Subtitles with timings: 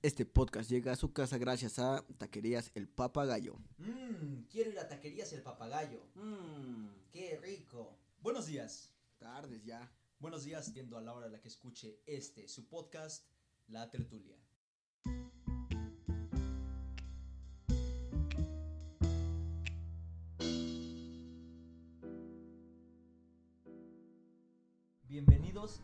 [0.00, 3.56] Este podcast llega a su casa gracias a Taquerías El Papagayo.
[3.78, 6.00] Mmm, quiero ir a taquerías el papagayo.
[6.14, 7.98] Mmm, qué rico.
[8.20, 8.92] Buenos días.
[9.18, 9.92] Tardes ya.
[10.20, 13.26] Buenos días, viendo a la hora a la que escuche este, su podcast,
[13.66, 14.36] La Tertulia.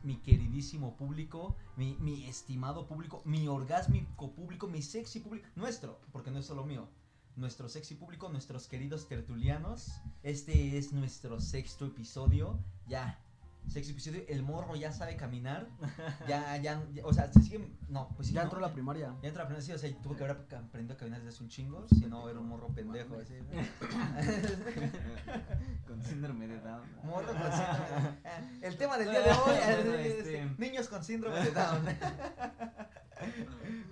[0.03, 6.31] Mi queridísimo público, mi, mi estimado público, mi orgásmico público, mi sexy público, nuestro, porque
[6.31, 6.89] no es solo mío,
[7.37, 10.01] nuestro sexy público, nuestros queridos tertulianos.
[10.23, 12.59] Este es nuestro sexto episodio.
[12.87, 13.24] Ya,
[13.69, 14.23] sexto episodio.
[14.29, 15.69] El morro ya sabe caminar.
[16.29, 17.69] Ya, ya, ya, o sea, se sigue.
[17.89, 18.35] No, pues sí.
[18.35, 18.45] Ya ¿no?
[18.47, 19.15] entró la primaria.
[19.23, 21.35] Ya entró la primera, sí, o sea, tuvo que haber ap- aprendido a caminar desde
[21.35, 23.17] hace un chingo, si no era un morro pendejo.
[23.19, 23.35] Así.
[25.87, 26.83] Con síndrome de Down.
[27.05, 28.17] Morro con síndrome.
[28.61, 29.87] de- El tema del día de hoy es
[30.19, 31.85] Este- niños con síndrome de Down.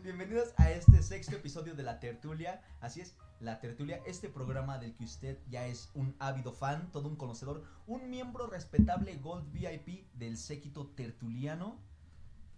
[0.02, 2.60] Bienvenidos a este sexto episodio de La Tertulia.
[2.80, 7.06] Así es, La Tertulia, este programa del que usted ya es un ávido fan, todo
[7.06, 11.78] un conocedor, un miembro respetable Gold VIP del séquito tertuliano.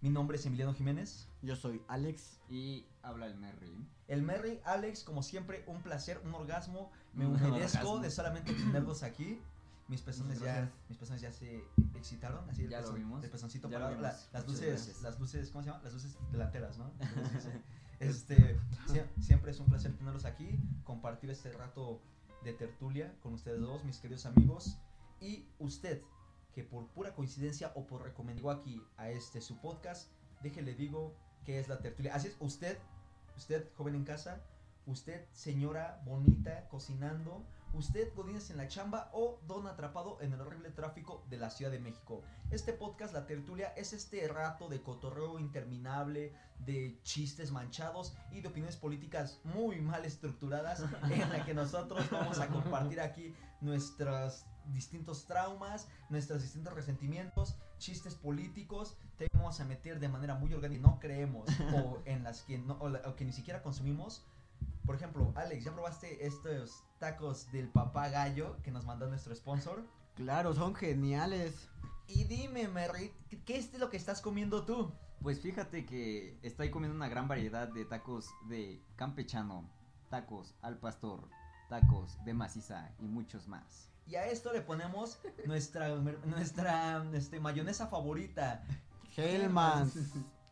[0.01, 1.29] Mi nombre es Emiliano Jiménez.
[1.43, 2.39] Yo soy Alex.
[2.49, 3.77] Y habla el Merry.
[4.07, 6.91] El Merry, Alex, como siempre, un placer, un orgasmo.
[7.13, 9.39] Me humedezco de solamente tenerlos aquí.
[9.87, 13.23] Mis pezones ya, mis pezones ya se excitaron, así el Ya lo pezón- vimos.
[13.23, 15.01] El pezoncito Ya lo parado, la- las luces, gracias.
[15.03, 15.83] las luces, ¿cómo se llama?
[15.83, 16.91] Las luces delanteras, ¿no?
[17.99, 22.01] Este, sie- siempre es un placer tenerlos aquí, compartir este rato
[22.43, 24.77] de tertulia con ustedes dos, mis queridos amigos,
[25.21, 26.01] y usted,
[26.53, 30.09] que por pura coincidencia o por recomendó aquí a este su podcast,
[30.41, 32.13] déjele digo que es la tertulia.
[32.15, 32.77] Así es, usted,
[33.37, 34.41] usted joven en casa,
[34.85, 37.45] usted señora bonita cocinando,
[37.75, 41.71] usted godines en la chamba o don atrapado en el horrible tráfico de la Ciudad
[41.71, 42.21] de México.
[42.49, 48.47] Este podcast, La Tertulia, es este rato de cotorreo interminable, de chistes manchados y de
[48.47, 55.25] opiniones políticas muy mal estructuradas en la que nosotros vamos a compartir aquí nuestros distintos
[55.25, 60.99] traumas, nuestros distintos resentimientos, chistes políticos, te vamos a meter de manera muy orgánica, no
[60.99, 64.25] creemos o en las que no o la- o que ni siquiera consumimos.
[64.85, 69.83] Por ejemplo, Alex, ¿ya probaste estos tacos del papá gallo que nos mandó nuestro sponsor?
[70.15, 71.67] Claro, son geniales.
[72.07, 74.91] Y dime, Merry, ¿qué- ¿qué es lo que estás comiendo tú?
[75.21, 79.67] Pues fíjate que estoy comiendo una gran variedad de tacos de campechano,
[80.09, 81.27] tacos al pastor,
[81.67, 83.89] tacos de maciza y muchos más.
[84.05, 85.17] Y a esto le ponemos
[85.47, 88.63] nuestra, nuestra este, mayonesa favorita.
[89.17, 89.95] Hellmans.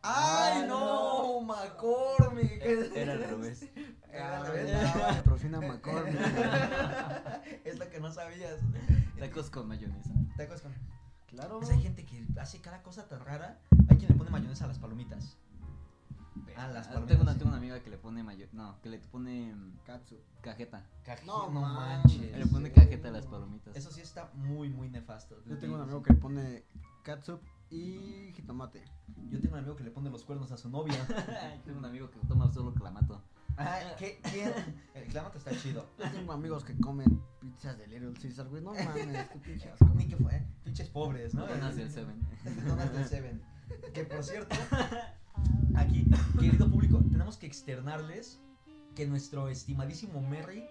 [0.06, 1.40] ¡Ay, Ah, no!
[1.40, 2.60] ¡McCormick!
[2.62, 3.66] Era al revés.
[4.12, 4.90] Era al Ah, revés.
[5.16, 6.14] Patrocina McCormick.
[7.64, 8.60] es lo que no sabías.
[9.18, 10.10] Tacos con mayonesa.
[10.36, 10.72] Tacos con...
[11.28, 11.58] Claro.
[11.58, 13.58] Pues hay gente que hace cada cosa tan rara.
[13.88, 15.38] Hay quien le pone mayonesa a las palomitas.
[16.56, 17.38] Ah, las tengo, palomitas, una, sí.
[17.38, 18.46] tengo una amiga que le pone mayo...
[18.52, 19.54] No, que le pone
[19.86, 20.16] Katsu.
[20.42, 20.84] cajeta.
[21.26, 22.36] No no manches.
[22.36, 23.74] Le pone cajeta a las palomitas.
[23.74, 25.42] Eso sí está muy, muy nefasto.
[25.46, 26.64] Yo tengo un amigo que le pone
[27.02, 27.40] katsup
[27.74, 28.84] y jitomate.
[29.30, 31.06] Yo tengo un amigo que le pone los cuernos a su novia.
[31.64, 33.22] tengo un amigo que toma solo clamato.
[33.56, 34.20] Ah, ¿qué?
[34.30, 34.52] ¿Quién?
[34.94, 35.88] El clamato está chido.
[35.98, 38.62] Yo tengo amigos que comen pizzas de Little Caesar, güey.
[38.62, 39.90] No mames, qué pinche asco.
[39.94, 40.44] Ni que fue.
[40.64, 41.46] Pinches pobres, ¿no?
[41.46, 42.20] Donas del Seven.
[42.66, 43.42] Donas del Seven.
[43.92, 44.54] Que por cierto,
[45.74, 46.04] aquí,
[46.38, 48.40] querido público, tenemos que externarles
[48.94, 50.68] que nuestro estimadísimo Merry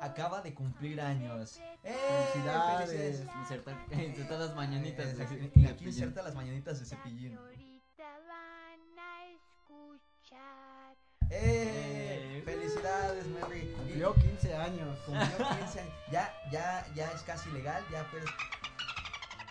[0.00, 1.60] acaba de cumplir años.
[1.84, 1.94] ¡Eh!
[2.32, 2.90] Felicidades.
[2.90, 3.36] ¡Felicidades!
[3.40, 5.06] Inserta, inserta las mañanitas.
[5.08, 7.36] Eh, de- de aquí inserta las mañanitas de cepillín.
[7.36, 10.96] Ahorita van a escuchar.
[11.30, 12.38] ¡Eh!
[12.38, 12.42] Eh.
[12.44, 13.72] ¡Felicidades, Merry!
[13.76, 14.98] Cumplió 15 años.
[15.06, 15.94] Cumplió 15 años.
[16.10, 18.30] Ya, ya, ya es casi legal, ya puedes,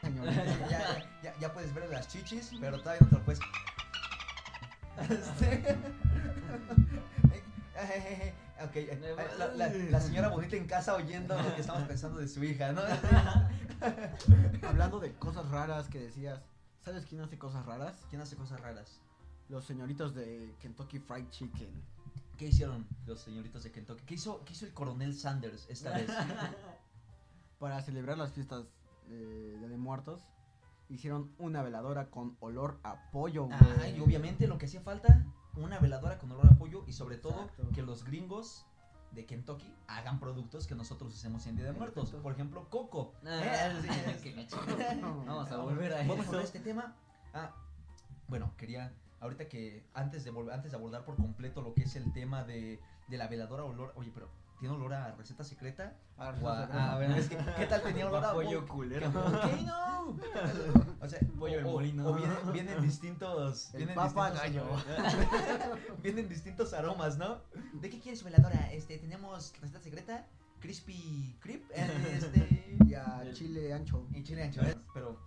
[0.25, 3.39] ya, ya, ya, ya puedes ver las chichis, pero todavía no te lo puedes.
[8.59, 12.19] Este- ok, eh, la, la- la señora bonita en casa oyendo lo que estamos pensando
[12.19, 12.81] de su hija, ¿no?
[14.67, 16.41] Hablando de cosas raras que decías.
[16.83, 18.05] ¿Sabes quién hace cosas raras?
[18.09, 19.01] ¿Quién hace cosas raras?
[19.49, 21.69] Los señoritos de Kentucky Fried Chicken.
[22.37, 24.03] ¿Qué hicieron los señoritos de Kentucky?
[24.05, 26.07] ¿Qué hizo, qué hizo el coronel Sanders esta vez?
[27.59, 28.65] Para celebrar las fiestas
[29.09, 30.21] eh, de, de muertos,
[30.89, 33.57] hicieron una veladora con olor a pollo, güey.
[33.81, 35.25] Ay, y obviamente lo que hacía falta,
[35.57, 37.69] una veladora con olor a pollo y sobre todo Exacto.
[37.73, 38.65] que los gringos
[39.11, 42.11] de Kentucky hagan productos que nosotros usemos en Día de Muertos.
[42.11, 43.13] Por ejemplo, coco.
[43.25, 44.47] Ah, Eh.
[45.01, 46.95] Vamos a volver a Vamos a este tema.
[47.33, 47.53] Ah,
[48.27, 51.95] bueno, quería, ahorita que antes de volver, antes de abordar por completo lo que es
[51.95, 55.95] el tema de, de la veladora olor, oye, pero tiene olor a receta secreta.
[56.17, 59.07] A O a- receta a ver, es que, ¿qué tal tenía olor a pollo culero.
[59.09, 59.87] Ok, no.
[60.99, 62.07] O sea, Pollo o, molino.
[62.07, 63.69] o vienen, vienen distintos.
[63.73, 65.77] El vienen papa distintos- gallo.
[66.01, 67.41] vienen distintos aromas, ¿no?
[67.73, 68.71] ¿De qué quieres, veladora?
[68.71, 70.25] Este, tenemos receta secreta,
[70.59, 71.87] crispy creep, eh,
[72.17, 74.07] este, Y a chile ancho.
[74.13, 74.61] y chile ancho.
[74.61, 74.75] ¿eh?
[74.93, 75.19] Pero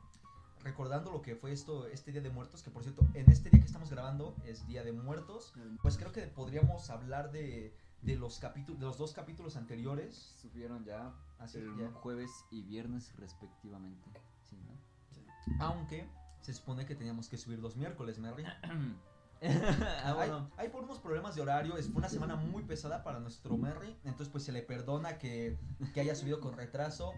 [0.65, 3.61] recordando lo que fue esto, este Día de Muertos, que por cierto, en este día
[3.61, 5.53] que estamos grabando es Día de Muertos,
[5.83, 10.35] pues creo que podríamos hablar de, de los capítulos, de los dos capítulos anteriores.
[10.41, 11.91] Subieron ya Así el ya.
[11.93, 14.11] jueves y viernes respectivamente.
[14.45, 15.65] Sí, ¿no?
[15.65, 16.09] Aunque
[16.41, 18.45] se supone que teníamos que subir los miércoles, Merry.
[18.63, 18.95] ah,
[19.43, 20.51] hay, bueno.
[20.57, 23.97] hay por unos problemas de horario, es, fue una semana muy pesada para nuestro Merry,
[24.05, 25.59] entonces pues se le perdona que,
[25.95, 27.13] que haya subido con retraso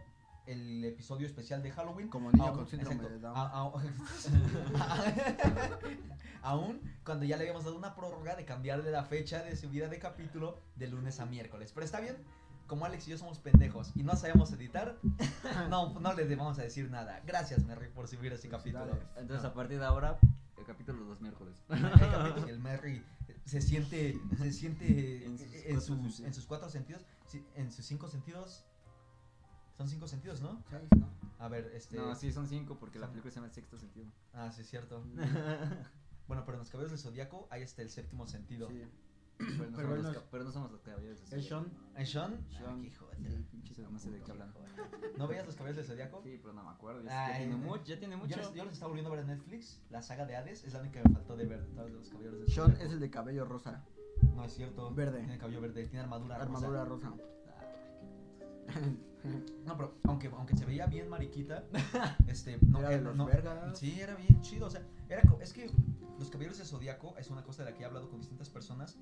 [0.46, 2.08] el episodio especial de Halloween.
[2.08, 3.36] Como niño Aún- con síndrome exacto, de Down.
[3.36, 3.72] a- a-
[6.42, 9.98] Aún cuando ya le habíamos dado una prórroga de cambiarle la fecha de subida de
[9.98, 11.70] capítulo de lunes a miércoles.
[11.72, 12.16] Pero está bien,
[12.66, 14.98] como Alex y yo somos pendejos y no sabemos editar,
[15.70, 17.20] no, no le vamos a decir nada.
[17.26, 18.98] Gracias, Merry, por subir ese capítulo.
[19.16, 20.18] Entonces, a partir de ahora,
[20.58, 21.62] el capítulo los miércoles.
[21.68, 21.78] El
[22.48, 23.04] el Merry
[23.44, 26.46] se siente, se siente En en sus sus, cuatro en sus, sentidos.
[26.46, 27.02] cuatro sentidos,
[27.54, 28.64] en sus cinco sentidos.
[29.82, 30.62] Son cinco sentidos, ¿no?
[30.70, 31.08] Seis, ¿no?
[31.40, 31.96] A ver, este.
[31.96, 34.06] No, sí, son cinco porque la película se llama El Sexto Sentido.
[34.32, 35.02] Ah, sí, es cierto.
[36.28, 38.68] Bueno, pero en los caballeros del zodiaco hay hasta el séptimo sentido.
[38.68, 38.84] Sí.
[39.38, 41.28] Pero no, Pero somos, los, ca- pero no somos los caballeros.
[41.28, 41.46] del Es.
[41.48, 41.66] Sean.
[41.96, 42.46] ¿Es Sean?
[42.64, 44.54] Ah, de- Sí, pinche No sé de qué hablan.
[45.18, 46.22] ¿No veías los caballeros del zodiaco?
[46.22, 47.02] Sí, pero no me acuerdo.
[47.02, 47.84] Ya, Ay, tiene eh, mucho.
[47.84, 48.54] Ya tiene Yo mucho.
[48.54, 49.80] yo les estaba volviendo a ver en Netflix.
[49.90, 51.66] La saga de Hades es la única que me faltó de ver.
[51.66, 53.84] de los caballeros del Sean es el de cabello rosa.
[54.36, 54.94] No es cierto.
[54.94, 55.18] Verde.
[55.18, 55.82] Tiene cabello verde.
[55.88, 56.38] Tiene armadura.
[56.38, 56.44] rosa.
[56.44, 57.12] Armadura rosa.
[59.64, 61.64] No, pero aunque, aunque se veía bien mariquita,
[62.28, 63.78] este, no, Era de los no- vergas.
[63.78, 65.70] Sí, era bien chido, o sea, era, es que
[66.18, 68.98] los caballeros de Zodíaco es una cosa de la que he hablado con distintas personas,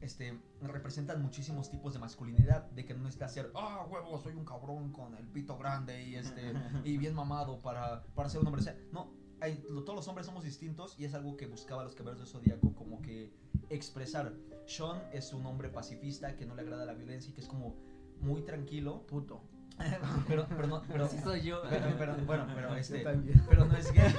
[0.00, 4.44] este, representan muchísimos tipos de masculinidad, de que no necesita ser, ah, huevo, soy un
[4.44, 6.52] cabrón con el pito grande y este,
[6.84, 9.10] y bien mamado para, para ser un hombre, o sea, no,
[9.40, 12.74] hay- todos los hombres somos distintos y es algo que buscaba los caballeros de Zodíaco
[12.74, 13.32] como que
[13.70, 14.32] expresar.
[14.66, 17.74] Sean es un hombre pacifista que no le agrada la violencia y que es como
[18.20, 19.40] muy tranquilo, Puto.
[20.28, 21.62] pero, pero no, pero, Así soy yo.
[21.68, 23.42] pero- pero- bueno, pero este, Yo también.
[23.48, 24.12] pero no es gay.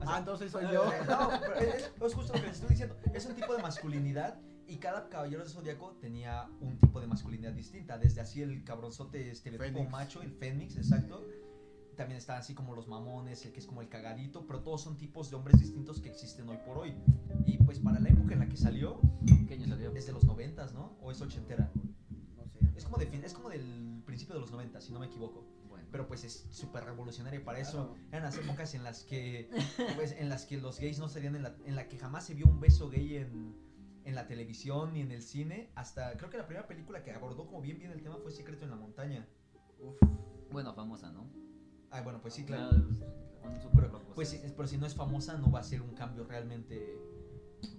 [0.00, 0.84] O sea, Ah, entonces soy yo.
[1.08, 2.96] No, pero es, es justo lo que les estoy diciendo.
[3.12, 7.52] Es un tipo de masculinidad y cada caballero de zodiaco tenía un tipo de masculinidad
[7.52, 7.98] distinta.
[7.98, 9.90] Desde así el cabronzote estereotipo Fénix.
[9.90, 11.26] macho, el fénix, exacto.
[11.96, 14.96] También está así como los mamones, el que es como el cagadito, pero todos son
[14.96, 16.94] tipos de hombres distintos que existen hoy por hoy.
[17.44, 19.00] Y pues para la época en la que salió,
[19.48, 19.90] ¿Qué año salió?
[19.96, 20.96] es de los noventas, ¿no?
[21.02, 21.72] O es ochentera.
[22.78, 25.44] Es como, de fin- es como del principio de los noventas, si no me equivoco.
[25.68, 25.86] Bueno.
[25.90, 29.50] Pero pues es súper revolucionario para eso eran las épocas en las que
[29.96, 32.34] pues, en las que los gays no salían en la, en la que jamás se
[32.34, 33.54] vio un beso gay en,
[34.04, 37.46] en la televisión ni en el cine hasta creo que la primera película que abordó
[37.46, 39.26] como bien bien el tema fue Secreto en la montaña
[39.78, 39.96] Uf.
[40.50, 41.28] Bueno, famosa, ¿no?
[41.90, 42.70] ah bueno pues sí claro
[43.74, 46.98] pero, pues pero si no es famosa no va a ser un cambio realmente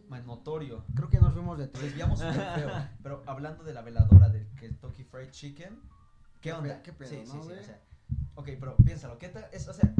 [0.10, 1.86] más notorio Creo que nos fuimos de tres.
[1.86, 2.70] desviamos feo
[3.04, 5.80] pero hablando de la veladora del Kentucky Fried Chicken
[6.42, 6.76] ¿qué Qué onda?
[6.78, 7.60] pe- qué pedo, sí, sí, ¿no, sí, güey?
[7.60, 7.82] o sea,
[8.36, 9.46] ok pero piénsalo ¿qué tal?
[9.52, 9.94] Es, o sea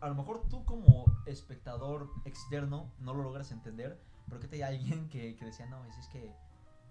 [0.00, 4.62] a lo mejor tú como espectador externo no lo logras entender, pero que te hay
[4.62, 6.32] alguien que, que decía, no, es, es que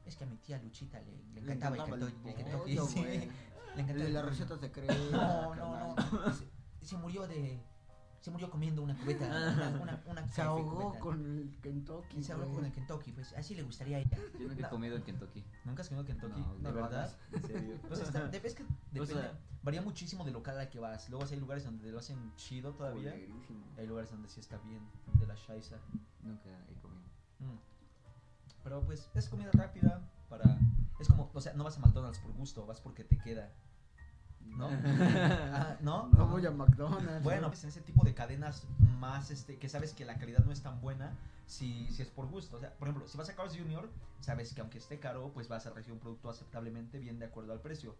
[0.05, 2.77] es que a mi tía Luchita le, le Le encantaba, encantaba el Kentucky.
[2.87, 3.01] sí,
[3.75, 4.13] le encantaba de.
[5.11, 6.33] No, no, no.
[6.33, 7.59] Se, se murió de.
[8.21, 9.25] Se murió comiendo una cubeta.
[9.25, 10.99] Una, una, una Se ahogó cubeta.
[10.99, 12.23] con el Kentucky.
[12.23, 14.17] Se ahogó con el Kentucky, pues así le gustaría a ella.
[14.39, 15.43] Yo nunca he comido en Kentucky.
[15.65, 16.39] ¿Nunca has comido Kentucky?
[16.41, 17.17] No, ¿De verdad?
[17.31, 17.79] En serio.
[17.87, 21.09] Pues está, de- es que depende, sea- varía muchísimo del local al que vas.
[21.09, 23.15] Luego hay lugares donde lo hacen chido todavía.
[23.77, 24.81] Hay lugares donde sí está bien
[25.13, 25.77] de la shaisa.
[26.21, 27.03] Nunca he comido.
[27.39, 27.57] Mm.
[28.63, 30.59] Pero pues es comida rápida para...
[30.99, 33.49] Es como, o sea, no vas a McDonald's por gusto, vas porque te queda.
[34.57, 34.69] ¿No?
[35.51, 36.09] Ah, ¿No?
[36.09, 37.23] No voy a McDonald's.
[37.23, 37.47] Bueno, ¿no?
[37.47, 38.65] pues en ese tipo de cadenas
[38.99, 42.27] más, este, que sabes que la calidad no es tan buena si, si es por
[42.27, 42.57] gusto.
[42.57, 43.89] O sea, por ejemplo, si vas a Carl's Jr.,
[44.19, 47.53] sabes que aunque esté caro, pues vas a recibir un producto aceptablemente bien de acuerdo
[47.53, 47.95] al precio.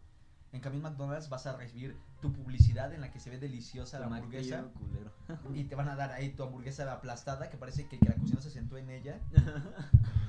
[0.51, 3.99] En cambio en McDonald's vas a recibir tu publicidad en la que se ve deliciosa
[3.99, 5.11] la hamburguesa culero.
[5.53, 8.41] y te van a dar ahí tu hamburguesa aplastada que parece que, que la cocina
[8.41, 9.19] se sentó en ella.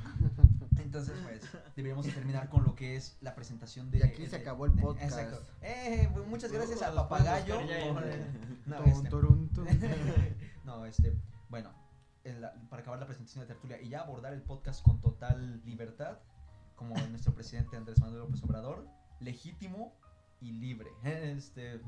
[0.82, 1.42] Entonces, pues,
[1.76, 3.98] deberíamos terminar con lo que es la presentación de...
[3.98, 5.18] Y aquí se de- acabó el de- podcast.
[5.18, 5.42] exacto.
[5.62, 7.56] Eh, pues, muchas gracias a Los Papagayo.
[7.56, 7.66] por-
[8.66, 9.10] no, este,
[10.64, 11.16] no, este,
[11.48, 11.70] bueno,
[12.24, 15.60] en la- para acabar la presentación de tertulia y ya abordar el podcast con total
[15.64, 16.18] libertad,
[16.76, 18.86] como nuestro presidente Andrés Manuel López Obrador,
[19.20, 19.94] legítimo
[20.40, 20.90] y libre.
[21.04, 21.80] Este,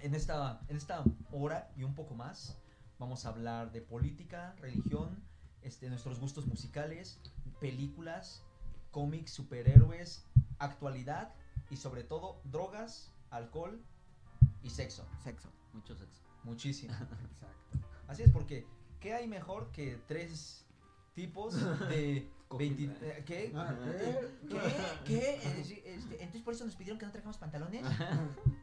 [0.00, 2.56] en esta, en esta hora y un poco más,
[2.98, 5.22] vamos a hablar de política, religión,
[5.62, 7.18] este, nuestros gustos musicales,
[7.60, 8.42] películas,
[8.90, 10.24] cómics, superhéroes,
[10.58, 11.34] actualidad
[11.70, 13.80] y sobre todo drogas, alcohol
[14.62, 15.04] y sexo.
[15.22, 15.50] Sexo.
[15.72, 16.22] Mucho sexo.
[16.44, 16.94] Muchísimo.
[17.30, 17.78] Exacto.
[18.08, 18.66] Así es porque,
[19.00, 20.64] ¿qué hay mejor que tres
[21.14, 21.54] tipos
[21.88, 22.28] de...
[22.48, 22.74] Cogida.
[22.76, 23.52] 20 eh, ¿Qué?
[23.54, 23.74] Ah,
[25.04, 25.40] ¿Qué?
[25.42, 25.62] ¿Qué?
[25.64, 27.84] Sí, este, entonces por eso nos pidieron que no trajamos pantalones.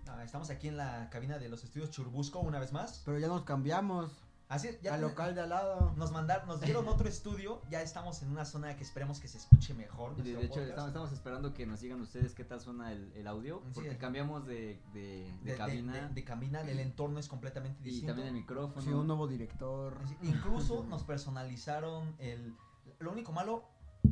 [0.08, 3.02] Ah, estamos aquí en la cabina de los estudios Churbusco una vez más.
[3.06, 5.94] Pero ya nos cambiamos Así es, ya al local de al lado.
[5.98, 9.40] nos mandaron, nos dieron otro estudio, ya estamos en una zona que esperemos que se
[9.40, 10.14] escuche mejor.
[10.18, 13.12] Y de, de hecho, estamos, estamos esperando que nos digan ustedes qué tal suena el,
[13.16, 13.62] el audio.
[13.68, 13.72] Sí.
[13.74, 15.94] Porque cambiamos de, de, de cabina.
[16.10, 18.08] de- de cabina, el entorno es completamente y distinto.
[18.14, 18.82] también el micrófono.
[18.82, 19.98] Sí, un nuevo director.
[20.04, 22.56] Así- Incluso nos personalizaron el...
[23.00, 23.64] Lo único malo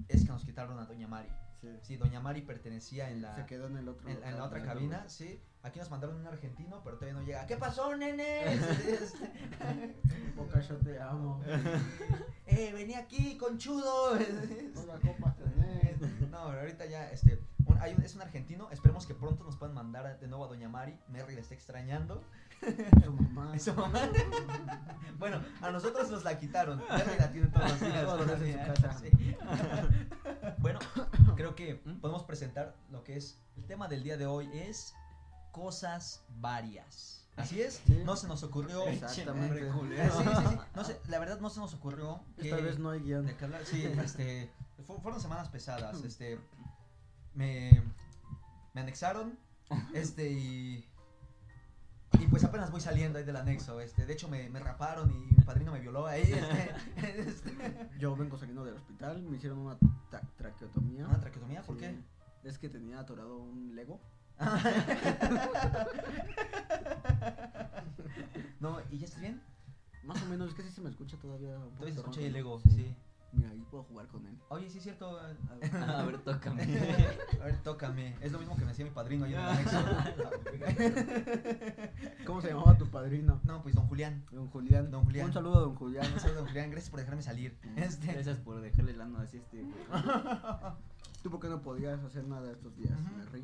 [0.08, 1.30] es que nos quitaron a Doña Mari.
[1.64, 1.70] Sí.
[1.82, 4.10] Sí, Doña Mari pertenecía en la, Se quedó en el otro.
[4.10, 5.42] en, en la otra cabina, sí.
[5.62, 7.46] Aquí nos mandaron un argentino, pero todavía no llega.
[7.48, 8.60] ¿Qué pasó, nenes?
[10.36, 11.42] Boca, yo te amo.
[12.48, 14.12] eh, vení aquí, conchudo.
[14.76, 16.02] Hola, copas tenés.
[16.30, 18.70] No, pero ahorita ya, este, un- hay un- es un argentino.
[18.72, 20.98] Esperemos que pronto nos puedan mandar de nuevo a Doña Mari.
[21.08, 22.22] Merry la está extrañando.
[23.04, 23.56] Su mamá.
[23.56, 24.00] Eso, mamá.
[25.20, 26.82] bueno, a nosotros nos la quitaron.
[26.90, 28.04] Merry la tiene todos los días.
[28.06, 29.00] Todos los días en su casa.
[29.00, 29.36] Sí.
[30.60, 30.80] bueno,
[31.36, 32.00] creo que ¿Mm?
[32.00, 34.94] podemos presentar lo que es el tema del día de hoy es
[35.52, 37.20] cosas varias.
[37.36, 38.02] Así es, Sí.
[38.06, 38.88] no se nos ocurrió.
[38.88, 39.60] Exactamente.
[39.60, 39.68] Sí,
[40.12, 40.58] sí, sí.
[40.76, 42.22] No sé, la verdad no se nos ocurrió.
[42.38, 43.26] Esta vez no hay guion.
[43.26, 43.66] de qué hablar.
[43.66, 44.52] Sí, este,
[44.86, 46.40] fu- fueron semanas pesadas, este,
[47.34, 47.82] me,
[48.74, 49.38] me anexaron,
[49.96, 50.88] este, y
[52.34, 55.44] pues apenas voy saliendo ahí del anexo, este, de hecho me, me raparon y mi
[55.46, 56.24] padrino me violó ahí,
[56.98, 57.56] este, este,
[58.00, 59.78] Yo vengo saliendo del hospital, me hicieron una
[60.10, 61.06] tra- traqueotomía.
[61.08, 61.62] ¿una traqueotomía?
[61.62, 61.82] ¿Por Sí.
[61.82, 61.96] qué?
[62.50, 64.00] Es que tenía atorado un Lego.
[68.60, 69.40] no, ¿y ya estás bien?
[70.04, 71.56] Más o menos, es que sí se me escucha todavía.
[71.60, 72.70] Un Todavía se escucha el ego, Sí.
[72.72, 72.96] sí.
[73.74, 74.38] Puedo jugar con él.
[74.50, 75.24] Oye, sí es cierto, A
[75.56, 75.76] ver.
[75.76, 76.62] A ver, tócame.
[77.42, 79.78] a ver, tócame, es lo mismo que me decía mi padrino ahí en el anexo.
[82.28, 83.42] ¿Cómo se llamaba tu padrino?
[83.46, 84.24] no, pues don Julián.
[84.32, 84.92] Don Julián.
[84.92, 85.26] Don Julián.
[85.26, 86.06] Un saludo a don Julián.
[86.14, 87.58] Un saludo, don Julián, gracias por dejarme salir.
[87.76, 89.66] Este, Gracias por dejarle el ano así a este.
[91.24, 93.18] ¿Tú por qué no podías hacer nada estos días, Ujú.
[93.18, 93.44] Merry?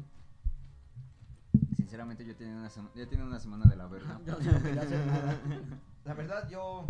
[1.89, 4.21] Sinceramente, yo tenía una, sema- ya tenía una semana de la verga.
[4.25, 5.35] Yo no quería hacer nada.
[6.05, 6.85] La verdad, yo,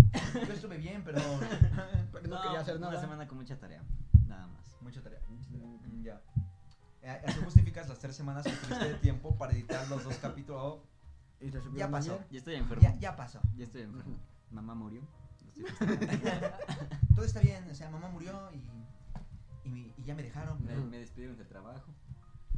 [0.46, 1.20] yo estuve bien, pero.
[2.12, 2.91] Pero no, quería hacer nada.
[2.91, 3.82] Una semana con mucha tarea.
[4.27, 4.75] Nada más.
[4.82, 5.20] Mucha tarea.
[5.29, 6.22] Mm, Ya.
[7.01, 10.79] Eh, Así justificas las tres semanas que tuviste de tiempo para editar los dos capítulos.
[11.39, 12.13] Y te Ya pasó.
[12.15, 12.27] ayer.
[12.29, 12.84] Ya estoy enfermo.
[12.84, 13.39] Ya, ya pasó.
[13.56, 14.18] Ya estoy enfermo.
[14.51, 15.01] Mamá murió.
[17.15, 17.65] Todo está bien.
[17.72, 20.62] O sea, mamá murió y, y, y ya me dejaron.
[20.89, 21.89] Me despidieron del trabajo.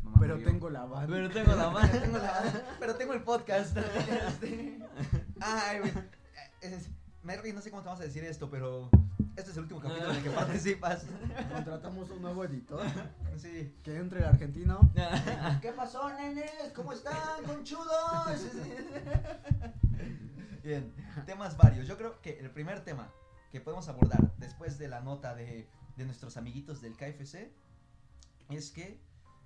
[0.04, 0.48] Mamá Pero murió.
[0.52, 1.08] tengo la banda.
[1.16, 1.90] Pero tengo la mano.
[2.00, 3.78] tengo la- pero tengo el podcast.
[3.78, 4.80] Este,
[5.40, 5.94] Ay, güey.
[6.62, 6.90] Es-
[7.24, 8.90] Merry, no sé cómo te vamos a decir esto, pero
[9.36, 11.06] este es el último capítulo en el que participas.
[11.54, 12.84] Contratamos un nuevo editor.
[13.38, 13.76] Sí.
[13.84, 14.92] Que entre el argentino.
[15.62, 16.52] ¿Qué pasó, nenes?
[16.76, 18.42] ¿Cómo están, conchudos?
[20.64, 20.92] Bien,
[21.26, 21.88] temas varios.
[21.88, 23.08] Yo creo que el primer tema
[23.52, 25.68] que podemos abordar después de la nota de,
[25.98, 27.52] de nuestros amiguitos del KFC
[28.50, 29.00] es que,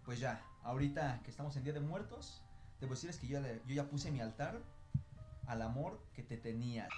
[0.06, 2.44] pues ya, ahorita que estamos en Día de Muertos,
[2.80, 4.62] debo decirles que yo, le- yo ya puse mi altar
[5.48, 6.92] al amor que te tenía.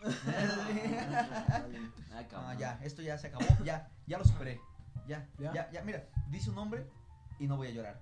[2.12, 2.58] Ah, cabrón.
[2.58, 4.60] ya, esto ya se acabó, ya, ya lo superé.
[5.06, 5.52] Ya, ¿Ya?
[5.52, 6.84] ya, ya, mira, di su nombre
[7.38, 8.00] y no voy a llorar.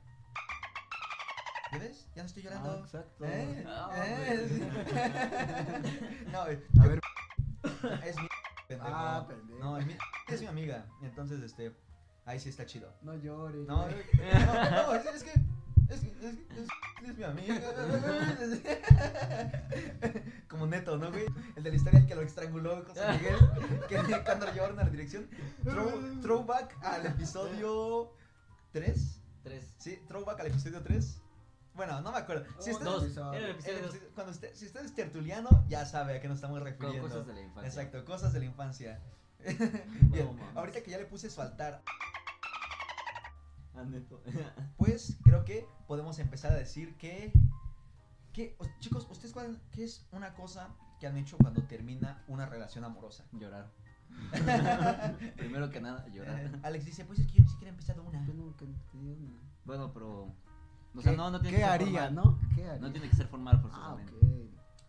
[1.70, 2.08] ¿Ya ves?
[2.14, 2.70] Ya no estoy llorando.
[2.70, 3.24] Ah, exacto.
[3.26, 3.64] ¿Eh?
[3.66, 6.24] Ah, ¿Eh?
[6.32, 6.62] no, A ver.
[8.04, 8.28] es mi
[8.66, 8.96] pendejo.
[8.96, 9.58] Ah, pendejo.
[9.60, 9.94] No, es mi,
[10.26, 10.86] es mi amiga.
[11.02, 11.76] Entonces, este,
[12.28, 12.92] ahí sí está chido.
[13.02, 13.66] No llores.
[13.66, 15.36] No, no, no, es, es que es,
[15.84, 16.68] que- es, que- es,
[17.08, 17.60] es mi amiga.
[20.48, 21.26] Como neto, ¿no, güey?
[21.56, 23.36] El de la historia el que lo estranguló José Miguel,
[23.88, 25.28] que cuando lo llevaron a la dirección.
[25.64, 28.12] Throw- throwback al episodio
[28.72, 29.20] 3.
[29.42, 29.74] Tres.
[29.78, 31.20] Sí, throwback al episodio 3.
[31.74, 32.44] Bueno, no me acuerdo.
[32.58, 33.02] Si Oh, usted, Dos.
[33.04, 33.10] el
[33.50, 36.66] episodio episodio- cuando usted, si usted es tertuliano, ya sabe a qué nos estamos Con
[36.66, 37.08] refiriendo.
[37.08, 37.68] cosas de la infancia.
[37.68, 39.00] Exacto, cosas de la infancia.
[39.46, 41.82] No Bien, ahorita que ya le puse su altar.
[44.76, 47.32] pues creo que podemos empezar a decir que,
[48.32, 50.68] que chicos, ¿ustedes cuál, qué es una cosa
[51.00, 53.24] que han hecho cuando termina una relación amorosa?
[53.32, 53.70] Llorar.
[55.36, 56.40] Primero que nada, llorar.
[56.40, 58.24] Eh, Alex dice, pues es que yo ni siquiera he empezado una.
[58.26, 59.40] Yo nunca entendí una.
[59.64, 60.34] Bueno, pero.
[60.94, 62.14] O sea, ¿Qué- no, no tiene ¿Qué que ser haría, formal.
[62.14, 62.38] no?
[62.54, 62.78] ¿Qué haría?
[62.80, 64.12] No tiene que ser formal Ah, forzosamente.
[64.14, 64.22] ok.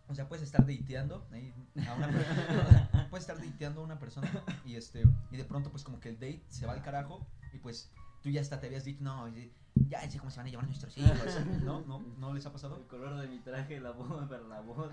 [0.08, 1.54] O sea, puedes estar dateando ahí
[1.86, 4.28] a una persona, puedes estar dateando a una persona
[4.64, 7.58] y este y de pronto pues como que el date se va al carajo y
[7.58, 7.92] pues
[8.22, 9.28] tú ya hasta te habías dicho, no,
[9.88, 11.80] ya sé cómo se van a llevar nuestros hijos, ¿no?
[11.82, 12.00] ¿No?
[12.18, 12.76] ¿No les ha pasado?
[12.76, 14.90] El color de mi traje, la voz, para la voz.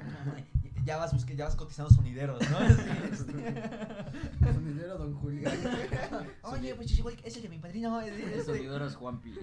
[0.86, 2.57] Ya vas busque, ya vas cotizando sonideros, ¿no?
[4.53, 5.53] Sonidero Don Julián.
[6.43, 8.00] Oye, pues igual es el de mi padrino.
[8.01, 9.34] es- es- El sonidero es Juanpi.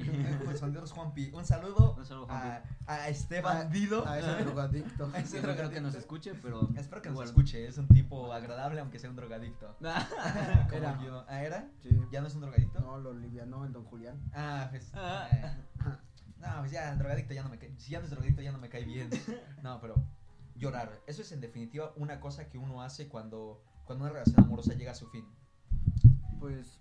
[0.45, 1.31] Pues sonderos Juanpi.
[1.35, 2.69] Un saludo Un saludo, a, Juanpi.
[2.87, 4.07] a este bandido.
[4.09, 5.11] A ese drogadicto.
[5.13, 6.69] A ese Yo no creo que nos escuche, pero.
[6.77, 7.67] Espero que nos escuche.
[7.67, 9.77] Es un tipo agradable, aunque sea un drogadicto.
[9.79, 9.91] Como
[10.73, 10.99] Era.
[11.05, 11.25] yo.
[11.29, 11.69] ¿Ah, era?
[11.83, 11.91] Sí.
[12.11, 12.81] ¿Ya no es un drogadicto?
[12.81, 14.19] No, lo livianó el don Julián.
[14.33, 14.91] Ah, pues.
[14.95, 15.29] Ah.
[15.31, 15.53] eh,
[16.39, 17.75] No, pues ya, el drogadicto ya no me cae.
[17.79, 19.11] Si ya no es drogadicto, ya no me cae bien.
[19.63, 19.95] No, pero.
[20.57, 21.01] Llorar.
[21.07, 24.93] Eso es en definitiva una cosa que uno hace cuando, cuando una relación amorosa llega
[24.93, 25.27] a su fin.
[26.39, 26.81] Pues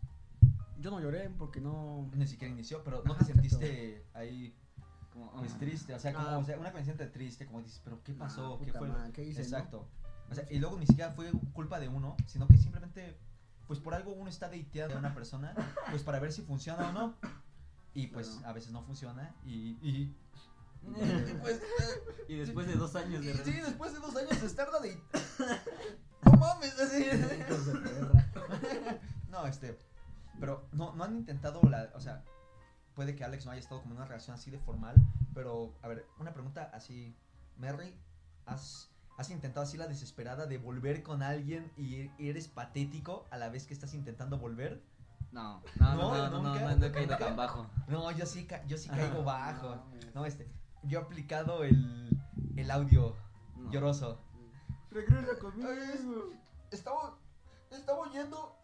[0.79, 2.09] yo no lloré porque no.
[2.13, 4.55] Ni siquiera inició, pero no te sentiste ahí
[5.11, 5.93] Como, pues triste.
[5.93, 6.37] O sea, como, Ah.
[6.39, 8.55] o sea, una canción te triste, como dices, pero ¿qué pasó?
[8.55, 8.87] Ah, ¿Qué puta fue?
[8.89, 9.45] madre, ¿qué hice, no?
[9.45, 9.87] Exacto.
[10.29, 13.15] O sea, y luego ni siquiera fue culpa de uno, sino que simplemente,
[13.67, 15.53] pues por algo uno está dateando a una persona,
[15.91, 17.15] pues para ver si funciona o no.
[17.93, 18.47] Y pues Claro.
[18.47, 20.15] a veces no funciona y, y,
[21.41, 21.61] pues,
[22.27, 23.65] Y después de dos años y- de sí, relación.
[23.67, 24.99] después de dos años de estar de
[26.25, 27.05] No mames, así.
[29.29, 29.77] No, este,
[30.39, 32.23] pero no, no han intentado la, o sea,
[32.95, 34.95] puede que Alex no haya estado como en una relación así de formal,
[35.33, 37.15] pero, a ver, una pregunta así,
[37.57, 37.97] Mary,
[38.45, 43.49] ¿has, has intentado así la desesperada de volver con alguien y eres patético a la
[43.49, 44.83] vez que estás intentando volver?
[45.31, 47.25] No, no, no, No, no, no, no, nunca, no, no he caído nunca.
[47.25, 47.67] tan bajo.
[47.87, 49.69] No, yo sí, ca- yo sí caigo bajo.
[49.69, 50.13] No, mames.
[50.15, 50.47] No, este,
[50.83, 52.09] yo he aplicado el,
[52.55, 53.15] el audio
[53.57, 53.71] No.
[53.71, 54.19] lloroso.
[54.91, 55.69] Regresa conmigo.
[56.71, 57.17] Estaba,
[57.71, 58.55] estaba oyendo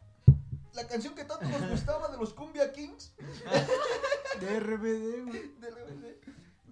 [0.74, 3.14] la canción que tanto nos gustaba de los Cumbia Kings.
[4.40, 5.56] De RBD, güey.
[5.60, 6.06] de RBD.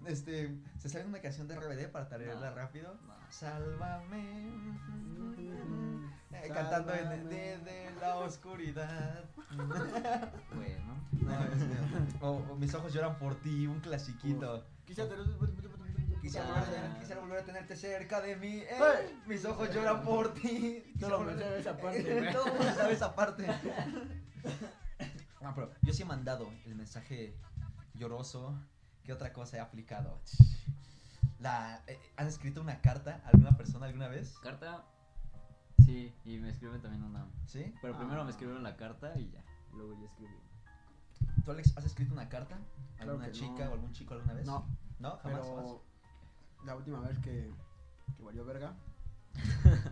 [0.06, 2.56] Este, se sale una canción de RBD para tararearla No.
[2.56, 2.94] rápido.
[3.06, 3.14] No.
[3.30, 4.48] Sálvame.
[6.44, 9.24] Eh, cantando en desde la oscuridad.
[10.54, 10.98] Bueno.
[12.20, 14.64] No, o, o mis ojos lloran por ti, un clasiquito.
[14.86, 15.10] Quisiera.
[16.20, 16.52] Quisiera Ah.
[16.52, 18.56] volver, a tener- quisiera volver a tenerte cerca de mí.
[18.58, 19.16] eh.
[19.26, 20.82] Mis ojos lloran por ti.
[20.98, 22.32] Solo me sé esa parte.
[22.32, 23.46] Todo el mundo sabe esa parte.
[25.54, 27.34] Pero yo sí he mandado el mensaje
[27.94, 28.58] lloroso.
[29.04, 30.20] ¿Qué otra cosa he aplicado?
[31.40, 34.36] La, eh, ¿Han escrito una carta a alguna persona alguna vez?
[34.42, 34.84] Carta.
[35.88, 37.24] Sí, y me escriben también una.
[37.46, 37.74] ¿Sí?
[37.80, 37.98] Pero Ah.
[37.98, 39.42] primero me escribieron la carta y ya.
[39.72, 40.34] Luego yo escribí.
[41.46, 42.56] ¿Tú, Alex, has escrito una carta?
[42.56, 43.70] ¿A Claro alguna chica no.
[43.70, 44.46] o algún chico alguna vez?
[44.46, 44.66] No,
[44.98, 45.16] ¿No?
[45.16, 45.40] Jamás.
[45.40, 45.82] pero
[46.66, 47.50] la última vez que,
[48.18, 48.74] que valió verga.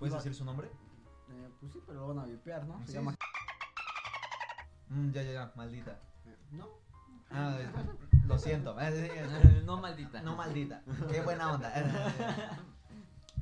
[0.00, 0.66] ¿Puedes iba- decir su nombre?
[1.30, 2.84] eh, pues sí, pero lo van a vipear, ¿no?
[2.84, 3.14] Se llama.
[4.88, 5.92] Mm, ya, ya, ya, maldita.
[6.26, 6.66] eh, No.
[7.30, 7.70] Ah, eh,
[8.26, 8.74] lo siento.
[9.64, 10.20] no maldita.
[10.22, 10.82] No maldita.
[11.10, 11.72] Qué buena onda.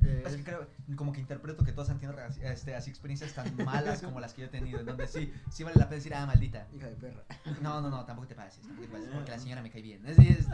[0.03, 3.55] Eh, Es que creo, como que interpreto que todos han tenido este, así experiencias tan
[3.65, 6.13] malas como las que yo he tenido, en donde sí, sí vale la pena decir,
[6.15, 6.67] ah, maldita.
[6.73, 7.23] hija de perra.
[7.61, 10.05] No, no, no, tampoco te pases, tampoco te pases, porque la señora me cae bien.
[10.07, 10.47] Así es.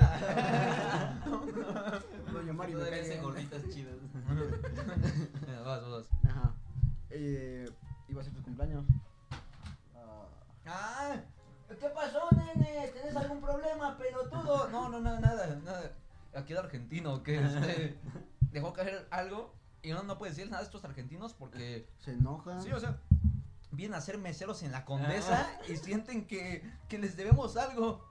[2.33, 3.21] Doña Mari me cae bien.
[3.21, 3.95] gorditas chidas.
[5.65, 6.05] Vas, vas, vas.
[6.29, 6.53] Ajá.
[7.09, 7.69] Eh,
[8.09, 8.85] iba a ser tu cumpleaños.
[9.95, 10.25] Ah,
[10.69, 11.15] Ah,
[11.79, 12.87] ¿qué pasó, nene?
[12.89, 14.67] ¿Tenés algún problema, pelotudo?
[14.69, 15.91] No, no, no, nada, nada.
[16.35, 17.97] Aquí el argentino que este,
[18.51, 22.61] dejó caer algo y uno no puede decir nada de estos argentinos porque se enoja.
[22.61, 22.99] Sí, o sea,
[23.71, 28.05] vienen a ser meseros en la condesa y sienten que, que les debemos algo.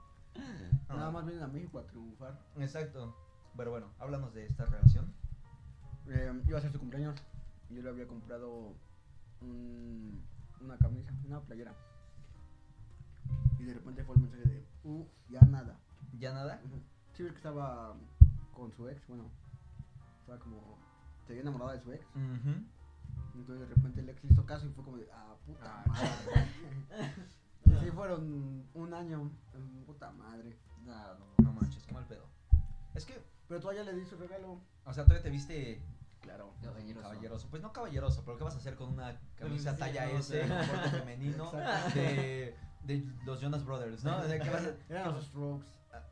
[0.89, 2.39] Nada más vienen a México a triunfar.
[2.57, 3.15] Exacto.
[3.55, 5.13] Pero bueno, háblanos de esta relación.
[6.09, 7.15] Eh, iba a ser su cumpleaños.
[7.69, 8.73] Yo le había comprado
[9.41, 10.23] un-
[10.61, 11.73] una camisa, una playera.
[13.59, 15.77] Y de repente fue el mensaje de, uh, ya nada.
[16.19, 16.61] ¿Ya nada?
[17.13, 17.95] Sí, ves que estaba
[18.53, 19.29] con su ex, bueno,
[20.27, 20.77] estaba como,
[21.25, 22.05] se había enamorado de su ex.
[23.33, 27.15] Entonces de repente el ex hizo caso y fue como de, ah, puta Ah, madre.
[27.65, 29.29] Y sí, fueron un año,
[29.85, 30.57] puta madre.
[30.85, 31.25] No, no.
[31.43, 32.25] No manches, qué mal pedo.
[32.93, 34.59] Es que, Pero tú ya le di su regalo.
[34.85, 35.81] o sea, todavía te viste
[36.21, 36.53] Claro.
[36.61, 37.01] Caballeroso.
[37.03, 37.47] caballeroso.
[37.49, 40.41] Pues no caballeroso, pero ¿qué vas a hacer con una camisa Sí, talla no, S,
[40.43, 40.67] o sea.
[40.67, 41.51] corte femenino,
[41.93, 44.21] de, de los Jonas Brothers, ¿no?
[44.23, 45.65] ¿De qué vas a- Eran los strokes.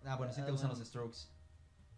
[0.06, 1.18] Ah, bueno, sí te Ah, gustan los strokes.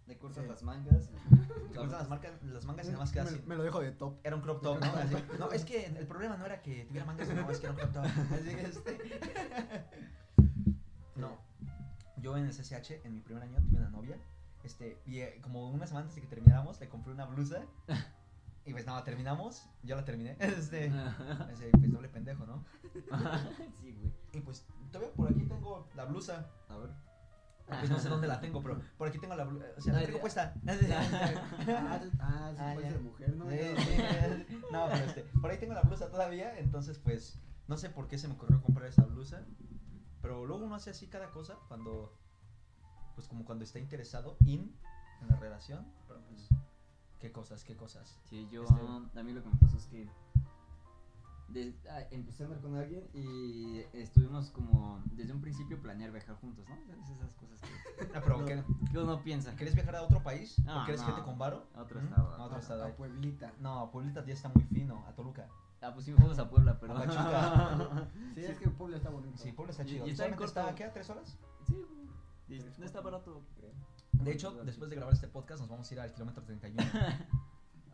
[0.07, 0.49] Le cortas Sí.
[0.49, 1.09] las mangas.
[1.71, 3.41] ¿Te gustan las, marcas, las mangas y nada más queda me, así?
[3.45, 4.19] me lo dejo de top.
[4.23, 4.85] Era un crop top, ¿no?
[4.93, 7.73] Así, no, es que el problema no era que tuviera mangas, no, es que era
[7.73, 8.05] un crop top.
[8.05, 9.19] Así que este.
[11.15, 11.35] No.
[12.17, 14.17] Yo en el CCH, en mi primer año, tuve una novia.
[14.63, 17.63] Este, y eh, como unas semanas antes de que termináramos, le compré una blusa.
[18.65, 19.65] Y pues nada, terminamos.
[19.81, 20.35] Yo la terminé.
[20.39, 20.91] Este,
[21.51, 22.63] ese, pues doble pendejo, ¿no?
[23.81, 24.13] sí, güey.
[24.33, 26.51] Y pues todavía por aquí tengo la blusa.
[26.69, 26.89] A ver.
[27.67, 29.65] Pues no sé dónde la tengo, pero por aquí tengo la blusa.
[29.77, 30.53] O sea, la tengo puesta.
[30.65, 32.91] Ah, ah, sí, Ah, puede ya.
[32.93, 33.49] ser mujer, ¿no?
[33.49, 34.57] Sí, sí.
[34.71, 38.17] No, pero este, por ahí tengo la blusa todavía, entonces pues no sé por qué
[38.17, 39.45] se me ocurrió comprar esa blusa,
[40.21, 42.13] pero luego uno hace así cada cosa cuando,
[43.15, 44.73] pues como cuando está interesado in
[45.21, 46.47] en la relación, pero pues,
[47.19, 48.17] qué cosas, qué cosas.
[48.29, 48.63] Sí, yo.
[48.63, 50.09] Este- A mí lo que me pasó es que.
[51.49, 56.35] De- ah, empecé a andar con alguien y estuvimos como desde un principio planear viajar
[56.35, 56.75] juntos, ¿no?
[56.75, 57.67] Es esas cosas que,
[58.17, 58.45] Ah, pero No.
[58.45, 59.53] ¿qué- que uno piensa.
[59.55, 60.55] ¿Quieres viajar a otro país?
[60.67, 61.07] Ah, ¿Porque eres no.
[61.07, 61.65] gente con varo?
[61.75, 62.03] A otro ¿Mm?
[62.05, 62.35] estado.
[62.35, 62.85] A otro estado.
[62.85, 63.53] A Pueblita.
[63.59, 65.47] No, a Pueblita ya está muy fino, a Toluca.
[65.81, 66.93] Ah, pues sí fuimos a Puebla, pero...
[66.97, 68.07] A Pachuca.
[68.35, 69.37] Sí, es que Puebla está bonito.
[69.37, 70.05] Sí, Puebla está chido.
[70.07, 70.75] y está en ¿Solamente está corto.
[70.75, 70.83] ¿qué?
[70.85, 71.37] ¿A tres horas?
[71.67, 71.85] Sí.
[72.49, 73.71] Y no está barato, creo.
[74.13, 76.83] De hecho, después de grabar este podcast nos vamos a ir al kilómetro 31.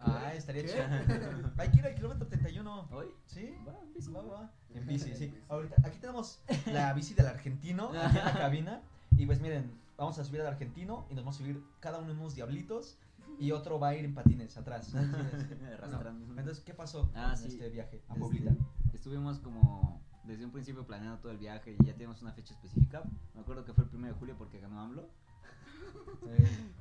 [0.06, 0.84] ah, estaría chido.
[1.58, 2.88] Hay que ir al kilómetro 31.
[2.92, 3.08] ¿Hoy?
[3.26, 3.54] ¿Sí?
[3.68, 4.12] Va, en bici.
[4.12, 4.52] Va, va.
[4.74, 5.34] En bici, sí.
[5.50, 8.82] Ahorita, aquí tenemos la bici del argentino, aquí en la cabina.
[9.18, 12.12] Y pues miren, vamos a subir al argentino y nos vamos a subir cada uno
[12.12, 12.98] en unos diablitos.
[13.40, 14.94] Y otro va a ir en patines atrás.
[14.94, 16.28] Arrastrando.
[16.28, 16.40] No.
[16.40, 17.48] Entonces, ¿qué pasó Ah, en sí.
[17.48, 18.52] este viaje a Este, Pueblita?
[18.94, 23.02] Estuvimos como desde un principio planeando todo el viaje y ya tenemos una fecha específica.
[23.34, 25.10] Me acuerdo que fue el 1 de julio porque ganó AMLO.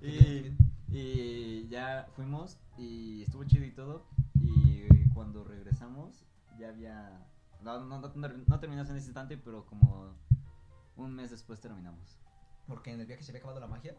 [0.00, 0.56] Qué Y.
[0.92, 4.06] y ya fuimos y estuvo chido y todo.
[4.40, 6.24] Y cuando regresamos
[6.58, 7.26] ya había...
[7.62, 8.12] No, no, no,
[8.46, 10.14] no terminamos en ese instante, pero como
[10.96, 12.18] un mes después terminamos.
[12.66, 13.96] Porque en el viaje se había acabado la magia.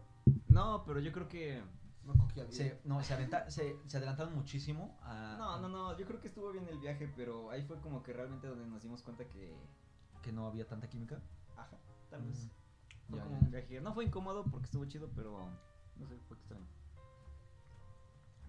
[0.49, 1.63] No, pero yo creo que...
[2.05, 2.53] No cogía bien.
[2.55, 6.27] Se, no, se, aventa- se, se adelantaron muchísimo a, No, no, no, yo creo que
[6.27, 9.55] estuvo bien el viaje, pero ahí fue como que realmente donde nos dimos cuenta que...
[10.21, 11.21] que no había tanta química.
[11.55, 11.77] Ajá,
[12.09, 12.45] tal vez.
[12.45, 13.45] Mm, Fue ya, como ya.
[13.45, 13.79] un viaje.
[13.81, 15.47] No fue incómodo porque estuvo chido, pero
[15.95, 16.65] no sé, fue extraño.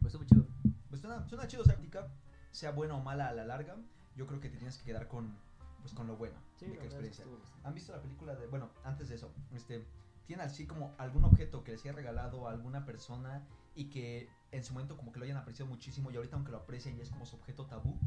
[0.04, 0.46] Pues estuvo chido.
[0.90, 2.06] Pues suena, suena chido, o sea, práctica,
[2.50, 3.74] sea buena o mala a la larga,
[4.16, 5.34] yo creo que te tienes que quedar con,
[5.80, 7.54] pues, con lo bueno Sí, de la qué verdad es que experiencia.
[7.64, 9.86] ¿Han visto la película de, bueno, antes de eso, este,
[10.26, 14.62] tienen así como algún objeto que les haya regalado a alguna persona y que en
[14.62, 17.08] su momento como que lo hayan apreciado muchísimo y ahorita aunque lo aprecien ya es
[17.08, 17.98] como su objeto tabú?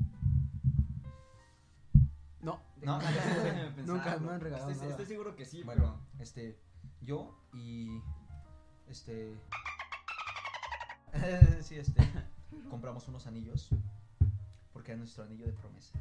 [2.42, 2.62] No.
[2.84, 3.00] No.
[3.88, 4.92] Nunca me han regalado estoy, nada.
[4.92, 6.60] estoy seguro que sí, Bueno, este,
[7.02, 8.00] yo y,
[8.88, 9.42] este,
[11.62, 12.02] sí, este,
[12.70, 13.70] compramos unos anillos
[14.74, 15.98] porque era nuestro anillo de promesa.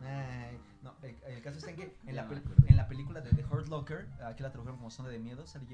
[0.00, 3.30] Ay, no, el, el caso está en que en la, pel- en la película de
[3.30, 5.66] The Hurt Locker, aquí la tradujeron como Zona de Miedo, sale,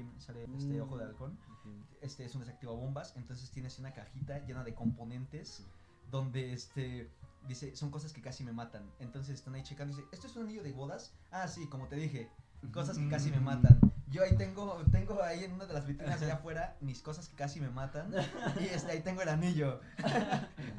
[0.55, 0.81] este Mm.
[0.81, 1.75] ojo de halcón, pero...
[2.01, 5.65] este es un desactiva bombas, entonces tienes una cajita llena de componentes
[6.11, 7.09] donde este
[7.47, 8.91] dice, son cosas que casi me matan.
[8.99, 11.13] Entonces están ahí checando y dice, ¿esto es un anillo de bodas?
[11.31, 12.29] Ah, sí, como te dije,
[12.71, 13.79] cosas que casi me matan.
[14.09, 17.35] Yo ahí tengo, tengo ahí en una de las vitrinas allá afuera mis cosas que
[17.35, 18.11] casi me matan
[18.59, 19.79] y este, ahí tengo el anillo.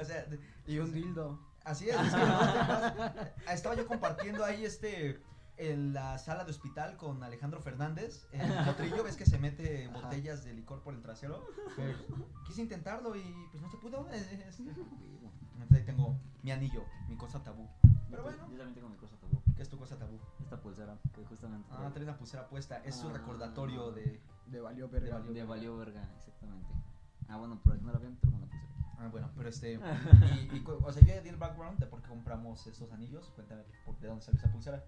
[0.01, 0.27] o sea,
[0.66, 1.38] Y un dildo.
[1.64, 3.12] Así es, es que vas-
[3.53, 5.23] estaba yo compartiendo ahí este
[5.59, 9.88] en la sala de hospital con Alejandro Fernández, en el potrillo, ves que se mete
[9.88, 10.01] Ajá.
[10.01, 11.45] botellas de licor por el trasero.
[11.77, 11.97] Pues,
[12.47, 14.09] quise intentarlo y pues no se pudo.
[14.11, 17.69] es- es- Entonces ahí tengo mi anillo, mi cosa tabú.
[18.11, 19.30] Pero bueno, Yo también tengo mi cosa tabú.
[19.61, 20.18] ¿Qué es tu cosa tabú?
[20.42, 21.68] Esta pulsera que justamente...
[21.70, 23.12] Ah, trae una pulsera puesta, es su Ah.
[23.12, 24.18] recordatorio de...
[24.46, 25.18] De valió verga.
[25.18, 25.35] valió.
[25.35, 26.73] De valió verga, exactamente.
[27.29, 28.94] Ah, bueno, por aquí no la ven, pero una pulsera.
[28.99, 29.75] Ah, bueno, pero este...
[30.55, 33.29] Y, o sea, yo ya di el background de por qué compramos estos anillos.
[33.35, 34.83] Cuéntame por, de dónde salió esa pulsera.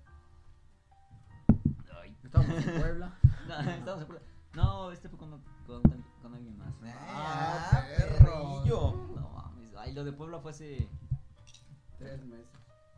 [2.01, 2.17] Ay.
[2.25, 3.19] Estábamos en Puebla.
[3.47, 4.23] No, estamos en Puebla.
[4.55, 5.83] No, este fue con, con,
[6.23, 6.73] con alguien más.
[7.07, 8.63] Ah, perro.
[8.63, 8.93] perrillo.
[9.17, 9.75] No mames.
[9.77, 10.89] Ay, lo de Puebla fue hace.
[11.99, 12.47] Tres meses.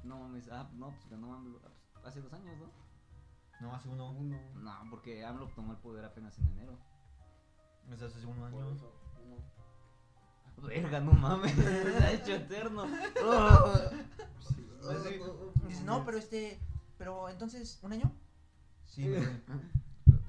[0.04, 0.48] No mames.
[0.50, 1.52] Ah, no, pues no mames.
[2.04, 2.70] Hace dos años, ¿no?
[3.60, 4.10] No, hace uno.
[4.10, 4.38] Uno.
[4.56, 6.78] No, porque AMLO tomó el poder apenas en enero.
[7.88, 8.70] Desde hace un Por año.
[8.72, 8.92] eso,
[9.24, 10.68] uno.
[10.68, 11.52] Verga, no mames.
[11.54, 12.84] Se ha hecho eterno.
[13.24, 13.74] Oh.
[14.40, 15.82] Sí.
[15.84, 16.60] No, pero este.
[16.98, 18.12] Pero entonces, ¿un año?
[18.86, 19.08] Sí.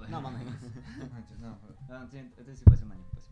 [0.10, 0.46] No mames.
[1.40, 3.26] No, pero, Ah, sí, entonces sí fue hace un año, pues.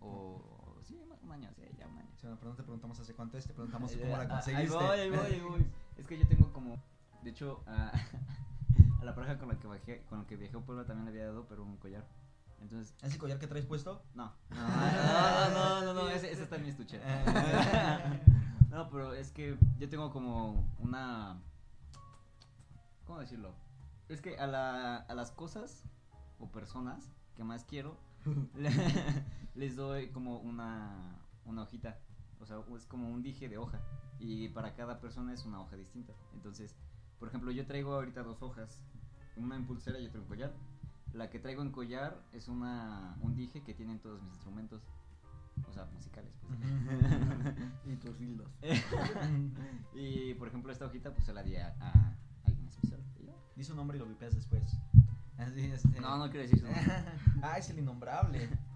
[0.00, 0.59] O.
[0.90, 2.08] Sí, un año, sí, ya un año.
[2.16, 4.76] sí, pero no te preguntamos hace cuánto es, te preguntamos cómo la ah, conseguiste.
[4.76, 5.66] Ahí voy, ahí voy, ahí voy.
[5.96, 6.82] Es que yo tengo como.
[7.22, 7.92] De hecho, a,
[9.00, 11.10] a la pareja con la que bajé, con la que viajé a Puebla también le
[11.10, 12.06] había dado, pero un collar.
[12.60, 14.02] Entonces, ¿Ese collar que traes puesto?
[14.14, 14.32] no.
[14.50, 17.00] No, no, no, no, no, ese, ese está en mi estuche.
[17.02, 18.20] Eh.
[18.70, 21.40] No, pero es que yo tengo como una.
[23.06, 23.52] ¿Cómo decirlo?
[24.08, 25.84] Es que a, la, a las cosas
[26.38, 27.96] o personas que más quiero,
[29.54, 31.98] les doy como una, una hojita.
[32.40, 33.80] O sea, es como un dije de hoja.
[34.18, 36.12] Y para cada persona es una hoja distinta.
[36.34, 36.76] Entonces,
[37.18, 38.78] por ejemplo, yo traigo ahorita dos hojas.
[39.36, 40.52] Una en pulsera y otra en collar.
[41.12, 44.82] La que traigo en collar es una, un dije que tienen todos mis instrumentos.
[45.68, 46.32] O sea, musicales.
[46.40, 46.58] Pues.
[47.86, 48.48] Y tus dildos.
[49.94, 53.00] y por ejemplo, esta hojita pues se la di a, a alguien especial.
[53.18, 53.34] Y ya.
[53.56, 54.78] Di su nombre y lo vipeas después.
[55.40, 56.00] Así, este.
[56.00, 56.68] No, no quiero decir eso.
[57.42, 58.48] ah, es el innombrable.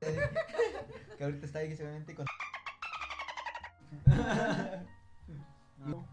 [1.18, 2.26] que ahorita está ahí seguramente con.
[5.78, 6.04] No.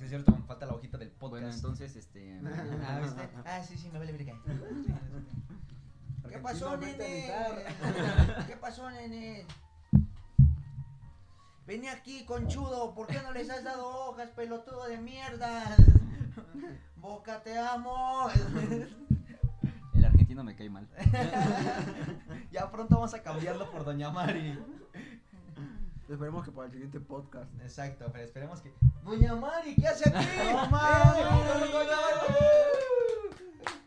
[0.00, 1.30] Es cierto, me falta la hojita del podcast.
[1.30, 2.40] Bueno, entonces, este.
[2.86, 3.28] Ah, ¿viste?
[3.44, 4.34] Ah, sí, sí, me vale verga.
[6.28, 7.32] ¿Qué pasó, nene?
[8.46, 9.46] ¿Qué pasó, nene?
[11.66, 15.76] Vení aquí, conchudo, ¿por qué no les has dado hojas, pelotudo de mierda?
[17.06, 18.28] Boca, te amo.
[19.94, 20.88] El argentino me cae mal.
[22.50, 24.58] ya pronto vamos a cambiarlo por Doña Mari.
[26.08, 27.48] Esperemos que para el siguiente podcast.
[27.62, 28.74] Exacto, pero esperemos que.
[29.04, 30.26] Doña Mari, ¿qué hace aquí?
[30.50, 31.20] ¡No mames!
[31.20, 32.34] ¡Eh, Doña Mari!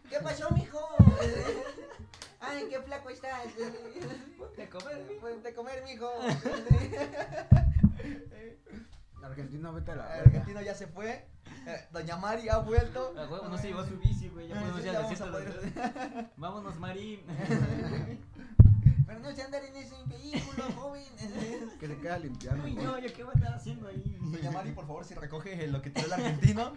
[0.09, 0.79] ¿Qué pasó, mijo?
[2.39, 3.47] Ay, qué flaco estás.
[4.37, 5.19] Ponte a comer, mijo.
[5.27, 6.09] Ponte a comer, mijo.
[9.23, 10.15] Argentino, vete a la.
[10.19, 11.27] El argentino ya se fue.
[11.65, 13.13] Eh, Doña Mari ha vuelto.
[13.15, 14.47] No se llevó su bici, güey.
[14.47, 16.31] Ya podemos ya vamos a poder-.
[16.37, 17.21] Vámonos, Marín.
[19.07, 21.03] Pero no se andar en ese vehículo, joven.
[21.79, 22.63] Que se queda limpiando.
[22.63, 24.17] Uy, no, ¿yo qué voy a andar haciendo ahí?
[24.21, 26.73] Doña Mari, por favor, si recoge lo que da el argentino.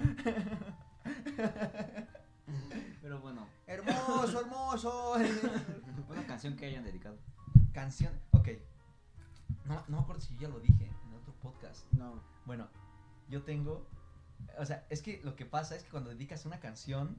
[3.02, 5.14] Pero bueno, Hermoso, hermoso.
[6.09, 7.16] una canción que hayan dedicado.
[7.72, 8.12] Canción.
[8.33, 8.48] Ok.
[9.66, 10.90] No, no me acuerdo si yo ya lo dije
[11.42, 11.92] podcast.
[11.92, 12.22] No.
[12.46, 12.68] Bueno,
[13.28, 13.87] yo tengo.
[14.59, 17.18] O sea, es que lo que pasa es que cuando dedicas una canción.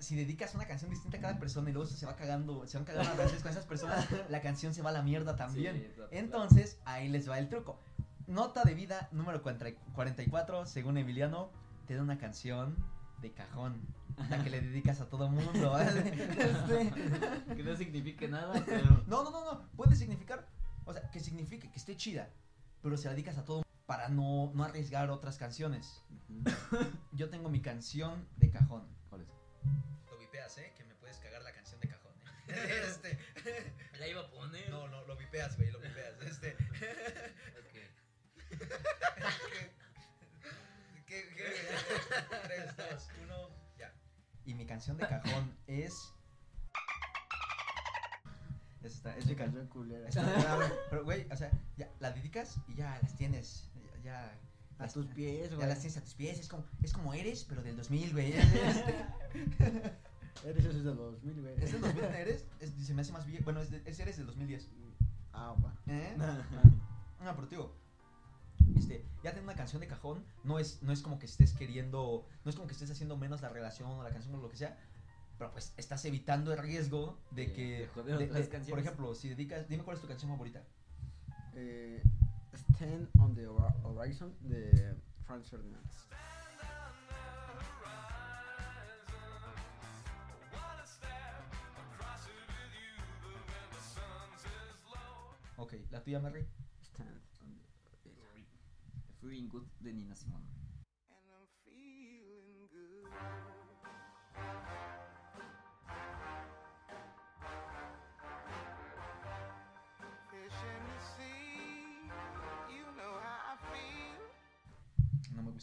[0.00, 2.84] Si dedicas una canción distinta a cada persona y luego se va cagando, se van
[2.84, 5.76] cagando a veces con esas personas, la canción se va a la mierda también.
[5.94, 7.78] Sí, Entonces, ahí les va el truco.
[8.26, 11.50] Nota de vida número 44, según Emiliano,
[11.86, 12.74] te da una canción
[13.20, 13.80] de cajón,
[14.28, 15.70] la que le dedicas a todo mundo.
[15.70, 16.00] ¿vale?
[16.38, 19.04] Este, Que no signifique nada, pero.
[19.06, 20.48] no, no, no, no, puede significar,
[20.84, 22.28] o sea, que signifique que esté chida,
[22.82, 26.02] pero se la dedicas a todo para no, no arriesgar otras canciones.
[27.12, 28.86] Yo tengo mi canción de cajón.
[29.08, 29.28] ¿Cuál es?
[30.10, 30.72] Lo vipeas, ¿eh?
[30.76, 32.12] Que me puedes cagar la canción de cajón,
[32.48, 32.82] ¿eh?
[32.88, 33.18] Este,
[33.98, 34.68] La iba a poner.
[34.70, 36.20] no, no, lo vipeas, güey, lo vipeas.
[36.22, 36.56] Este,
[41.06, 41.44] ¿Qué, qué?
[42.44, 43.94] 3, 2, 1, ya.
[44.44, 46.11] Y mi canción de cajón es.
[48.84, 49.66] Esta, es mi canción.
[49.68, 50.08] culera.
[50.90, 53.70] Pero, güey, o sea, ya la dedicas y ya las tienes.
[54.04, 54.04] Ya.
[54.04, 54.38] ya
[54.78, 55.68] A las- tus pies, Ya güey.
[55.68, 56.38] las tienes a tus pies.
[56.40, 58.32] Es como, es como eres, pero del 2000, güey.
[60.44, 61.54] Eres ese de 2000, güey.
[61.62, 62.44] ¿Es del 2000 eres?
[62.60, 63.44] Es, se me hace más bien.
[63.44, 64.68] Bueno, es, de- es eres del 2010.
[65.32, 65.74] Ah, va.
[65.86, 66.16] ¿Eh?
[67.22, 67.72] No, pero te digo,
[68.76, 72.26] este, ya tener una canción de cajón no es, no es como que estés queriendo,
[72.44, 74.56] no es como que estés haciendo menos la relación o la canción o lo que
[74.56, 74.76] sea,
[75.42, 79.12] pero pues estás evitando el riesgo de que, de joder de- otras de- por ejemplo,
[79.12, 80.62] si dedicas, dime cuál es tu canción favorita.
[81.54, 82.00] Eh,
[82.76, 84.94] Stand on the Hor- Horizon de
[85.26, 85.84] Franz Ferdinand.
[95.56, 96.46] Ok, la tuya, Mary.
[96.82, 97.10] Stand
[97.42, 97.60] on
[99.06, 100.46] the Feeling Good de Nina Simone.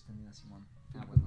[0.07, 0.65] Nina Simón.
[0.95, 1.23] Ah, bueno.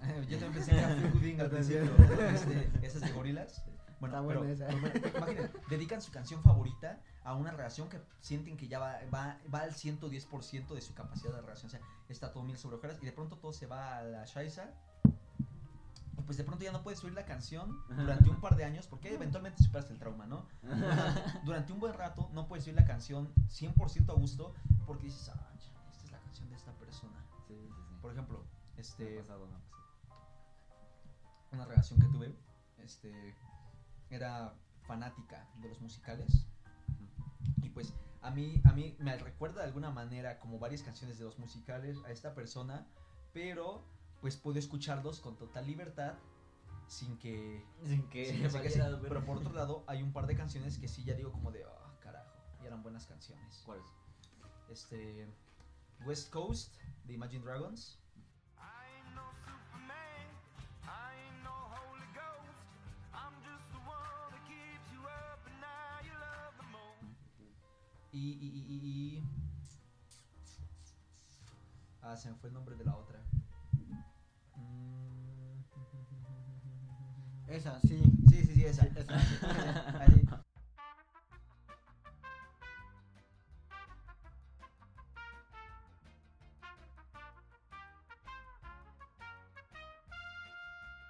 [0.28, 1.92] Yo también pensé que era Feel al principio.
[2.28, 3.62] Este, esas de gorilas.
[4.00, 4.68] Bueno, Está pero, esa.
[5.26, 9.60] pero dedican su canción favorita a una relación que sienten que ya va, va, va
[9.62, 11.66] al 110% de su capacidad de relación.
[11.66, 14.24] O sea, está todo mil sobre hojuelas y de pronto todo se va a la
[14.24, 14.70] Shaisa.
[16.16, 18.86] Y pues de pronto ya no puedes oír la canción durante un par de años
[18.86, 20.46] porque eventualmente superaste el trauma, ¿no?
[21.44, 24.54] Durante un buen rato no puedes oír la canción 100% a gusto
[24.86, 27.16] porque dices, ah, esta es la canción de esta persona.
[27.48, 27.94] Sí, sí, sí.
[28.00, 28.44] Por ejemplo,
[28.76, 29.78] ha este, pasado, me ha pasado.
[31.52, 32.34] una relación que tuve,
[32.78, 33.34] este,
[34.10, 34.54] era
[34.86, 36.46] fanática de los musicales
[37.62, 41.24] y pues a mí, a mí me recuerda de alguna manera como varias canciones de
[41.24, 42.86] los musicales a esta persona,
[43.32, 43.84] pero
[44.20, 46.14] pues puedo escucharlos con total libertad
[46.88, 47.64] sin que...
[47.84, 48.26] Sin que.
[48.26, 51.04] sin que sea que Pero por otro lado hay un par de canciones que sí
[51.04, 52.32] ya digo como de, ah, carajo,
[52.62, 53.62] y eran buenas canciones.
[53.64, 53.86] ¿Cuál es?
[54.70, 55.28] Este,
[56.06, 57.98] West Coast de Imagine Dragons.
[68.10, 69.22] Y, y, y, y,
[72.02, 73.20] Ah, se me fue el nombre de la otra.
[74.56, 75.60] Mm.
[77.48, 78.02] Esa, sí.
[78.28, 78.84] Sí, sí, sí, esa.
[78.84, 78.88] Sí,
[80.22, 80.47] esa.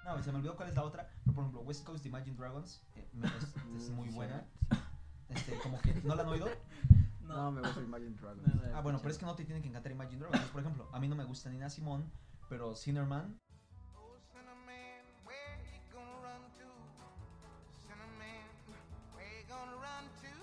[0.09, 1.07] No, se me olvidó cuál es la otra.
[1.23, 4.43] Pero por ejemplo, West Coast Imagine Dragons eh, me- es, es muy buena.
[5.29, 6.47] Este, como que, ¿no la han oído?
[7.21, 8.41] No, me gusta Imagine Dragons.
[8.41, 8.75] No, no.
[8.77, 10.49] Ah, bueno, pero es que no te tienen que encantar Imagine Dragons.
[10.49, 12.05] Por ejemplo, a mí no me gusta Nina Simone,
[12.49, 13.37] pero Sinnerman
[14.33, 16.65] Cinnamon, where you gonna run to?
[17.85, 18.49] Cinnamon,
[19.13, 20.33] where you gonna run to?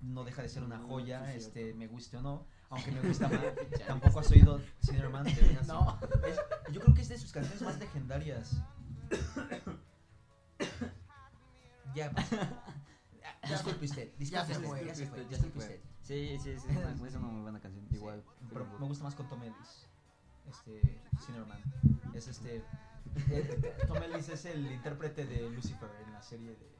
[0.00, 2.46] no deja de ser una Mm, joya, sí, este, me guste o no.
[2.70, 3.40] Aunque me gusta más.
[3.86, 5.24] Tampoco has oído Cinnamon
[5.66, 5.98] No.
[6.26, 6.40] Es-
[6.72, 8.62] yo creo que es de sus canciones más legendarias.
[11.94, 12.26] ya, pues.
[13.48, 15.62] Disculpe usted, disculpe fue, usted, ya se fue, Ya se fue.
[15.62, 15.80] usted.
[16.02, 17.86] Sí, sí, sí, es una, es una muy buena canción.
[17.90, 18.22] Igual.
[18.52, 19.86] Pero me gusta más con Tom Ellis.
[20.48, 21.58] Este, Cinnamon.
[22.14, 22.62] Es este.
[23.30, 26.79] eh, Tom Ellis es el intérprete de Lucifer en la serie de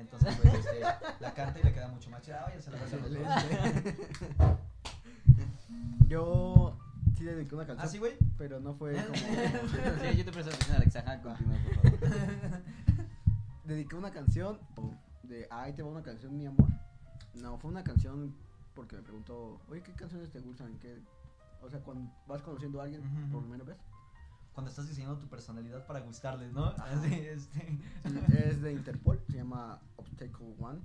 [0.00, 0.80] Entonces, pues, este,
[1.20, 2.42] la canta y le queda mucho más chida.
[2.44, 4.50] Váyanse a la dos.
[6.08, 6.78] Yo
[7.16, 7.86] sí le dediqué una canción.
[7.86, 8.16] ¿Ah, sí, güey?
[8.38, 9.12] Pero no fue como.
[10.00, 10.96] Sí, yo te presto atención, Alex.
[10.96, 11.98] Ajá, continúa, por favor.
[13.64, 14.58] dediqué una canción
[15.22, 16.68] de Ay, te va una canción, mi amor.
[17.34, 18.34] No, fue una canción
[18.74, 20.78] porque me preguntó, oye, ¿qué canciones te gustan?
[20.78, 20.98] ¿Qué?
[21.62, 23.50] O sea, cuando vas conociendo a alguien Ujú, por ujú.
[23.50, 23.76] primera vez.
[24.54, 26.64] Cuando estás diseñando tu personalidad para gustarles, ¿no?
[26.78, 27.60] Así, este.
[28.04, 30.80] Sí, es de Interpol, se llama Obstacle One.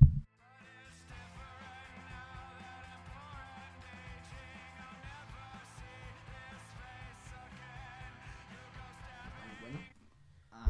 [9.62, 9.80] Bueno.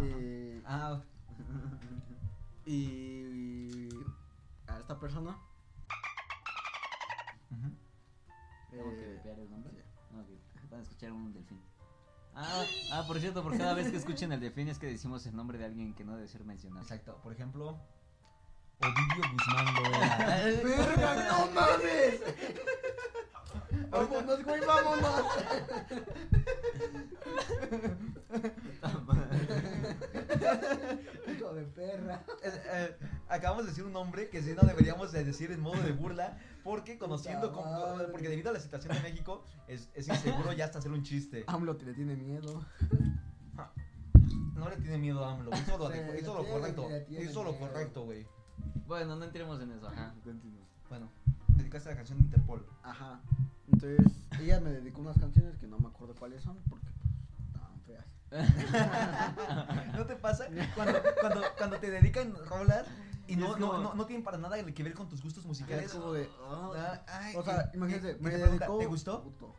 [0.01, 1.01] Eh, Ah,
[2.65, 4.01] y
[4.67, 5.37] a esta persona.
[7.51, 7.69] ujú.
[8.69, 9.71] ¿Tengo que eh, copiar el nombre?
[9.73, 10.15] sí.
[10.17, 11.61] Ok, Van a escuchar un delfín.
[12.37, 15.35] Ah, ah, por cierto, por cada vez que escuchen el delfín es que decimos el
[15.35, 16.81] nombre de alguien que no debe ser mencionado.
[16.81, 17.17] Exacto.
[17.23, 17.79] Por ejemplo,
[18.79, 20.17] Ovidio Guzmán Loera.
[20.63, 22.21] ¡Verga, no mames!
[23.89, 25.25] ¡Vámonos, güey, vámonos!
[31.31, 32.21] Hijo de perra.
[32.43, 32.97] Eh, eh,
[33.29, 36.37] acabamos de decir un nombre que sí no deberíamos de decir en modo de burla
[36.65, 38.07] porque conociendo Puta madre.
[38.11, 41.43] porque debido a la situación de México es, es inseguro ya hasta hacer un chiste.
[41.47, 42.65] AMLO te le tiene miedo.
[44.55, 46.89] No le tiene miedo a AMLO, hizo lo, Sí, adecu- le hizo lo tiene, correcto,
[46.89, 47.67] le tiene hizo lo miedo.
[47.67, 48.25] correcto, güey.
[48.87, 50.65] Bueno, no entremos en eso, ajá, continúa.
[50.89, 51.09] Bueno,
[51.49, 52.65] dedicaste la canción de Interpol.
[52.83, 53.19] Ajá.
[53.71, 53.99] Entonces,
[54.39, 58.05] ella me dedicó unas canciones que no me acuerdo cuáles son porque pues, estaban feas.
[59.95, 60.47] ¿No te pasa?
[60.73, 62.85] Cuando, cuando, cuando te dedican rolas
[63.27, 65.85] y no, no, no, no tienen para nada que ver con tus gustos musicales.
[65.85, 66.29] Es como de.
[66.43, 68.67] ah, Ah, ay, o sea, y- imagínate, y- me te pregunta.
[68.77, 69.23] ¿te gustó?
[69.23, 69.55] Puto.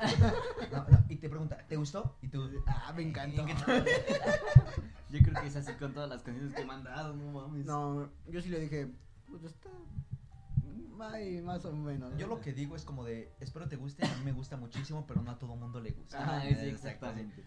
[0.72, 2.16] No, no, y te pregunta, ¿te gustó?
[2.22, 3.44] Y tú, Ah, me encantó.
[5.10, 7.66] Yo creo que es así con todas las canciones que me han dado, no mames.
[7.66, 8.90] No, yo sí le dije,
[9.28, 9.68] pues está.
[11.12, 12.16] Ay, más o menos.
[12.18, 15.04] Yo lo que digo es como de, espero te guste, a mí me gusta muchísimo,
[15.06, 16.22] pero no a todo mundo le gusta.
[16.22, 17.44] Ajá, sí, exactamente.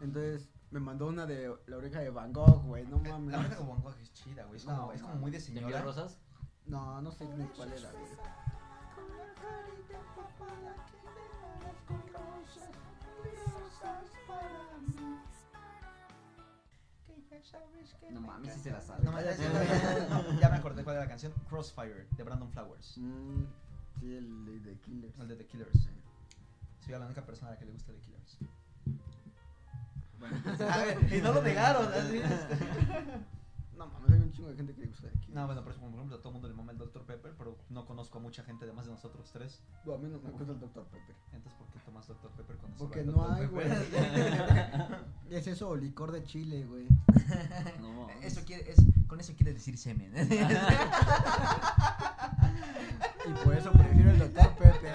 [0.00, 3.32] Entonces, me mandó una de la oreja de Van Gogh, güey, no La mames.
[3.40, 5.46] verdad que Van Gogh es chida, güey, es como, No, es como muy de ¿Te
[5.48, 5.82] envió señora.
[5.82, 6.18] rosas?
[6.66, 8.04] No, no sé ni cuál era, güey.
[18.10, 19.04] No mames, si se la sabe.
[19.04, 22.50] No, ya, ya- ya- no, ya me acordé cuál era la canción, Crossfire, de Brandon
[22.50, 23.44] Flowers, Mm,
[24.00, 25.18] sí, el de The Killers.
[25.18, 25.88] el de The Killers.
[26.84, 28.38] Soy la única persona a la que le gusta The Killers.
[30.22, 30.36] Bueno,
[31.10, 32.20] y no lo negaron, así.
[33.76, 35.34] No mames, hay un chingo de gente que le gusta The Killers.
[35.34, 37.02] No, bueno, por ejemplo, a todo el mundo le mama el Dr.
[37.02, 39.60] Pepper, pero no conozco a mucha gente además de nosotros tres.
[39.84, 40.84] No, a mí no me gusta el Dr.
[40.84, 41.16] Pepper.
[41.32, 42.30] Entonces, ¿por qué tomas Dr.
[42.30, 43.32] Pepper cuando Porque no Dr.
[43.32, 43.66] hay, güey.
[45.30, 46.86] Es eso, licor de chile, güey.
[47.80, 48.08] no.
[48.22, 48.76] Eso quiere, es,
[49.08, 50.12] con eso quiere decir semen.
[53.24, 54.54] Y por eso prefiero el Dr.
[54.56, 54.94] Pepper.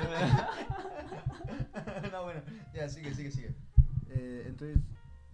[2.11, 2.41] no, bueno,
[2.73, 3.55] ya, sigue, sigue, sigue.
[4.09, 4.79] Eh, entonces,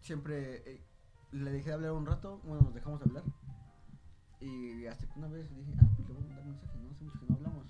[0.03, 0.81] siempre eh,
[1.31, 3.23] le dejé de hablar un rato, bueno, nos dejamos de hablar.
[4.39, 6.89] Y hasta que una vez dije, ah, pues le voy a mandar mensaje, ¿no?
[6.91, 7.65] Hace mucho que no hablamos.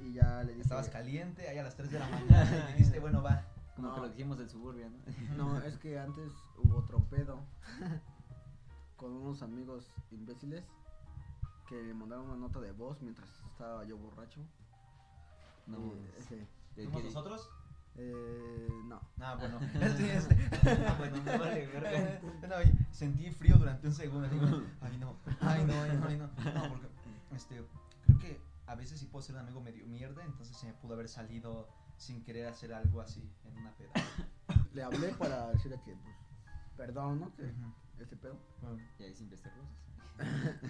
[0.00, 0.62] Y ya le dije.
[0.62, 3.44] Estabas caliente, ahí a las 3 de la mañana, y dijiste, bueno, va.
[3.76, 3.94] Como No.
[3.94, 5.36] que lo dijimos del suburbia, ¿no?
[5.36, 6.32] No, es que antes
[6.64, 7.40] hubo otro pedo
[8.96, 10.64] con unos amigos imbéciles
[11.68, 14.40] que me mandaron una nota de voz mientras estaba yo borracho.
[15.68, 16.24] No, Y, mames.
[16.28, 16.44] sí.
[16.74, 17.48] ¿De ¿Somos qué- nosotros?
[18.00, 19.00] Eh, no.
[19.20, 19.58] Ah, bueno.
[19.80, 20.86] Este, este.
[20.86, 22.20] Ah, bueno, me vale, verga.
[22.92, 24.28] Sentí frío durante un segundo.
[24.28, 24.46] Digo,
[24.80, 26.26] ay, no, ay, no, ay, no, ay, no.
[26.54, 26.86] No, porque,
[27.34, 27.62] este,
[28.06, 30.94] creo que a veces sí puedo ser un amigo medio mierda, entonces se me pudo
[30.94, 33.90] haber salido sin querer hacer algo así en una peda.
[34.72, 36.14] Le hablé para decirle que, pues,
[36.76, 37.34] perdón, ¿no?
[37.34, 37.72] Que Ujú.
[37.98, 38.38] este pedo.
[38.62, 39.74] Bueno, Y ahí sin vestir rosas.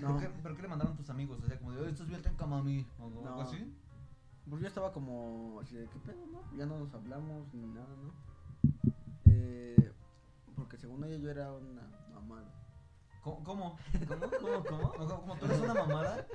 [0.00, 1.40] No, ¿Pero, qué, pero qué le mandaron tus amigos?
[1.42, 2.86] O sea, como de, oye, estás bien tenca, mami.
[2.98, 3.40] O algo No.
[3.42, 3.74] así.
[4.48, 6.56] Pues yo estaba como así de, ¿qué pedo, no?
[6.56, 8.12] Ya no nos hablamos ni nada, ¿no?
[9.26, 9.92] Eh,
[10.56, 11.82] porque según ella yo era una
[12.14, 12.52] mamada.
[13.22, 13.44] ¿Cómo?
[13.44, 13.78] ¿Cómo?
[14.08, 14.30] ¿Cómo?
[14.40, 14.64] ¿Cómo?
[14.64, 14.92] ¿Cómo?
[14.92, 16.26] ¿Cómo, cómo tú eres una mamada?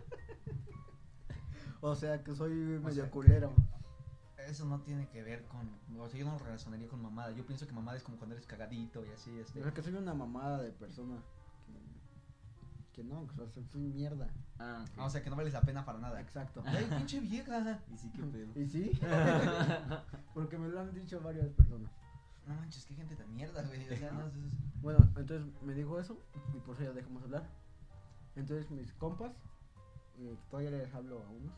[1.81, 3.53] O sea, que soy medio sea, culero.
[4.37, 5.69] Eso no tiene que ver con.
[5.99, 7.31] O sea, yo no lo relacionaría con mamada.
[7.31, 9.61] Yo pienso que mamada es como cuando eres cagadito y así, O este.
[9.61, 11.21] sea, que soy una mamada de persona.
[12.93, 14.27] Que no, que o sea, soy mierda.
[14.59, 14.85] Ah.
[14.97, 16.21] Ah, o sea que no vales la pena para nada.
[16.21, 16.63] Exacto.
[16.65, 17.79] Ay, pinche vieja.
[17.91, 18.59] Y sí, qué pedo.
[18.61, 18.91] ¿Y sí?
[20.33, 21.91] Porque me lo han dicho varias personas.
[22.47, 23.89] No manches, qué gente tan mierda, güey.
[23.91, 24.33] O sea, no, es-
[24.81, 26.17] Bueno, entonces me dijo eso
[26.55, 27.43] y por eso ya dejamos hablar.
[28.35, 29.31] Entonces mis compas,
[30.19, 31.53] eh, todavía les hablo a unos,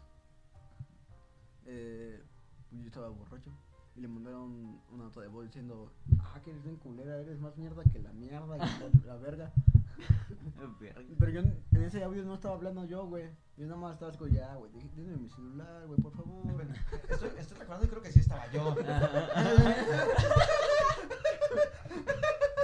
[1.65, 2.21] eh,
[2.69, 3.49] pues yo estaba borracho
[3.95, 7.55] y le mandaron una nota de voz diciendo, ah, que eres bien culera, eres más
[7.57, 9.15] mierda que la mierda, que la.
[9.17, 9.51] Verga.
[11.19, 13.29] Pero yo en ese audio no estaba hablando yo, güey.
[13.57, 16.43] Yo nada más estaba así, ya, güey, dime mi celular, güey, por favor.
[16.53, 16.73] Bueno,
[17.09, 18.75] estoy, estoy recordando y creo que sí estaba yo.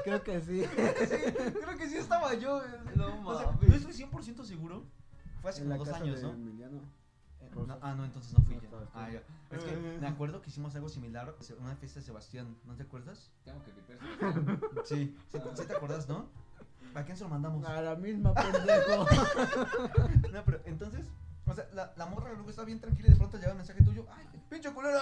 [0.04, 0.64] Creo que sí.
[0.64, 2.60] Sí, creo que sí estaba yo.
[2.60, 2.96] güey.
[2.96, 3.70] No O sea, mames.
[3.70, 4.84] no estoy 100% seguro.
[5.42, 6.34] Fue hace en como la dos casa años, de ¿no?
[6.34, 6.82] Emiliano.
[7.40, 8.70] Eh, no, ah, no, entonces no fui No yo.
[8.94, 9.22] Ah, ya.
[9.56, 13.32] Es que me acuerdo que hicimos algo similar, una fiesta de Sebastián, ¿no te acuerdas?
[13.44, 13.98] Tengo que quitar
[14.86, 16.30] Sí, sí, sí te acuerdas, ¿no?
[16.94, 17.64] ¿A quién se lo mandamos?
[17.66, 19.06] A la misma pendejo.
[20.32, 21.06] No, pero entonces,
[21.46, 23.84] o sea, la, la morra luego estaba bien tranquila y de pronto llega un mensaje
[23.84, 25.02] tuyo, ay, pinche culera.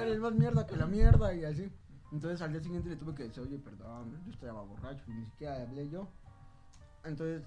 [0.00, 1.70] Eres más mierda que la mierda y así.
[2.12, 5.60] Entonces al día siguiente le tuve que decir, oye, perdón, yo estaba borracho, ni siquiera
[5.62, 6.08] hablé yo.
[7.04, 7.42] Entonces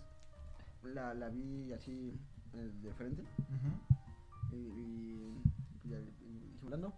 [0.84, 2.20] la, la vi así
[2.54, 3.24] eh, de frente
[4.52, 5.34] y, y,
[5.88, 6.94] pues, hablando.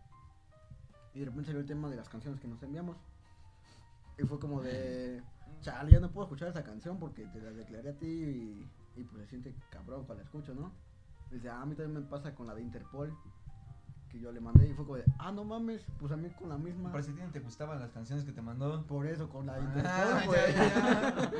[1.14, 2.98] Y de repente salió el tema de las canciones que nos enviamos.
[4.18, 5.22] Y fue como de,
[5.62, 9.04] chale, ya no puedo escuchar esa canción porque te la declaré a ti y, y
[9.04, 10.72] pues se siente cabrón cuando la escucho, ¿no?
[11.32, 13.16] Y dice, ah, a mí también me pasa con la de Interpol.
[14.10, 16.50] Que yo le mandé y fue como de, ah, no mames, pues a mí con
[16.50, 16.92] la misma.
[16.92, 18.86] Parece que a ti no te gustaban las canciones que te mandó.
[18.86, 20.54] Por eso, con la de Ah, Interpol, güey.
[20.54, 21.32] ya,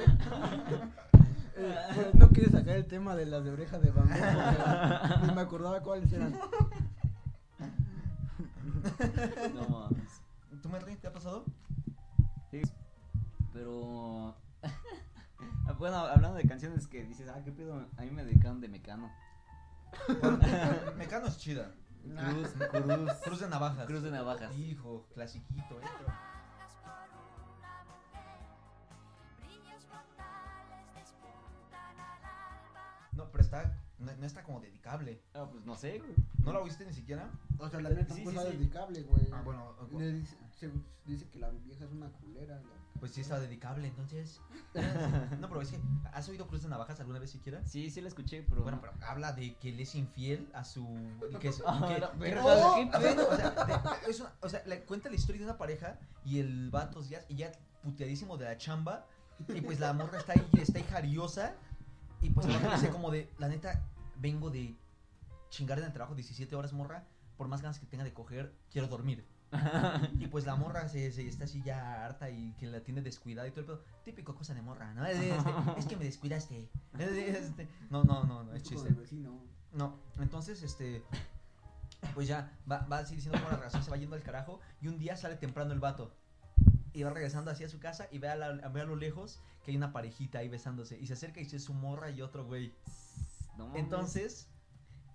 [1.54, 5.34] Eh, pues, no quieres sacar el tema de las de oreja de Gogh, porque Ni
[5.34, 6.34] me acordaba cuáles eran.
[9.54, 10.22] No mames.
[10.62, 11.44] ¿Tú, Merly, te ha pasado?
[12.50, 12.62] Sí,
[13.54, 14.36] pero.
[15.78, 19.12] bueno, hablando de canciones que dices, ah, qué pedo, a mí me dedicaron de mecano.
[20.98, 21.74] Mecano es chida.
[22.04, 23.12] Cruz, cruz.
[23.24, 23.86] Cruz de navajas.
[23.86, 24.56] Cruz de navajas.
[24.58, 25.86] Hijo, clasiquito, eh.
[33.14, 35.22] No, pero está, no, no está como dedicable.
[35.34, 36.16] Ah, pues no sé, güey.
[36.44, 37.30] ¿No la oíste ni siquiera?
[37.60, 39.30] O sea, la neta Sí, pues sí, dedicable, güey.
[39.32, 40.02] Ah, bueno, ok.
[40.68, 42.56] Dice, se dice que la vieja es una culera.
[42.56, 44.40] la- Pues sí está dedicable, entonces.
[45.40, 45.80] No, pero es que,
[46.14, 47.66] ¿has oído Cruz de Navajas alguna vez siquiera?
[47.66, 48.64] Sí, sí la escuché, pero.
[48.64, 50.86] Bueno, pero habla de que él es infiel a su.
[51.40, 52.76] Que es, la que- verga, ¡Oh!
[52.76, 55.46] ¿qué A ver, o sea, de- es una- o sea, le cuenta la historia de
[55.46, 57.52] una pareja y el vato ya, y ya
[57.84, 59.08] puteadísimo de la chamba.
[59.50, 61.56] Y pues la morra está ahí, está ahí jariosa.
[62.22, 63.84] Y pues vato dice como de, la neta,
[64.18, 64.76] vengo de
[65.50, 67.08] chingar en el trabajo 17 horas, morra.
[67.38, 69.26] Por más ganas que tenga de coger, quiero dormir.
[70.20, 73.48] Y pues la morra se, se está así ya harta y que la tiene descuidada
[73.48, 73.84] y todo el pedo.
[74.06, 75.06] Típico cosa de morra, ¿no?
[75.06, 75.44] Es, es-
[75.78, 76.70] es que me descuidaste.
[76.98, 78.90] Es- este, no, no, no, no, es chiste.
[79.74, 81.04] No, entonces, este.
[82.14, 84.60] Pues ya, va, va así diciendo cómo la relación se va yendo al carajo.
[84.82, 86.14] Y un día sale temprano el vato.
[86.94, 89.72] Y va regresando hacia su casa y ve a, la- ve a lo lejos que
[89.72, 91.00] hay una parejita ahí besándose.
[91.00, 92.74] Y se acerca y dice su morra y otro güey.
[93.58, 93.76] No.
[93.76, 94.48] Entonces,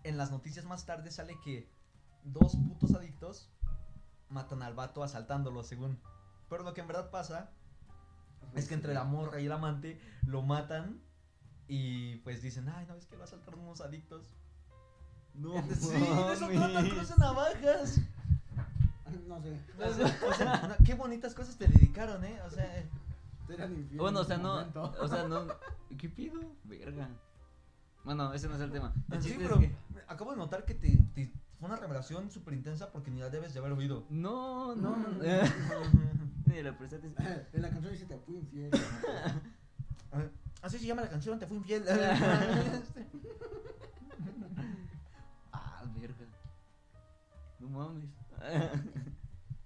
[0.05, 1.69] en las noticias más tarde sale que
[2.25, 3.51] dos putos adictos
[4.29, 5.99] matan al vato asaltándolo, según.
[6.49, 7.51] Pero lo que en verdad pasa
[8.55, 11.01] es que entre la morra y el amante lo matan.
[11.69, 14.37] Y pues dicen, ay, no, es que lo asaltaron unos adictos.
[15.35, 16.89] No, Sí, de eso trata.
[16.89, 18.01] Cruz Navajas.
[19.27, 19.61] No sé.
[19.79, 22.41] O sea, o sea, no, qué bonitas cosas te dedicaron, ¿eh?
[22.47, 22.85] O sea,
[23.49, 24.55] Eran Bueno, o sea, no.
[24.55, 24.95] momento.
[25.01, 25.47] O sea, no.
[25.99, 26.41] ¿Qué pido?
[26.65, 27.09] Verga.
[28.05, 28.95] Bueno, ese no es el tema.
[29.11, 29.75] El sí, es pero que-
[30.07, 33.53] acabo de notar que te, te- fue una revelación súper intensa porque ni la debes
[33.55, 34.07] de haber oído.
[34.11, 35.09] No, No, no.
[35.09, 35.19] no.
[36.47, 37.27] Ni le presté atención.
[37.53, 38.71] En la canción dice te fui infiel.
[40.13, 40.31] A ver,
[40.63, 41.85] Así se llama la canción, te fui infiel.
[45.53, 46.15] Ah, verga.
[47.61, 48.05] No mames.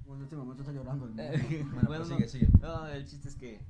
[0.07, 2.05] Bueno, en este momento está llorando el bueno, pues no.
[2.07, 2.49] sigue, sigue.
[2.61, 3.61] No, el chiste es que.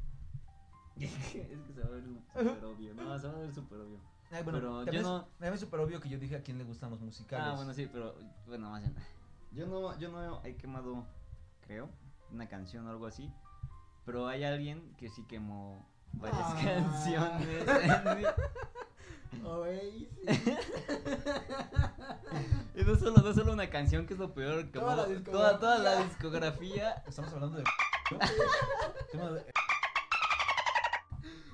[0.97, 2.95] es que se va a ver súper obvio.
[2.95, 3.99] No, se va a ver súper obvio.
[4.31, 6.43] Ay, bueno, Pero también yo es- no- también es súper obvio que yo dije a
[6.43, 7.47] quién le gustan los musicales.
[7.49, 8.15] Ah, bueno, sí, pero.
[8.47, 8.95] Bueno, más bien.
[9.53, 11.05] Yo no, yo no he quemado,
[11.67, 11.89] creo,
[12.31, 13.33] una canción o algo así.
[14.07, 16.57] Pero hay alguien que sí quemó varias Ah.
[16.63, 17.67] canciones.
[22.75, 24.71] Y no solo, no solo una canción, que es lo peor.
[24.73, 27.03] Toda la Como toda, toda la discografía.
[27.07, 27.65] Estamos hablando de.
[29.13, 29.53] De-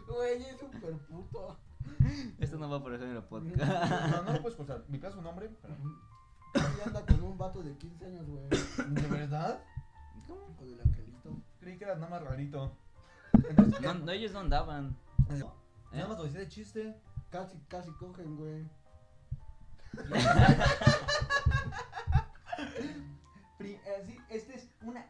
[0.06, 1.58] Güey, es súper puto.
[2.38, 3.56] Esto no va a aparecer en el podcast.
[3.56, 4.84] No, no lo puedes escuchar.
[4.88, 5.50] Mi pedazo un nombre.
[5.62, 5.74] pero-
[6.54, 8.48] Y anda con un vato de 15 años, güey.
[8.48, 9.60] ¿De verdad?
[10.28, 11.30] O del angelito.
[11.60, 12.72] Creí que era nada más rarito.
[13.82, 14.96] No, no, ellos no andaban.
[15.92, 16.96] Nada más lo decía de chiste.
[17.30, 18.64] Casi, casi cogen, güey.
[23.58, 25.06] Pri- eh, sí, este es una.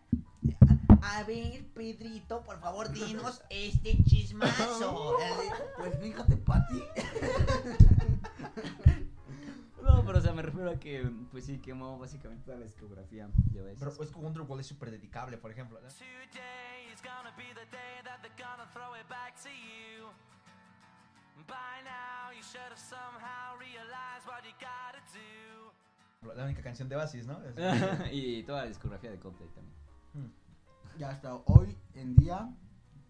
[1.02, 5.16] A ver, Pedrito, por favor, dinos este chismazo.
[5.76, 6.82] Pues fíjate, Pati.
[9.82, 13.28] No, pero o sea, me refiero a que, pues sí, quemó básicamente toda la discografía
[13.52, 13.78] de Oasis.
[13.78, 15.80] Pero es que Wonderwall es súper dedicable, por ejemplo.
[15.80, 15.88] ¿no?
[15.88, 20.08] Today is gonna be the day that they're gonna throw it back to you.
[21.46, 25.72] By now, you should have somehow realized what you gotta do.
[26.34, 27.38] La única canción de Oasis, ¿no?
[28.10, 29.74] Y toda la discografía de Coldplay también.
[30.14, 30.45] Hmm.
[30.98, 32.54] Y hasta hoy en día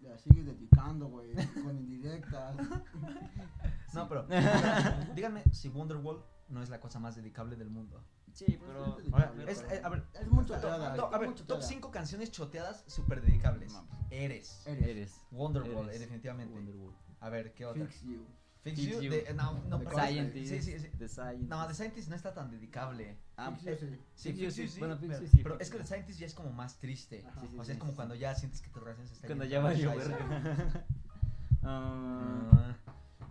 [0.01, 1.33] la sigues dedicando, güey.
[1.63, 2.55] Con indirectas.
[3.93, 4.27] No, pero
[5.15, 8.03] díganme si Wonderwall no es la cosa más dedicable del mundo.
[8.33, 8.95] Sí, pero...
[9.09, 11.19] Pues, A ver, Pero- es, eh, a ver, Es mucho top, choteada, top- a es
[11.21, 11.67] ver, mucho top choteada.
[11.73, 13.71] 5 canciones choteadas súper dedicables.
[13.73, 13.87] No.
[14.11, 14.61] Eres.
[14.67, 14.85] Eres.
[14.87, 15.21] Eres.
[15.31, 16.53] Wonderwall, Eres eh, definitivamente.
[16.53, 16.93] Wonderwall.
[17.21, 17.85] A ver, ¿qué otra?
[17.87, 18.23] Fix you.
[18.71, 19.01] Fix, Fix You.
[19.01, 19.11] You.
[19.11, 20.49] de- no, no, The pero- Scientist.
[20.49, 20.87] Sí, sí, sí.
[20.97, 21.49] The Scientist.
[21.49, 23.17] No, The Scientist no está tan dedicable.
[23.37, 23.87] Ah, Fix eh, sí.
[24.15, 24.79] Sí, Fix You.
[24.79, 25.77] Bueno, Fix pero, You sí, pero Fix es que.
[25.79, 27.25] The Scientist ya es como más triste.
[27.27, 27.41] Ajá.
[27.41, 28.19] Sí, sí, o sí, sea, es como sí, cuando sí.
[28.21, 30.17] ya sientes que tu relación se está Cuando ya va a llover.
[31.63, 32.75] Ah,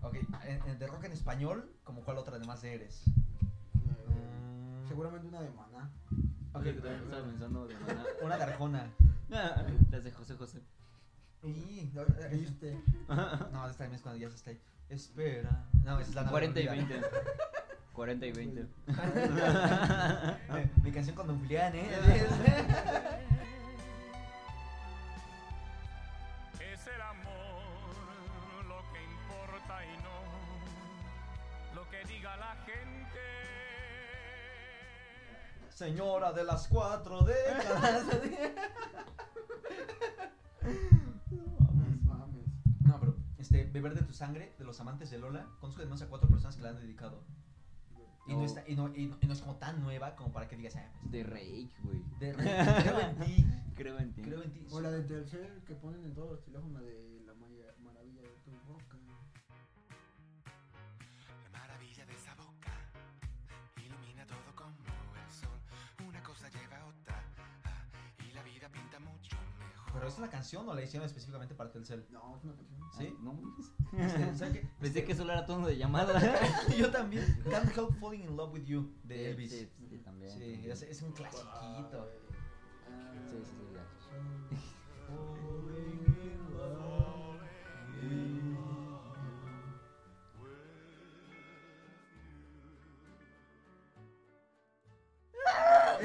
[0.02, 0.14] Ah, ok,
[0.44, 3.02] en- en de rock en español, ¿como cuál otra además de Eres?
[3.06, 5.90] Eh, Seguramente una de maná.
[6.52, 8.04] ok, yo también estaba pensando de Maná.
[8.22, 8.90] Una de Arjona.
[9.28, 10.62] Las de José José.
[11.42, 12.78] Y, no, ¿Viste?
[13.08, 14.60] no, esta también es cuando ya se está ahí.
[14.88, 15.66] Espera.
[15.84, 16.86] No, es la nave 40 y perdida.
[16.86, 17.08] 20.
[17.92, 18.66] 40 y 20.
[20.52, 21.88] Mi- Mi canción con Don Julián, ¿eh?
[26.60, 33.20] Es el amor lo que importa y no lo que diga la gente.
[35.70, 38.04] Señora de las cuatro décadas.
[43.60, 46.28] este, Beber de tu sangre, de los amantes de Lola, conozco de menos a cuatro
[46.28, 47.22] personas que la han dedicado.
[48.28, 50.48] Y no, está, y, no, y, no, y no es como tan nueva como para
[50.48, 52.02] que digas, ah, pues, De Rake, güey.
[52.18, 52.32] de-
[52.82, 53.46] creo en ti,
[53.76, 54.22] Creo en ti.
[54.22, 54.66] creo en ti.
[54.72, 57.15] O la de Telcel que ponen en todos los teléfonos de
[69.96, 72.06] ¿Pero es una canción o la hicieron específicamente para Telcel?
[72.10, 72.76] No, es una canción.
[72.98, 73.14] ¿Sí?
[73.14, 73.40] Ah, No.
[74.78, 76.20] Pensé que solo era tono de llamada.
[76.78, 77.24] Yo también.
[77.50, 79.50] Can't Help Falling in Love with You, de Elvis.
[79.50, 80.30] Sí, sí, también.
[80.32, 80.70] Sí, también.
[80.70, 82.08] es, es un clasiquito.
[83.12, 83.86] Sí, sí, sí, ya.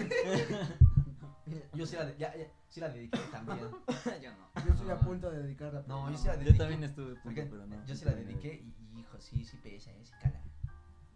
[1.74, 3.60] Yo sí la, de- ya, ya, sí la dediqué también.
[4.22, 4.66] Yo no.
[4.66, 5.84] Yo estoy a punto de dedicarla.
[5.88, 6.58] No, yo sí la Yo dediqué.
[6.58, 7.86] también estuve a punto, Porque pero no.
[7.86, 10.42] yo sí la dediqué y, y, hijo, sí, sí pesa, eh, sí cala.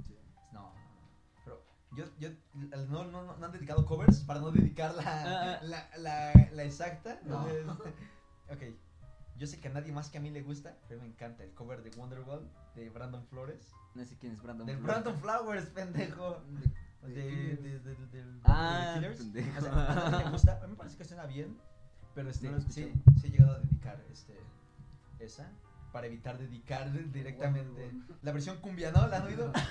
[0.06, 0.16] Sí.
[0.54, 1.10] No, no, no.
[1.44, 1.64] Pero
[1.96, 5.60] yo, yo no, no, no, no han dedicado covers para no dedicar la, Ah.
[5.64, 7.20] la, la, la exacta.
[7.26, 7.48] No.
[7.50, 7.94] Entonces,
[8.50, 8.62] ok.
[9.38, 11.54] Yo sé que a nadie más que a mí le gusta, pero me encanta el
[11.54, 13.70] cover de Wonderwall de Brandon Flores.
[13.94, 14.66] No sé quién es Brandon.
[14.66, 14.88] De Flores.
[15.04, 16.42] Brandon Flowers, pendejo.
[17.06, 19.58] De- De, de- de, de, Ah, de Killers.
[19.58, 20.60] O sea, a nadie le gusta.
[20.62, 21.58] A mí me parece que suena bien,
[22.14, 24.40] pero este, No sí, sí he llegado a dedicar este,
[25.20, 25.50] esa
[25.92, 27.86] para evitar dedicar directamente.
[27.86, 28.18] Wonderwall.
[28.22, 29.08] La versión cumbia, ¿no?
[29.08, 29.52] ¿La han oído?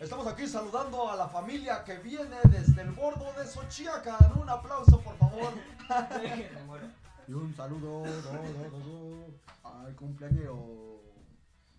[0.00, 4.38] Estamos aquí saludando a la familia que viene desde el bordo de Xochiacan.
[4.38, 5.52] Un aplauso, por favor.
[7.28, 11.02] Y un saludo do, do, do, do, al cumpleañero.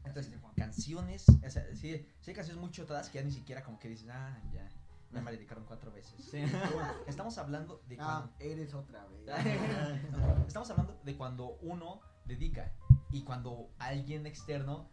[0.03, 3.77] Entonces, canciones, o sea, sí, sí hay canciones muy chotadas que ya ni siquiera como
[3.77, 4.67] que dices, ah, ya,
[5.11, 6.13] ya me dedicaron cuatro veces.
[6.23, 6.43] Sí.
[6.51, 9.27] Pero bueno, estamos hablando de Ah, cuando, eres otra vez.
[10.47, 12.71] estamos hablando de cuando uno dedica
[13.11, 14.89] y cuando alguien externo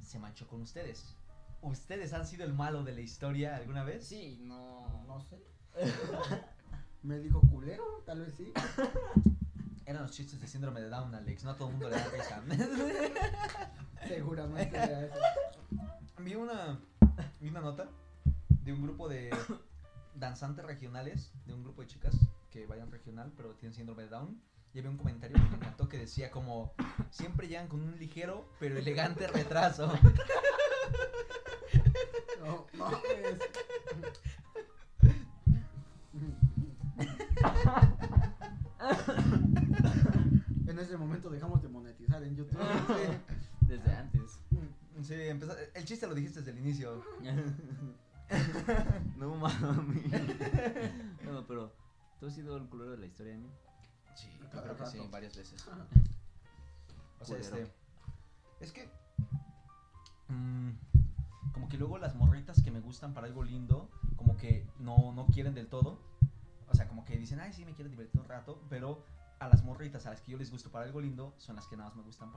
[0.00, 1.16] se manchó con ustedes.
[1.62, 4.06] ¿Ustedes han sido el malo de la historia alguna vez?
[4.06, 5.04] Sí, no.
[5.06, 5.42] No sé.
[7.02, 8.52] Me dijo culero, tal vez sí.
[9.90, 12.04] Eran los chistes de síndrome de Down, Alex, no a todo el mundo le da
[12.10, 12.40] risa.
[14.06, 15.18] Seguramente era eso.
[16.18, 16.78] vi una,
[17.40, 17.88] vi una nota
[18.62, 19.36] de un grupo de
[20.14, 22.16] danzantes regionales, de un grupo de chicas
[22.52, 24.40] que vayan regional, pero tienen síndrome de Down.
[24.72, 26.72] Y había un comentario que me encantó que decía como,
[27.10, 29.92] siempre llegan con un ligero pero elegante retraso.
[32.40, 33.38] No, mames.
[38.80, 39.29] En
[40.80, 42.58] ese momento dejamos de monetizar en YouTube.
[43.60, 44.38] Desde antes.
[45.02, 47.02] Sí, empezó- el chiste lo dijiste desde el inicio.
[49.16, 50.00] no mami.
[51.24, 51.72] bueno, pero
[52.20, 53.48] ¿Tú has sido el culero de la historia, Emi?
[54.14, 55.66] Sí, yo creo que sí, varias veces.
[57.18, 57.56] O sea, Culero.
[57.56, 57.72] este.
[58.60, 58.90] Es que.
[60.28, 60.70] mm,
[61.54, 65.26] como que luego las morritas que me gustan para algo lindo, como que no, no
[65.28, 65.98] quieren del todo.
[66.68, 69.02] O sea, como que dicen, ay, sí, me quiero divertir un rato, pero
[69.40, 71.76] a las morritas a las que yo les gusto para algo lindo son las que
[71.76, 72.30] nada más me gustan.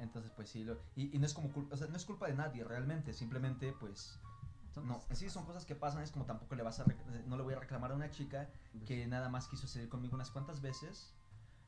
[0.00, 2.28] Entonces, pues sí, lo- y, y no es como cul- o sea, no es culpa
[2.28, 4.18] de nadie realmente, simplemente, pues,
[4.84, 6.84] no, sí son cosas que pasan, es como tampoco le vas a,
[7.26, 8.48] no le voy a reclamar a una chica
[8.86, 11.12] que nada más quiso salir conmigo unas cuantas veces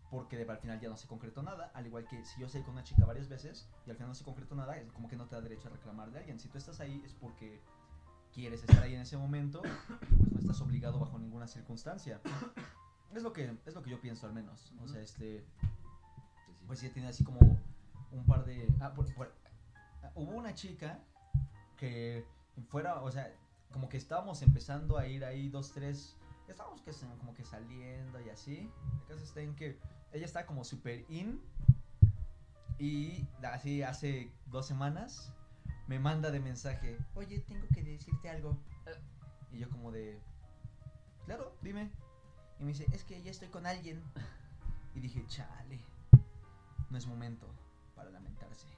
[0.08, 2.62] porque de- al final ya no se concretó nada, al igual que si yo salí
[2.62, 5.16] con una chica varias veces y al final no se concretó nada, es como que
[5.16, 6.38] no te da derecho a reclamar de alguien.
[6.38, 7.60] Si tú estás ahí es porque
[8.32, 12.20] quieres estar ahí en ese momento, pues no estás obligado bajo ninguna circunstancia.
[13.14, 14.72] Es lo que es lo que yo pienso al menos.
[14.82, 15.44] O sea, este
[16.66, 17.38] pues sí tiene así como
[18.10, 19.34] un par de ah, por- por-
[20.14, 21.00] hubo una chica
[21.76, 22.24] que
[22.68, 23.34] fuera, o sea,
[23.72, 26.16] como que estábamos empezando a ir ahí dos, tres,
[26.48, 28.70] estábamos que, como que saliendo y así.
[29.02, 29.78] El caso está en que
[30.12, 31.42] ella está como super in
[32.78, 35.32] y así hace dos semanas
[35.86, 38.58] me manda de mensaje, oye, tengo que decirte algo.
[39.50, 40.18] Y yo como de,
[41.26, 41.90] claro, dime.
[42.62, 44.00] Y me dice, es que ya estoy con alguien.
[44.94, 45.80] Y dije, chale,
[46.90, 47.52] no es momento
[47.96, 48.68] para lamentarse.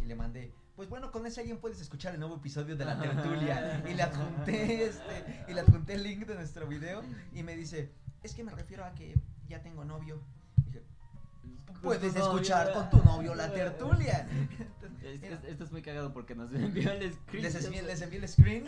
[0.00, 2.98] Y le mandé, pues bueno, con ese alguien puedes escuchar el nuevo episodio de la
[2.98, 3.84] tertulia.
[3.86, 7.02] y le adjunté este, y le adjunté el link de nuestro video.
[7.34, 7.92] Y me dice,
[8.22, 9.14] es que me refiero a que
[9.50, 10.18] ya tengo novio.
[11.82, 14.26] Puedes escuchar con tu novio la tertulia.
[15.02, 17.42] Esto es muy cagado porque nos envió el screen.
[17.42, 18.66] Les envié, les envié el screen.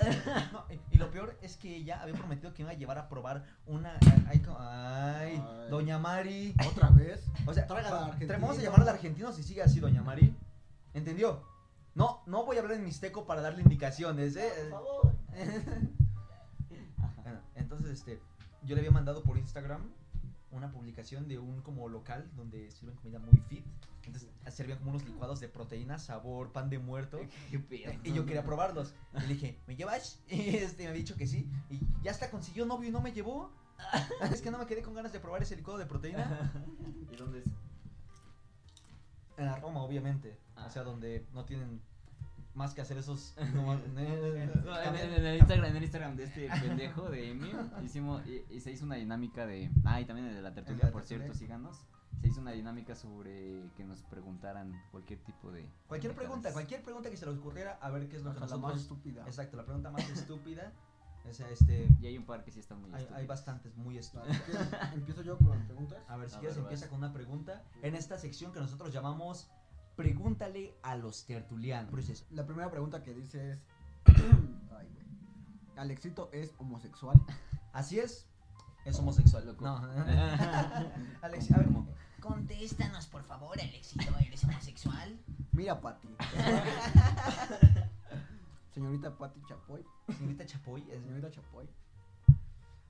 [0.53, 2.99] No, y, y lo peor es que ella había prometido que me iba a llevar
[2.99, 3.99] a probar una.
[4.27, 5.71] Ay, co- ay, Ay.
[5.71, 6.55] Doña Mari.
[6.69, 7.25] ¿Otra vez?
[7.47, 8.33] O sea, argentino.
[8.41, 10.35] vamos a llamarla al argentino si sigue así, Doña Mari.
[10.95, 11.43] ¿Entendió?
[11.95, 14.51] No, no voy a hablar en mixteco para darle indicaciones, ¿eh?
[14.71, 15.13] Por favor.
[17.23, 18.21] Bueno, entonces, este,
[18.63, 19.83] yo le había mandado por Instagram
[20.53, 23.65] una publicación de un como local donde sirven comida muy fit.
[24.05, 27.21] Entonces, servían como unos licuados de proteína, sabor, pan de muerto.
[27.51, 28.95] Y yo quería probarlos.
[29.17, 30.21] Y le dije, ¿me llevas?
[30.29, 31.49] Y este me había dicho que sí.
[31.71, 33.51] Y ya hasta consiguió novio y no me llevó.
[34.33, 36.53] Es que no me quedé con ganas de probar ese licuado de proteína.
[37.13, 37.47] ¿Y dónde es?
[39.37, 40.39] En la Roma, obviamente.
[40.57, 40.67] Ah.
[40.67, 41.81] O sea, donde no tienen
[42.55, 43.35] más que hacer esos.
[43.55, 43.81] no, No, en,
[44.51, 48.45] cambiar- en- en el Instagram, en el Instagram de este pendejo de Emil hicimos y,
[48.55, 51.85] y se hizo una dinámica de ah y también de la tertulia por cierto síganos
[52.21, 57.11] se hizo una dinámica sobre que nos preguntaran cualquier tipo de Cualquier pregunta, cualquier pregunta
[57.11, 59.25] que se les ocurriera, a ver qué es lo que Hasta la más estúpida.
[59.27, 60.73] Exacto, la pregunta más estúpida.
[61.29, 61.89] O sea, este.
[62.01, 63.29] y hay un par que sí están muy Hay, hay estúpidos.
[63.29, 63.95] bastantes muy.
[63.99, 64.95] ¿qué?
[64.95, 65.99] ¿Empiezo yo con las preguntas?
[66.09, 66.91] A ver, si A quieres, ver, empieza vas.
[66.91, 67.65] con una pregunta.
[67.81, 69.51] En esta sección que nosotros llamamos
[70.03, 72.25] Pregúntale a los tertulianos.
[72.33, 73.59] La primera pregunta que dice es...
[74.07, 75.07] Ay, güey.
[75.77, 77.21] ¿Alexito es homosexual?
[77.73, 78.27] Así es.
[78.85, 79.47] Es homosexual.
[79.47, 79.65] Loco.
[79.65, 79.77] No.
[81.23, 81.87] Alex, a ver, ¿Cómo?
[82.21, 85.19] Contéstanos, por favor, Alexito, ¿eres homosexual?
[85.53, 86.09] Mira, Pati.
[88.75, 89.85] Señorita Pati Chapoy.
[90.17, 90.83] señorita Chapoy.
[90.91, 91.69] es- Señorita Chapoy.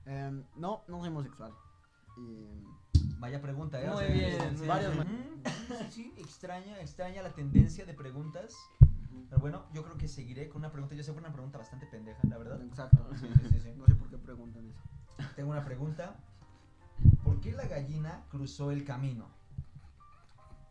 [0.05, 1.53] Em, no, no soy homosexual.
[3.23, 3.87] Vaya pregunta, ¿eh?
[3.87, 5.43] Muy O sea, bien, sí, varios sí, bien.
[5.91, 8.53] sí, extraña, extraña la tendencia de preguntas.
[9.29, 10.93] Pero bueno, yo creo que seguiré con una pregunta.
[10.93, 12.61] Yo sé que fue una pregunta bastante pendeja, la verdad.
[12.61, 13.07] Exacto.
[13.15, 13.69] Sí, sí, sí, sí.
[13.77, 14.81] No sé por qué preguntan eso.
[15.37, 16.17] Tengo una pregunta.
[17.23, 19.29] ¿Por qué la gallina cruzó el camino?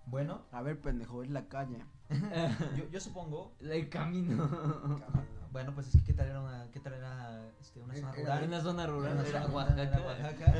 [0.05, 1.79] Bueno, A ver, pendejo, es la calle.
[2.77, 3.55] yo, yo supongo.
[3.61, 5.01] el camino
[5.53, 8.45] Bueno, pues es que qué tal era una, qué tal era este, una zona rural.
[8.45, 10.55] en la zona rural una era Oaxaca, era Oaxaca,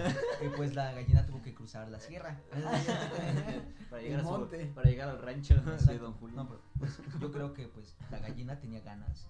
[0.45, 2.39] y pues la gallina tuvo que cruzar la sierra.
[3.91, 6.03] para llegar a su- para llegar al rancho de Exacto.
[6.05, 9.29] Don Julio No, pero pues, yo creo que pues la gallina tenía ganas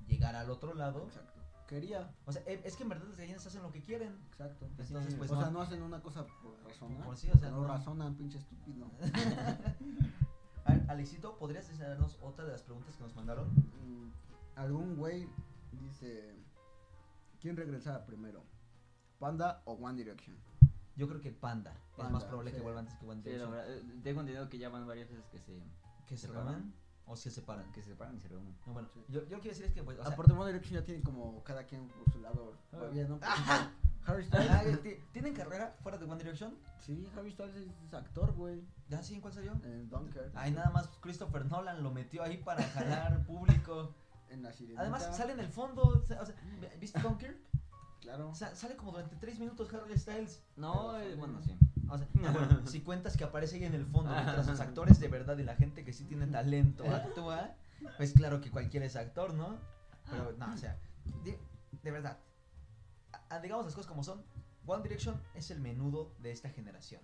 [0.00, 1.04] de llegar al otro lado.
[1.06, 1.40] Exacto.
[1.68, 2.10] Quería.
[2.26, 4.18] O sea, e- es que en verdad las gallinas hacen lo que quieren.
[4.32, 4.66] Exacto.
[4.66, 5.40] Entonces, pues, o no.
[5.40, 7.04] sea, no hacen una cosa por razonar.
[7.04, 7.68] Por sí, o sea, no, no.
[7.68, 8.90] razonan, pinche estúpido.
[10.88, 13.48] Alexito, ¿podrías enseñarnos otra de las preguntas que nos mandaron?
[13.54, 14.10] Mm,
[14.56, 15.28] Algún güey
[15.72, 16.34] dice:
[17.40, 18.42] ¿Quién regresará primero?
[19.18, 20.36] ¿Panda o One Direction?
[20.96, 21.74] Yo creo que Panda.
[21.98, 22.56] es más probable sí.
[22.56, 23.50] que vuelva antes que One Sí, Direction.
[23.52, 25.58] verdad, eh, tengo entendido que ya van varias veces que se
[26.06, 26.74] ¿Que se Se reúnen reúnen.
[27.06, 27.70] o se separan?
[27.72, 29.00] que se separan y se reúnen No, bueno, Sí.
[29.08, 30.84] yo, yo lo que quiero decir es que, pues, o sea, Aparte, One Direction ya
[30.84, 32.54] tiene como cada quien por su lado.
[32.72, 32.86] Ah.
[32.92, 33.20] bien, ¿no?
[34.06, 34.50] Harry Styles.
[34.50, 36.56] ah, ti- ¿tienen carrera fuera de One Direction?
[36.80, 38.62] Sí, Harry Styles es actor, güey.
[38.88, 39.14] ¿Ya sí?
[39.14, 39.52] ¿En cuál salió?
[39.62, 40.32] En Dunkirk.
[40.34, 43.94] Ay, nada más Christopher Nolan lo metió ahí para jalar público.
[44.30, 44.80] En la sirenita.
[44.82, 45.82] Además, sale en el fondo.
[45.82, 46.22] O sea,
[46.78, 47.36] ¿viste Dunkirk?
[48.00, 48.30] Claro.
[48.30, 50.42] O sea, sale como durante 3 minutos Harry Styles.
[50.56, 51.54] no eh, bueno sí
[51.90, 54.98] O sea, ah, bueno, si cuentas que aparece ahí en el fondo mientras los actores
[55.00, 57.54] de verdad y la gente que sí tiene talento actúa,
[57.98, 59.58] pues claro que cualquiera es actor, ¿no?
[60.10, 60.78] Pero no, o sea,
[61.24, 61.38] de,
[61.82, 62.16] de verdad,
[63.12, 64.22] a- a- digamos las cosas como son,
[64.66, 67.02] One Direction es el menudo de esta generación.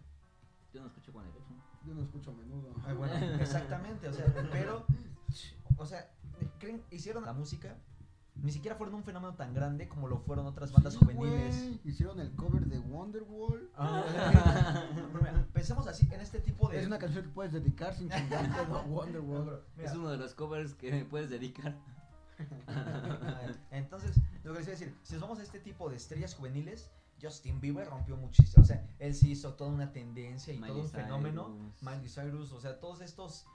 [0.72, 1.60] Yo no escucho One Direction.
[1.84, 2.74] Yo no escucho menudo.
[2.86, 4.86] Ah, bueno, exactamente, o sea, pero,
[5.76, 6.10] o sea,
[6.58, 7.76] ¿creen, hicieron la música,
[8.34, 11.56] ni siquiera fueron un fenómeno tan grande como lo fueron otras bandas Sí, juveniles.
[11.56, 13.70] güey, Hicieron el cover de Wonderwall.
[13.76, 14.84] Ah,
[15.52, 16.80] pensemos así en este tipo de...
[16.80, 19.62] Es una canción que puedes dedicar sin chingarte a No, Wonderwall.
[19.78, 21.74] Es uno de los covers que puedes dedicar.
[23.70, 26.34] Entonces, lo que les iba a decir, si nos vamos a este tipo de estrellas
[26.34, 26.90] juveniles,
[27.22, 28.62] Justin Bieber rompió muchísimo.
[28.62, 31.46] O sea, él sí hizo toda una tendencia y todo un fenómeno.
[31.46, 31.82] Cyrus.
[31.82, 33.46] Miley Cyrus, o sea, todos estos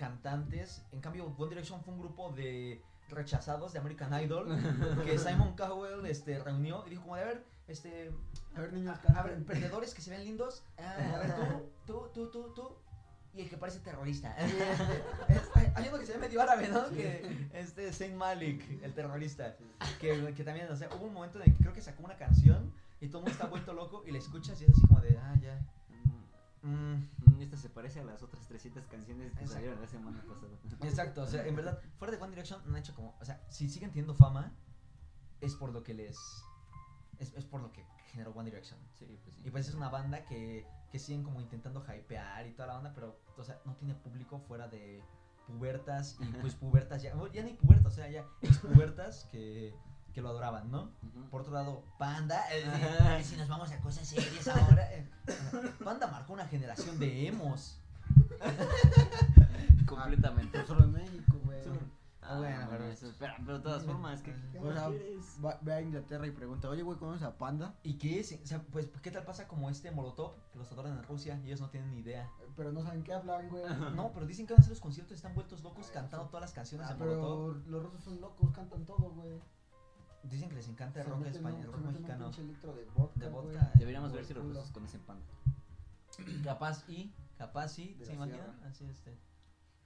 [0.00, 0.82] cantantes.
[0.92, 4.56] En cambio, One Direction fue un grupo de rechazados de American Idol
[5.04, 8.10] que Simon Cowell este, reunió y dijo como de a ver, este,
[8.56, 11.34] A ver, niños, a, a ver, perdedores que se ven lindos, ah, a ver
[11.86, 12.76] tú, tú, tú, tú, tú
[13.34, 14.34] y el que parece terrorista.
[15.28, 16.88] Este, hay uno que se ve medio árabe, ¿no?
[16.88, 19.56] Que este Saint Malik, el terrorista,
[20.00, 22.16] que, que también, o sea, hubo un momento en el que creo que sacó una
[22.16, 25.00] canción y todo el mundo está vuelto loco y la escuchas y es así como
[25.00, 25.60] de, ah, ya.
[26.62, 30.52] Mm, Esta se parece a las otras 300 canciones que salieron la semana pasada.
[30.82, 33.68] Exacto, o sea, en verdad, fuera de One Direction han hecho como, o sea, si
[33.68, 34.52] siguen teniendo fama,
[35.40, 36.18] es por lo que les,
[37.18, 38.78] es, es por lo que generó One Direction.
[38.98, 39.42] Sí, pues sí.
[39.44, 42.92] Y pues es una banda que, que siguen como intentando hypear y toda la onda,
[42.94, 45.02] pero, o sea, no tiene público fuera de
[45.46, 49.74] pubertas y pues pubertas ya, ya ni pubertas, o sea, ya expubertas que,
[50.12, 50.90] que lo adoraban, ¿no?
[51.30, 53.18] Por otro lado, Panda, eh, Ajá.
[53.18, 55.06] eh, si nos vamos a cosas serias ahora, eh,
[55.84, 57.78] Panda marcó una generación de emos.
[59.86, 60.50] Completamente.
[60.52, 61.60] Pero solo en México, güey.
[62.22, 65.24] Ah, bueno, bueno, pero- eso, pero, pero de todas formas, ¿qué, qué O sea, quieres?
[65.44, 67.74] va- ve a Inglaterra y pregunta, oye, güey, ¿conoces a Panda?
[67.82, 68.38] ¿Y qué es?
[68.40, 71.46] O sea, pues, ¿qué tal pasa como este Molotov que los adoran en Rusia y
[71.46, 72.30] ellos no tienen ni idea?
[72.40, 73.64] Eh, Pero no saben qué hablan, güey.
[73.96, 76.42] No, pero dicen que van a hacer los conciertos y están vueltos locos cantando todas
[76.42, 77.54] las canciones Ah, de Molotov.
[77.62, 79.40] pero los rusos son locos, cantan todo, güey.
[80.22, 82.30] Dicen que les encanta el Se rock español, rock mexicano.
[82.30, 83.70] de vodka, De vodka.
[83.74, 85.24] Deberíamos por ver si los rusos conocen panda.
[86.44, 88.60] Capaz y, capaz De ¿se imaginan?
[88.64, 89.16] Así este.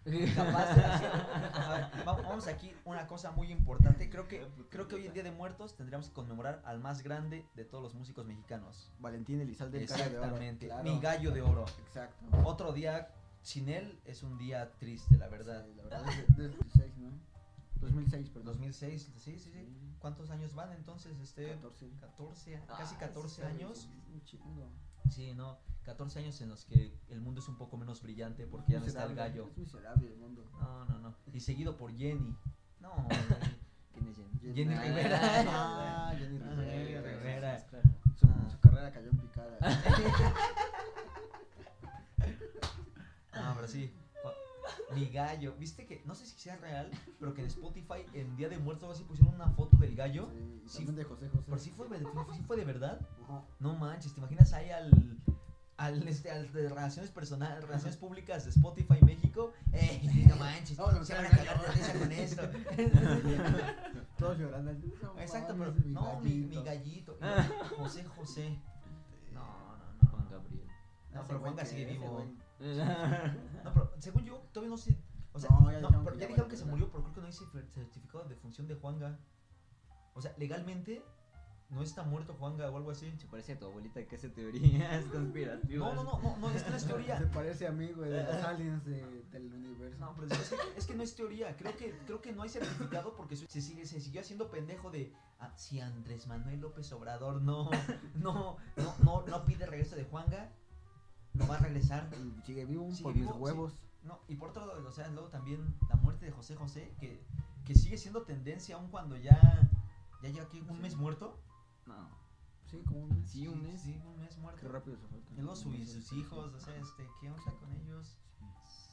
[0.35, 0.83] Capaz de.
[0.83, 4.11] A ver, Vamos aquí, una cosa muy importante.
[4.11, 7.47] Creo que, creo que hoy en Día de Muertos tendríamos que conmemorar al más grande
[7.55, 8.91] de todos los músicos mexicanos.
[8.99, 10.25] Valentín Elizalde el cara de oro.
[10.25, 10.83] Exactamente, claro.
[10.83, 11.65] mi gallo de oro.
[11.87, 12.27] Exacto.
[12.45, 13.09] Otro día
[13.41, 15.65] sin él es un día triste, la verdad.
[15.65, 17.34] Sí, la verdad es de- de 2006, ¿no?
[17.81, 18.47] 2006, perdón.
[18.47, 19.97] 2006, sí, sí, sí.
[19.99, 21.19] ¿Cuántos años van entonces?
[21.21, 21.91] Este, 14.
[22.01, 23.89] 14, Ah, casi 14 sí, años.
[24.13, 24.71] Un chingo.
[25.11, 28.73] Sí, no, 14 años en los que el mundo es un poco menos brillante porque
[28.73, 29.49] ya no está el gallo.
[29.49, 30.49] Es miserable el mundo.
[30.59, 31.15] No, no, no.
[31.33, 32.37] Y seguido por Jenny.
[32.81, 33.07] No,
[33.93, 34.55] ¿Quién es Jenny?
[34.55, 35.21] Jenny Rivera.
[35.49, 37.67] Ah, Jenny Ah, Rivera.
[37.73, 38.49] Ah.
[38.51, 39.59] su carrera cayó en picada.
[43.35, 43.93] No, pero sí.
[44.95, 45.55] Mi gallo.
[45.59, 48.91] ¿Viste que, no sé si sea real, pero que en Spotify en Día de Muertos
[48.97, 50.29] así pusieron una foto del gallo?
[50.67, 50.93] Sí, Sí.
[50.93, 51.45] de José José.
[51.47, 53.01] Pero sí fue, de- sí fue de verdad.
[53.25, 53.43] Ajá.
[53.61, 54.91] No manches, ¿te imaginas ahí al
[55.77, 59.53] al este al de relaciones personales, relaciones públicas de Spotify México?
[59.73, 60.79] ¡Ey, no manches!
[60.79, 62.43] No, no, se van a cagar de risa con esto.
[64.19, 64.73] Todos llorando.
[65.03, 67.19] No Exacto, pero mi no, mi, mi gallito.
[67.77, 68.59] José José.
[69.33, 70.11] No, no, no.
[70.11, 70.67] Juan Gabriel.
[71.13, 72.25] No, pero que- sigue ese vivo.
[72.61, 74.97] No, pero según yo, todavía no sé.
[75.33, 77.15] O sea, No, ya dijeron pero que ya ya dijeron que se murió, pero creo
[77.15, 79.19] que no fer- certificado de defunción de Juanga.
[80.15, 81.03] O sea, legalmente
[81.71, 83.13] no está muerto Juanga o algo así.
[83.19, 85.95] Se parece a tu abuelita que hace teorías conspirativas.
[85.95, 87.19] No, no, no, no, no, es que no es teoría.
[87.19, 89.99] Se parece a mí, güey, de los aliens de- del universo.
[89.99, 91.57] No, pero es que, es que no es teoría.
[91.57, 95.13] Creo que, creo que no hay certificado porque se, sigue, se siguió haciendo pendejo de
[95.41, 97.69] ah, si Andrés Manuel López Obrador no,
[98.15, 100.53] no, no, no, no pide regreso de Juanga,
[101.35, 102.09] no va a regresar.
[102.17, 103.75] Y sigue vivo Sigue por vivo, mis huevos.
[104.03, 107.23] No, y por otro lado, o sea, luego también la muerte de José José, que,
[107.65, 109.39] que sigue siendo tendencia aun cuando ya,
[110.23, 111.39] ya lleva aquí un mes muerto.
[111.87, 112.09] No.
[112.67, 113.31] Sí, como un mes.
[113.31, 113.81] Sí, un mes.
[113.83, 114.61] Sí, un mes muerto.
[114.61, 115.21] Qué rápido se fue.
[115.37, 118.19] Y luego su- sus hijos, o sea, este, ¿qué onda con ellos?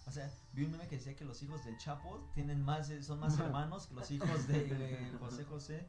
[0.08, 3.04] O sea, vi un meme que decía que los hijos del Chapo tienen más, eh,
[3.04, 5.88] son más hermanos que los hijos de José José.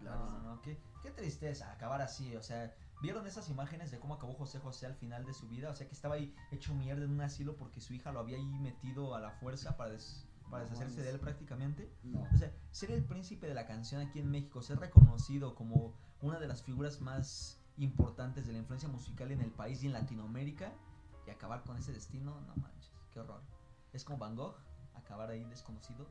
[0.00, 0.30] Claro.
[0.30, 4.34] No, no, qué, qué tristeza acabar así, o sea, ¿vieron esas imágenes de cómo acabó
[4.34, 5.70] José José al final de su vida?
[5.70, 8.36] O sea, que estaba ahí hecho mierda en un asilo porque su hija lo había
[8.36, 11.04] ahí metido a la fuerza para, des- para No deshacerse mames.
[11.04, 11.92] de él prácticamente.
[12.04, 12.22] No.
[12.32, 16.38] O sea, ser el príncipe de la canción aquí en México, ser reconocido como una
[16.38, 20.72] de las figuras más importantes de la influencia musical en el país y en Latinoamérica
[21.26, 23.42] y acabar con ese destino, no manches, qué horror.
[23.92, 24.56] Es como Van Gogh,
[24.94, 26.06] acabar ahí desconocido,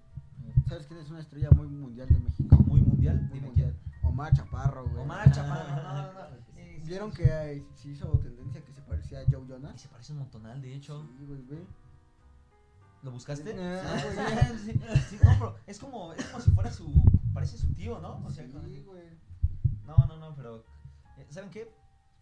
[0.68, 2.56] ¿Sabes quién es una estrella muy mundial de México?
[2.68, 3.80] muy mundial, Muy dime mundial.
[4.04, 4.94] Omar Chaparro, quién.
[4.94, 5.06] güey.
[5.06, 6.46] Omar Chaparro, no, no, no.
[6.86, 9.82] ¿Vieron que eh, se hizo tendencia que se parecía a Joe Y Jonas?
[9.82, 11.08] se parece un montonal, de hecho.
[11.18, 11.66] Sí, güey, ve.
[13.02, 13.52] ¿Lo buscaste?
[13.54, 17.72] Sí, Sí, sí, sí, no, pero es como, es como si fuera su, parece su
[17.74, 18.24] tío, ¿no?
[18.26, 19.04] O sea, Sí, güey.
[19.86, 20.64] No, no, no, pero
[21.18, 21.72] Eh, ¿Saben qué?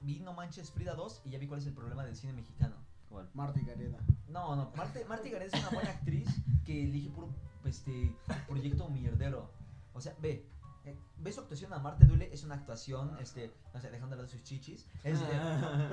[0.02, 2.76] Vi No Manches Frida 2 y ya vi cuál es el problema del cine mexicano.
[3.10, 3.30] ¿Cuál?
[3.34, 4.00] Marta y Gareda.
[4.28, 6.28] No, no, Marte, Marta Gareda es una buena actriz
[6.66, 7.30] que elige puro
[7.66, 8.14] este,
[8.48, 9.50] proyecto mierdero.
[9.94, 10.46] O sea, ve,
[10.86, 14.28] eh, ve su actuación a Marte Duele, es una actuación, este, no sé, dejando de
[14.28, 14.86] sus chichis.
[15.02, 15.16] pero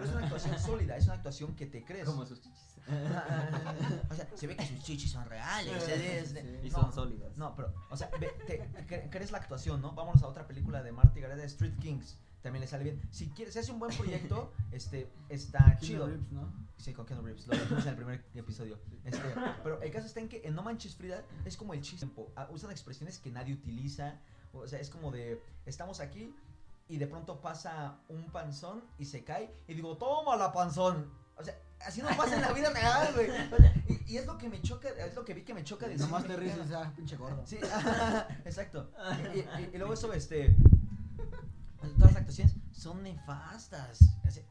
[0.02, 2.06] es una actuación sólida, es una actuación que te crees.
[2.06, 2.66] Como sus chichis.
[4.10, 5.86] O sea, se ve que sus chichis son reales.
[5.88, 6.34] es
[6.64, 7.36] Y No, son sólidas.
[7.36, 9.92] No, pero, o sea, ve, te, cre- crees la actuación, ¿no?
[9.92, 12.16] Vámonos a otra película de Marty Gareda, Street Kings.
[12.42, 13.02] También le sale bien.
[13.10, 16.06] Si quieres, si hace un buen proyecto, este, está chido.
[16.06, 16.50] Reeves, ¿no?
[16.78, 18.78] Sí, con Keanu Reeves, lo dijimos en el primer episodio.
[19.04, 19.22] Este,
[19.62, 22.08] pero el caso está en que en No Manches Frida es como el chiste.
[22.36, 24.18] Ah, Usan expresiones que nadie utiliza.
[24.52, 26.34] O sea, es como de, estamos aquí
[26.88, 31.10] y de pronto pasa un panzón y se cae y digo, toma la panzón.
[31.36, 31.54] O sea,
[31.86, 33.30] así no pasa en la vida real, güey.
[33.30, 35.64] O sea, y, y es lo que me choca, es lo que vi que me
[35.64, 37.42] choca de Nomás te ríes, ah, pinche gordo.
[37.46, 37.56] Sí,
[38.44, 38.90] exacto.
[39.34, 40.54] Y, y- y luego eso, este.
[41.98, 43.98] Todas las actuaciones son nefastas.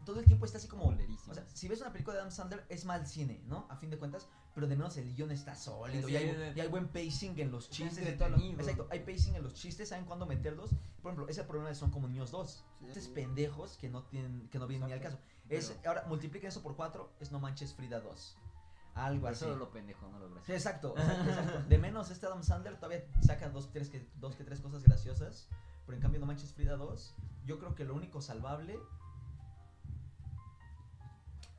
[0.06, 0.84] Todo el tiempo está así como.
[0.86, 1.30] Culerísimas.
[1.30, 3.66] O sea, si ves una película de Adam Sandler, es mal cine, ¿no?
[3.70, 6.08] A fin de cuentas, pero de menos el guion está sólido.
[6.08, 8.08] Sí, y, hay, y hay buen pacing en los chistes.
[8.08, 10.72] y todo lo- exacto, hay pacing en los chistes, saben cuándo meterlos.
[11.02, 12.64] Por ejemplo, ese problema de Son como niños dos.
[12.88, 15.18] Estos pendejos que no tienen, que no vienen ni al caso.
[15.50, 18.38] Es, ahora, multipliquen eso por cuatro, es No Manches Frida 2.
[18.96, 19.46] Algo Pero así.
[19.46, 20.52] solo lo pendejo, no lo gracioso.
[20.54, 21.64] exacto, exacto, exacto.
[21.70, 25.48] De menos este Adam Sandler todavía saca dos, tres que, dos que tres cosas graciosas.
[25.90, 27.16] Pero en cambio No Manches Frida 2,
[27.46, 28.78] yo creo que lo único salvable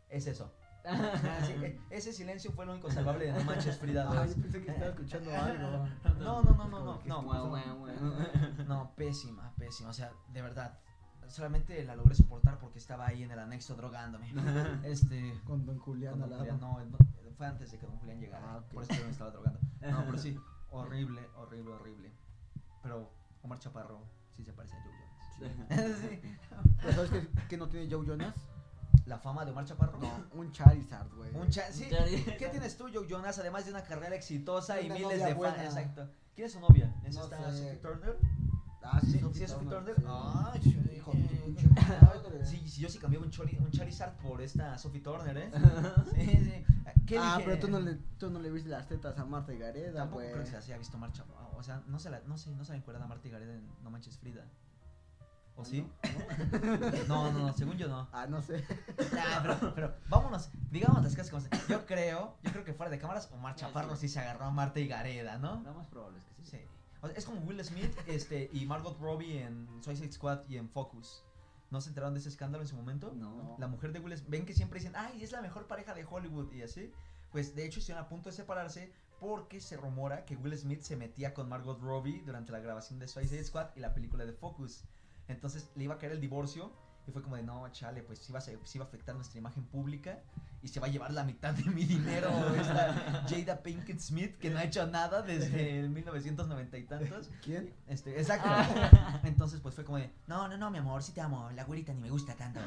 [0.08, 0.54] es eso.
[1.44, 4.16] Sí, e- ese silencio fue lo único salvable de No Manches Frida 2.
[4.16, 5.88] Ah, yo pensé que estaba escuchando algo.
[6.20, 9.90] No, no, no, no, no, ¿Qué no, no, no, pésima, pésima.
[9.90, 10.78] O sea, de verdad,
[11.26, 14.32] solamente la logré soportar porque estaba ahí en el anexo drogándome.
[14.84, 16.52] Este, Con Don Julián Con al Don lado.
[16.56, 18.46] Julián, no, no, fue antes de que Don Julián llegara.
[18.48, 18.72] Ah, ok.
[18.74, 19.58] Por eso yo me estaba drogando.
[19.80, 20.38] No, pero sí,
[20.70, 22.12] horrible, horrible, horrible.
[22.80, 23.10] Pero
[23.42, 25.98] Omar Chaparro sí se parece a Joe Jonas.
[26.00, 26.20] Sí.
[26.82, 28.34] ¿Pero sabes qué, qué no tiene Joe Jonas?
[29.06, 29.98] La fama de Omar Chaparro.
[29.98, 31.34] No, un Charizard, güey.
[31.34, 31.84] Un cha- sí.
[31.84, 32.36] Un Charizard.
[32.36, 33.38] ¿Qué tienes tú, Joe Jonas?
[33.38, 35.58] Además de una carrera exitosa y miles de fans.
[35.64, 36.08] Exacto.
[36.34, 36.94] ¿Quién es su novia?
[37.04, 37.50] ¿Es No esta.
[37.52, 38.16] Sophie Turner?
[38.82, 39.68] Ah, Sí, sí, es Sophie.
[40.06, 40.60] Ay,
[40.96, 42.44] hijo de.
[42.44, 45.50] Sí, sí, yo sí cambié un, Charizard por esta Sophie Turner, ¿eh?
[46.14, 46.64] Sí, sí.
[47.06, 49.58] ¿Qué Ah, pero tú no, le, tú no le viste las tetas a Marta y
[49.58, 51.24] Gareda, Tampoco creo que se las haya visto Marcha.
[51.56, 53.54] O sea, no se la, no sé, no se la encuerda a Marta y Gareda
[53.54, 54.44] en No Manches Frida.
[55.56, 55.86] ¿O sí?
[57.08, 58.08] No, no, no, según yo no.
[58.12, 58.64] Ah, no sé.
[59.12, 61.66] Nah, pero, pero vámonos, digamos las cosas como.
[61.68, 64.50] Yo creo, yo creo que fuera de cámaras Omar Ya, Chaparro sí se agarró a
[64.50, 65.60] Marta y Gareda, ¿no?
[65.62, 66.50] Lo más probable es que sí.
[66.50, 66.79] Sí.
[67.03, 70.68] O sea, es como Will Smith este, y Margot Robbie en Suicide Squad y en
[70.68, 71.24] Focus.
[71.70, 73.12] ¿No se enteraron de ese escándalo en su momento?
[73.14, 73.57] No.
[73.59, 74.30] La mujer de Will Smith.
[74.30, 76.92] Ven que siempre dicen, ay, es la mejor pareja de Hollywood y así.
[77.30, 80.96] Pues de hecho estuvieron a punto de separarse porque se rumora que Will Smith se
[80.96, 84.84] metía con Margot Robbie durante la grabación de Suicide Squad y la película de Focus.
[85.28, 86.72] Entonces le iba a caer el divorcio
[87.07, 89.38] y fue como de, no, chale, pues sí va, a, sí va a afectar nuestra
[89.38, 90.20] imagen pública
[90.62, 94.51] y se va a llevar la mitad de mi dinero esta Jada Pinkett Smith que
[94.51, 97.30] no ha hecho nada desde el 1990 y tantos.
[97.42, 97.72] ¿Quién?
[97.88, 98.48] Este, exacto.
[99.24, 101.94] Entonces, pues fue como de, no, no, no, mi amor, sí te amo, la güerita
[101.94, 102.61] ni me gusta tanto.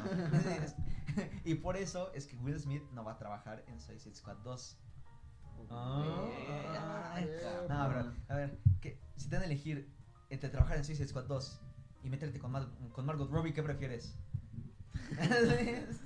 [1.46, 4.78] y por eso es que Will Smith no va a trabajar en Suicide Squad 2.
[5.70, 7.14] Ah.
[7.14, 7.30] Ay,
[7.70, 9.90] No, pero, a ver, que, si te dan a elegir
[10.30, 11.62] entre trabajar en Suicide Squad 2
[12.04, 14.14] y meterte con, Mar- con Margot Robbie, ¿qué prefieres?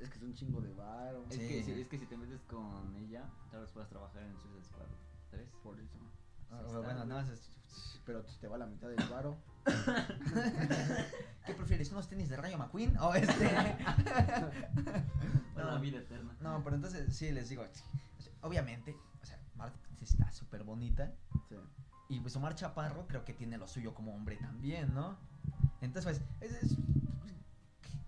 [0.00, 1.24] Es que es un chingo de varo.
[1.30, 1.48] Es, Sí.
[1.48, 4.64] que, si, es que si te metes con ella, tal vez puedas trabajar en Suicide
[4.64, 4.86] Squad
[5.30, 5.48] 3.
[5.62, 5.98] Por eso.
[6.50, 7.50] Ah, bueno, más es-
[8.06, 9.36] Pero si te va la mitad del varo.
[11.46, 11.90] ¿Qué prefieres?
[11.92, 13.44] ¿Unos tenis de Rayo McQueen o este?
[15.56, 15.80] La No.
[15.80, 16.34] vida eterna.
[16.40, 17.64] No, pero entonces sí les digo,
[18.42, 21.12] obviamente, o sea, Marta está súper bonita
[21.48, 21.56] Sí.
[22.08, 25.16] Y pues Omar Chaparro creo que tiene lo suyo como hombre también, ¿no?
[25.80, 26.76] Entonces pues, es- es-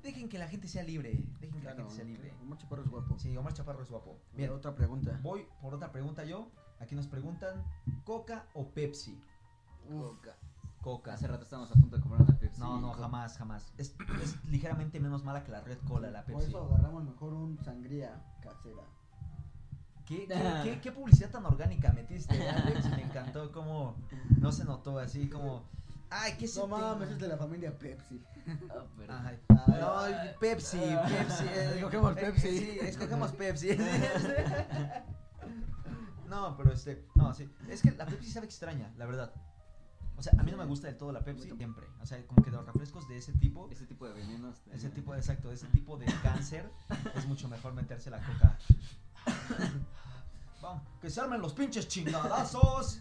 [0.03, 2.32] dejen que la gente sea libre, dejen que la gente sea libre.
[2.42, 3.18] Omar Chaparro es guapo.
[3.18, 4.18] Sí, Omar Chaparro es guapo.
[4.34, 5.18] Bien, otra pregunta.
[5.22, 6.51] voy por otra pregunta yo.
[6.80, 7.62] Aquí nos preguntan,
[8.05, 9.20] ¿Coca o Pepsi?
[9.86, 10.34] Coca.
[10.80, 11.12] Coca.
[11.12, 12.59] Hace rato estábamos a punto de comprar una Pepsi.
[12.59, 13.70] No, no, jamás, jamás.
[13.76, 16.48] Es, es ligeramente menos mala que la Red Cola, la Por Pepsi.
[16.48, 18.82] eso agarramos mejor un sangría casera.
[20.11, 22.90] ¿Qué, qué, qué- qué publicidad tan orgánica metiste, Alex?
[22.90, 23.94] Me encantó cómo
[24.40, 25.62] no se notó así como...
[26.11, 28.20] Ay, qué No mames, es de la familia Pepsi.
[28.68, 31.44] Ah, pero- Ay, Ay, ay, Pepsi, Pepsi.
[31.44, 32.58] eh, Escogemos eh, Pepsi.
[32.58, 33.68] Sí, escogemos Pepsi.
[36.28, 37.48] No, pero este, no, sí.
[37.68, 39.32] Es que la Pepsi sabe extraña, la verdad.
[40.16, 41.86] O sea, a mí no me gusta del todo la Pepsi siempre.
[42.00, 44.62] O sea, como que los refrescos de ese tipo, Ese tipo de venenos.
[44.72, 46.70] ese tipo de, exacto, de ese tipo de cáncer,
[47.16, 48.56] es mucho mejor meterse la coca.
[50.62, 53.01] Vamos, que se armen los pinches chingadazos.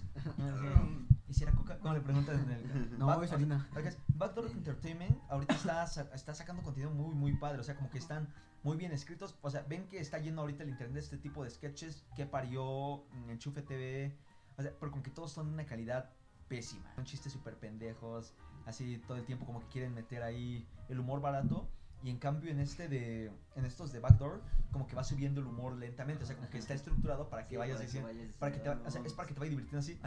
[1.28, 1.78] ¿Y si era coca?
[1.78, 2.90] ¿Cómo le preguntan en el.?
[3.00, 3.68] No, es harina.
[4.08, 7.60] Backdoor Entertainment ahorita está, está sacando contenido muy, muy padre.
[7.60, 9.38] O sea, como que están muy bien escritos.
[9.42, 12.26] O sea, ven que está yendo ahorita el internet de este tipo de sketches que
[12.26, 14.18] parió mm, Enchufe TV.
[14.58, 16.10] O sea, pero como que todos son de una calidad
[16.48, 16.94] pésima.
[16.96, 18.34] Son chistes súper pendejos.
[18.66, 21.70] Así todo el tiempo como que quieren meter ahí el humor barato.
[22.02, 23.32] Y en cambio en este de.
[23.56, 24.42] En estos de Backdoor,
[24.72, 26.24] como que va subiendo el humor lentamente.
[26.24, 28.08] O sea, como que está estructurado para que Sí, vayas para que diciendo.
[28.10, 30.00] vayas Para que te, va- o sea, no, es para que te vaya divirtiendo así.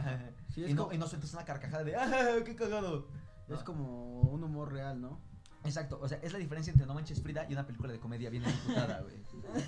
[0.53, 3.07] Sí, y, no, como- y no sueltes una carcajada de ¡Ah, qué cagado!
[3.47, 3.65] Es No.
[3.65, 5.19] como un humor real, ¿no?
[5.65, 8.29] Exacto, o sea, es la diferencia entre No Manches Frida y una película de comedia
[8.29, 9.15] bien ejecutada, güey.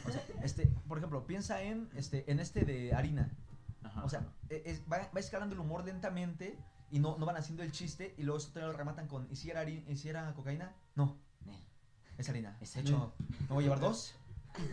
[0.08, 3.32] O sea, este, por ejemplo, piensa en este, en este de Harina.
[3.84, 4.04] Ajá.
[4.04, 6.58] O sea, e- es- va, va escalando el humor lentamente
[6.92, 9.36] y no, no van haciendo el chiste y luego eso te lo rematan con ¿y
[9.36, 10.74] si era, hari- y si era cocaína?
[10.96, 11.18] No.
[12.18, 12.58] Es harina.
[12.62, 14.16] Es de hecho, me voy a llevar dos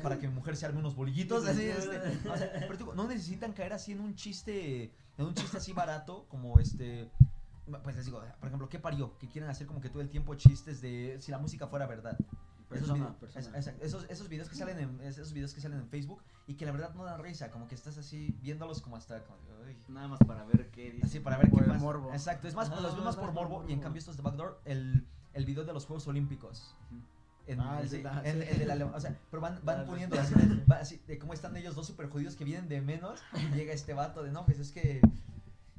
[0.03, 1.45] para que mi mujer se arme unos bolillitos.
[1.47, 5.35] Así, este, o sea, pero digo, no necesitan caer así en un chiste, en un
[5.35, 7.11] chiste así barato como este.
[7.85, 9.17] Pues les digo, por ejemplo, ¿qué parió?
[9.19, 12.17] Que quieren hacer como que todo el tiempo chistes de si la música fuera verdad.
[12.71, 13.41] Esos, Persona, vide- persona.
[13.41, 16.55] es- exacto, esos, esos videos que salen en esos videos que salen en Facebook y
[16.55, 19.37] que la verdad no dan risa, como que estás así viéndolos como hasta como.
[19.89, 21.07] Nada más para ver qué dice.
[21.07, 21.81] así para ver Por qué pasa.
[21.81, 22.11] morbo.
[22.13, 23.83] Exacto, es más, Ajá, los ves más por por morbo y en morbo.
[23.83, 26.75] cambio estos de Backdoor el el video de los Juegos Olímpicos.
[26.91, 27.01] Ujú.
[27.47, 28.49] En, Ah, el sí, de la- en- sí.
[28.51, 30.23] el de la- o sea, pero van, van poniendo sí.
[30.23, 33.55] así, va así de cómo están ellos dos super jodidos que vienen de menos y
[33.57, 35.01] llega este vato de no, pues es que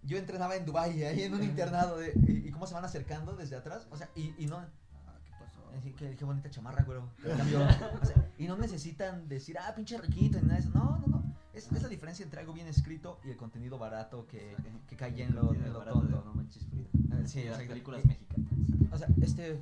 [0.04, 3.36] yo entrenaba en Dubai ahí en un internado de, y, y cómo se van acercando
[3.38, 5.62] desde atrás, o sea, y, y no Ah, ¿qué pasó?
[5.80, 7.10] así que qué bonita chamarra, güero.
[8.02, 10.72] O sea, y no necesitan decir, ah, pinche riquito, ni nada de eso.
[10.74, 11.24] No, no, no.
[11.54, 14.56] Es, es la diferencia entre algo bien escrito y el contenido barato que,
[14.88, 16.24] que cae en lo, en lo Barato de tonto.
[16.26, 16.88] No manches Frida.
[17.12, 18.52] Ah, sí, las películas mexicanas.
[18.92, 19.62] O sea, este.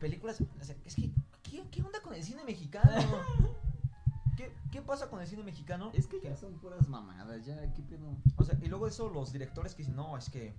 [0.00, 0.40] Películas.
[0.60, 1.10] O sea, es que.
[1.42, 2.90] ¿Qué, qué onda con el cine mexicano?
[4.36, 5.90] ¿Qué, ¿Qué pasa con el cine mexicano?
[5.94, 8.16] Es que ya son puras mamadas, ya, qué pedo.
[8.36, 10.54] O sea, y luego eso, los directores que dicen, no, es que.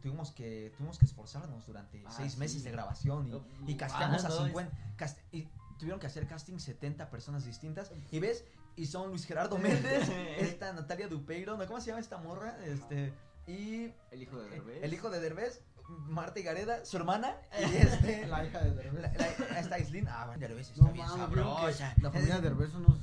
[0.00, 2.38] Tuvimos que, tuvimos que esforzarnos durante Ah, seis sí.
[2.38, 4.72] meses de grabación y, No, y casteamos ah, a no, 50.
[4.96, 7.90] cast- y tuvieron que hacer casting 70 personas distintas.
[8.12, 8.44] Y ves,
[8.76, 10.08] y son Luis Gerardo Méndez,
[10.38, 11.66] esta Natalia Dupeiro, ¿no?
[11.66, 12.56] ¿cómo se llama esta morra?
[12.64, 13.12] Este.
[13.48, 14.84] Y El hijo de Derbez.
[14.84, 18.26] el hijo de Derbez, Marta y Gareda, su hermana, y este.
[18.26, 19.02] La hija de Derbez.
[19.02, 19.12] La,
[19.48, 21.94] la- esta Aislinn, ah, bueno, Derbez está No bien mames, ¿vieron que sabrosa.
[22.02, 22.98] La familia de Derbez son unos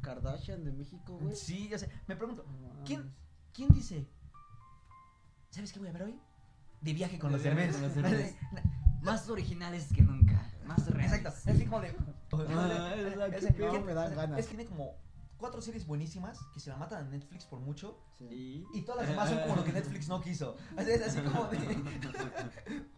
[0.00, 1.36] Kardashian de México, güey.
[1.36, 1.88] Sí, ya sé.
[2.06, 3.14] Me pregunto, No ¿quién.
[3.52, 4.08] ¿quién dice?
[5.50, 6.18] ¿Sabes qué voy a ver hoy?
[6.80, 7.80] De viaje con De los Derbez.
[7.80, 8.62] los.
[9.02, 10.50] Más originales que nunca.
[10.64, 11.12] Más reales.
[11.18, 11.94] Exacto, es así como de.
[12.32, 12.94] Ah,
[13.30, 14.38] es- No, ¿quién- me dan ganas.
[14.38, 14.94] Es que tiene como
[15.42, 18.64] cuatro series buenísimas que se la matan a Netflix por mucho Sí.
[18.72, 18.82] Y...
[18.82, 20.56] todas las demás son como lo que Netflix no quiso.
[20.78, 21.58] Es, así como de.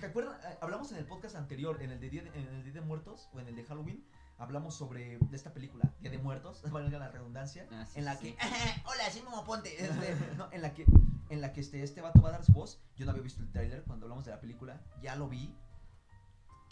[0.00, 0.38] ¿Te acuerdas?
[0.60, 3.28] Hablamos en el podcast anterior, en el de Día de, en el Día de Muertos
[3.34, 4.04] o en el de Halloween,
[4.38, 8.14] hablamos sobre de esta película, Día de Muertos, valga la redundancia, Ah, sí, en la
[8.16, 8.32] sí.
[8.34, 8.38] que
[8.86, 10.84] hola, soy Momo Ponte, este, no, en la que
[11.30, 12.80] en la que este este vato va a dar su voz.
[12.96, 15.52] Yo no había visto el tráiler cuando hablamos de la película, ya lo vi.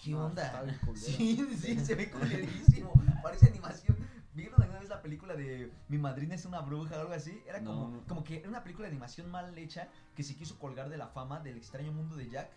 [0.01, 0.47] ¿Qué No, onda?
[0.47, 1.07] está bien culero.
[1.07, 2.93] Sí, sí, se ve culerísimo.
[3.20, 3.97] Parece animación.
[4.39, 7.43] ¿Vieron alguna vez la película de Mi madrina es una bruja o algo así?
[7.45, 8.05] Era como, No.
[8.07, 11.09] como que era una película de animación mal hecha que se quiso colgar de la
[11.09, 12.49] fama del extraño mundo de Jack.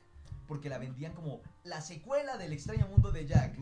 [0.48, 3.58] Porque la vendían como la secuela del extraño mundo de Jack.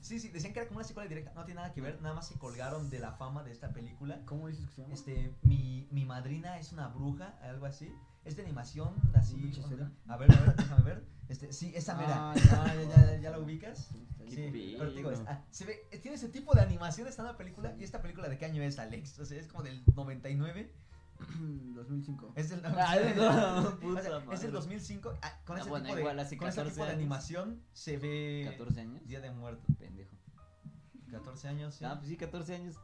[0.00, 1.32] Sí, sí, decían que era como una secuela directa.
[1.34, 4.18] No tiene nada que ver, nada más se colgaron de la fama de esta película.
[4.24, 4.94] ¿Cómo dices que se llama?
[4.94, 7.92] Este, mi, mi madrina es una bruja, algo así.
[8.24, 9.52] Es de animación, así.
[10.08, 11.04] A ver, a ver, déjame ver.
[11.28, 12.32] Este, sí, esa mera.
[12.32, 13.88] Ah, Ah, ya, ya, ya la ubicas.
[14.28, 14.48] Sí,
[14.78, 17.74] pero te digo, es- ah, se ve, tiene ese tipo de animación esta nueva película.
[17.78, 19.18] ¿Y esta película de qué año es, Alex?
[19.18, 20.72] O sea, es como del 99.
[21.74, 22.32] 2005.
[22.36, 25.14] Es del, Ah, no, o puta sea, es del 2005.
[25.22, 27.96] ah, con Ah, ese bueno, tipo, igual de, con ese 14 tipo de animación se
[27.98, 29.06] ve 14 años.
[29.06, 29.76] Día de Muertos.
[29.78, 30.16] Pendejo.
[31.10, 31.84] 14 años, sí.
[31.84, 32.76] Ah, pues sí, 14 años.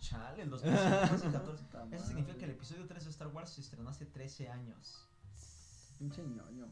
[0.00, 1.64] Chale, el 2005, hace 14.
[1.64, 5.06] Puta Eso significa que el episodio 3 de Star Wars se estrenó hace 13 años.
[5.98, 6.66] Pinche ñoño.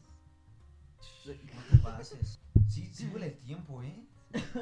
[1.25, 1.33] No
[1.69, 2.39] te pases.
[2.67, 4.03] Sí, sí huele el tiempo, ¿eh?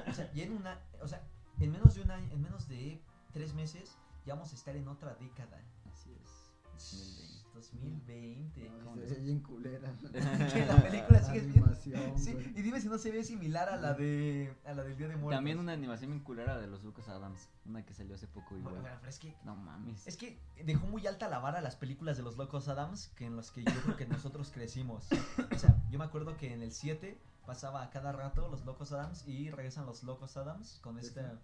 [0.08, 1.24] O sea, ya en una, o sea,
[1.60, 3.02] en menos de un año, en menos de
[3.34, 5.62] tres meses, ya vamos a estar en otra década.
[5.92, 6.54] Así es.
[6.74, 7.37] 2020.
[7.58, 9.92] No, se ve bien culera.
[10.54, 11.64] Que la película sigue bien.
[11.64, 12.48] animación, Sí, güey.
[12.56, 15.16] y dime si no se ve similar a la de a la del Día de
[15.16, 15.38] Muertos.
[15.38, 17.50] También una animación bien culera de los Lucas Adams.
[17.66, 18.76] Una que salió hace poco igual.
[18.80, 20.06] bueno, pero es que No mames.
[20.08, 23.36] es que dejó muy alta la vara las películas de los Locos Adams que en
[23.36, 25.08] los que yo creo que nosotros crecimos.
[25.54, 28.92] O sea, yo me acuerdo que en el 7 pasaba a cada rato los Locos
[28.92, 31.40] Adams y regresan los Locos Adams con esta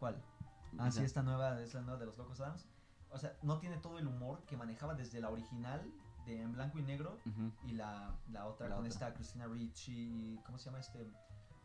[0.00, 0.16] ¿Cuál?
[0.78, 2.66] Ah, sí, esta nueva es la nueva de los Locos Adams.
[3.10, 5.82] O sea, no tiene todo el humor que manejaba desde la original
[6.26, 7.18] de en blanco y negro
[7.64, 8.92] y la, la otra La con otra.
[8.94, 11.10] esta Christina Ricci ¿cómo se llama este?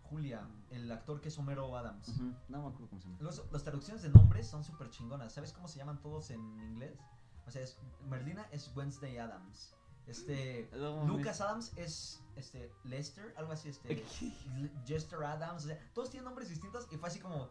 [0.04, 2.20] Julia, el actor que es Homero Adams.
[2.50, 3.18] No me acuerdo cómo se llama.
[3.22, 5.34] Los- las traducciones de nombres son súper chingonas.
[5.34, 6.98] ¿Sabes cómo se llaman todos en inglés?
[7.48, 7.78] O sea, es,
[8.10, 9.74] Merlina es Wednesday Adams.
[10.06, 11.06] Este, No.
[11.08, 14.04] Lucas Adams es este Lester, algo así, este
[14.86, 17.50] Jester Adams, o sea, todos tienen nombres distintos y fue así como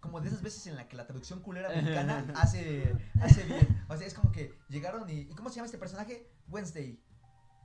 [0.00, 3.84] como de esas veces en la que la traducción culera mexicana hace hace bien.
[3.88, 6.26] O sea, es como que llegaron y ¿y cómo se llama este personaje?
[6.48, 6.98] Wednesday.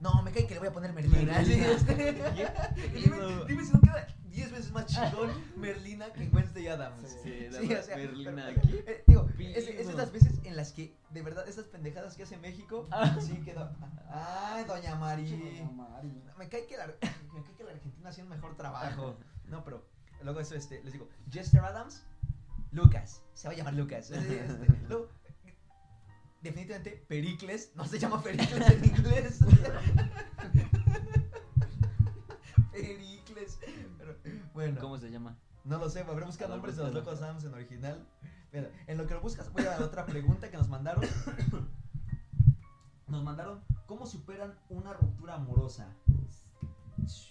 [0.01, 1.43] No, me cae que le voy a poner Merlina.
[1.45, 1.53] Sí.
[2.93, 3.17] Y dime,
[3.47, 7.09] dime si no queda 10 veces más chingón Merlina que Wednesday Adams.
[7.23, 8.75] Sí, Sí, verdad, o sea, Merlina pero- aquí.
[8.85, 12.35] eh, digo, es, es de veces en las que de verdad esas pendejadas que hace
[12.37, 12.87] México
[13.21, 13.71] sí quedó.
[14.09, 15.29] Ay, doña Mari.
[15.31, 16.21] Doña Mari.
[16.37, 19.15] Me cae que la, me cae que la Argentina hacía un mejor trabajo.
[19.47, 19.85] No, pero
[20.21, 22.03] luego eso, este, les digo, Jester Adams,
[22.75, 24.11] Lucas, se va a llamar Lucas.
[26.45, 29.39] Este, definitivamente, Pericles, no se llama Pericles en inglés.
[32.71, 33.59] Pericles.
[33.97, 34.15] Pero,
[34.53, 35.37] bueno, ¿Cómo se llama?
[35.63, 38.05] no lo sé, A ver, nombres de los locos Adams en original.
[38.51, 41.03] Mira, en lo que lo buscas, voy a la otra pregunta que nos mandaron.
[43.07, 45.87] Nos mandaron, ¿cómo superan una ruptura amorosa?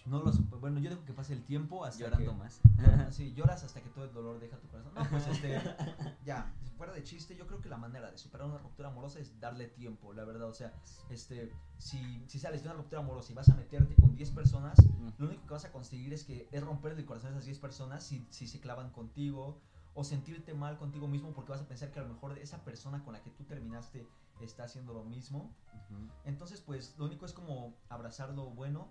[0.06, 2.38] No lo supe- Bueno, yo dejo que pase el tiempo hasta Llorando que...
[2.38, 2.60] más.
[3.10, 4.92] Sí, lloras hasta que todo el dolor deja tu corazón.
[4.94, 5.60] No, pues este,
[6.24, 9.38] ya, fuera de chiste, yo creo que la manera de superar una ruptura amorosa es
[9.40, 10.48] darle tiempo, la verdad.
[10.48, 10.72] O sea,
[11.10, 14.76] este, si, si sales de una ruptura amorosa y vas a meterte con 10 personas,
[15.18, 17.58] lo único que vas a conseguir es que es romper el corazón de esas 10
[17.58, 19.60] personas si, si se clavan contigo
[19.94, 23.04] o sentirte mal contigo mismo porque vas a pensar que a lo mejor esa persona
[23.04, 24.06] con la que tú terminaste
[24.40, 25.54] está haciendo lo mismo.
[26.24, 28.88] Entonces, pues lo único es como abrazar lo bueno,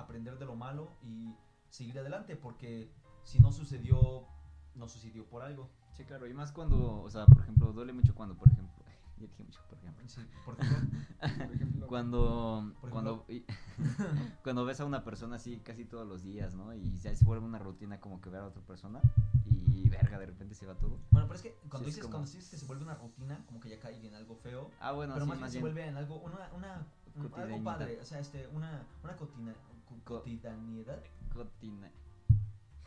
[0.00, 1.34] aprender de lo malo y
[1.70, 2.90] seguir adelante porque
[3.24, 4.26] si no sucedió,
[4.74, 5.68] no sucedió por algo.
[5.92, 8.84] Sí, claro, y más cuando, o sea, por ejemplo, duele mucho cuando, por ejemplo,
[9.18, 10.08] ya dije mucho, por ejemplo.
[10.08, 10.86] Sí, por ejemplo,
[11.18, 12.90] Por ejemplo, Cuando, Por
[14.42, 16.72] cuando, ves a una persona así casi todos los días, ¿no?
[16.74, 19.00] Y ya se vuelve una rutina como que ver a otra persona
[19.44, 20.98] y verga, de repente se va todo.
[21.10, 23.44] bueno, pero es que cuando Sí, dices como- cuando dices que se vuelve una rutina,
[23.46, 24.70] como que ya cae en algo feo.
[24.80, 26.86] Ah, bueno, pero sí, más bien se vuelve en algo, una, una,
[27.16, 30.98] un- algo padre, o sea, este, una, una cotina, co- Co- cotidianidad.
[31.32, 31.90] Cotina.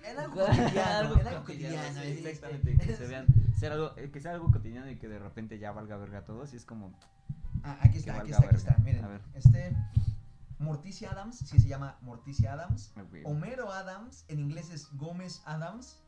[0.04, 2.02] En algo cotidiano, algo cotidiano, cotidiano.
[2.02, 5.20] sí, exactamente, que se vean, ser algo, eh, que sea algo cotidiano y que de
[5.20, 6.92] repente ya valga verga todo, así es como,
[7.64, 9.06] Ah, aquí Que está, aquí está, aquí está, miren.
[9.06, 9.22] A ver.
[9.36, 9.78] Este,
[10.58, 12.92] Morticia Adams, sí se llama Morticia Adams.
[12.96, 13.22] ah, güey.
[13.26, 16.02] Homero Adams, en inglés es Gómez Adams.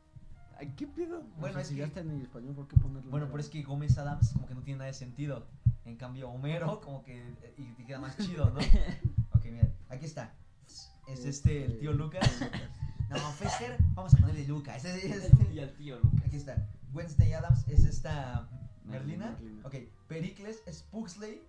[0.58, 1.20] Ay, ¿qué pedo?
[1.20, 3.10] Bueno, bueno, es si ya que- está en español, ¿por qué ponerlo?
[3.10, 5.46] Bueno, en pero es que Gómez Adams como que no tiene nada de sentido.
[5.84, 8.58] En cambio, Homero como que eh, y te queda más chido, ¿no?
[9.32, 10.32] Ok, mira, aquí está.
[11.06, 12.28] Es este, el tío Lucas.
[13.10, 14.84] No, Fester, vamos a ponerle Lucas.
[14.84, 16.22] Es- es- Y al tío Lucas.
[16.26, 16.68] Aquí está.
[16.92, 18.48] Wednesday Adams es esta
[18.84, 19.30] Merlina.
[19.32, 19.66] Merlina.
[19.66, 19.74] Ok,
[20.08, 21.42] Pericles es Pugsley.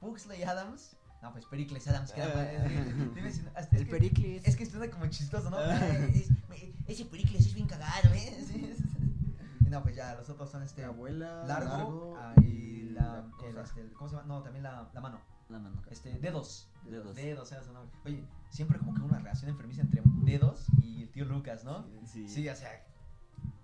[0.00, 0.96] Pugsley Adams.
[1.22, 2.10] No, pues Pericles Adams.
[2.12, 2.68] que era-
[3.14, 4.42] dime si no- hasta- es El que- Pericles.
[4.44, 5.60] Es que suena como chistoso, ¿no?
[5.60, 8.36] Es- me- ese Pericles es bien cagado, ¿eh?
[8.48, 9.36] Sí, sí, sí.
[9.66, 10.82] Y no, pues ya, los otros son este.
[10.82, 14.26] Mi abuela, Largo, largo, ah, y la, el, este, el- ¿cómo se llama?
[14.26, 15.20] No, también la, la mano.
[15.52, 15.82] La mano.
[15.90, 16.68] Este, dedos.
[16.84, 17.14] Dedos.
[17.14, 17.94] Dedos, era su nombre.
[18.04, 21.86] Oye, siempre como que una relación enfermiza entre dedos y el tío Lucas, ¿no?
[22.06, 22.28] Sí.
[22.28, 22.84] Sí, o sea,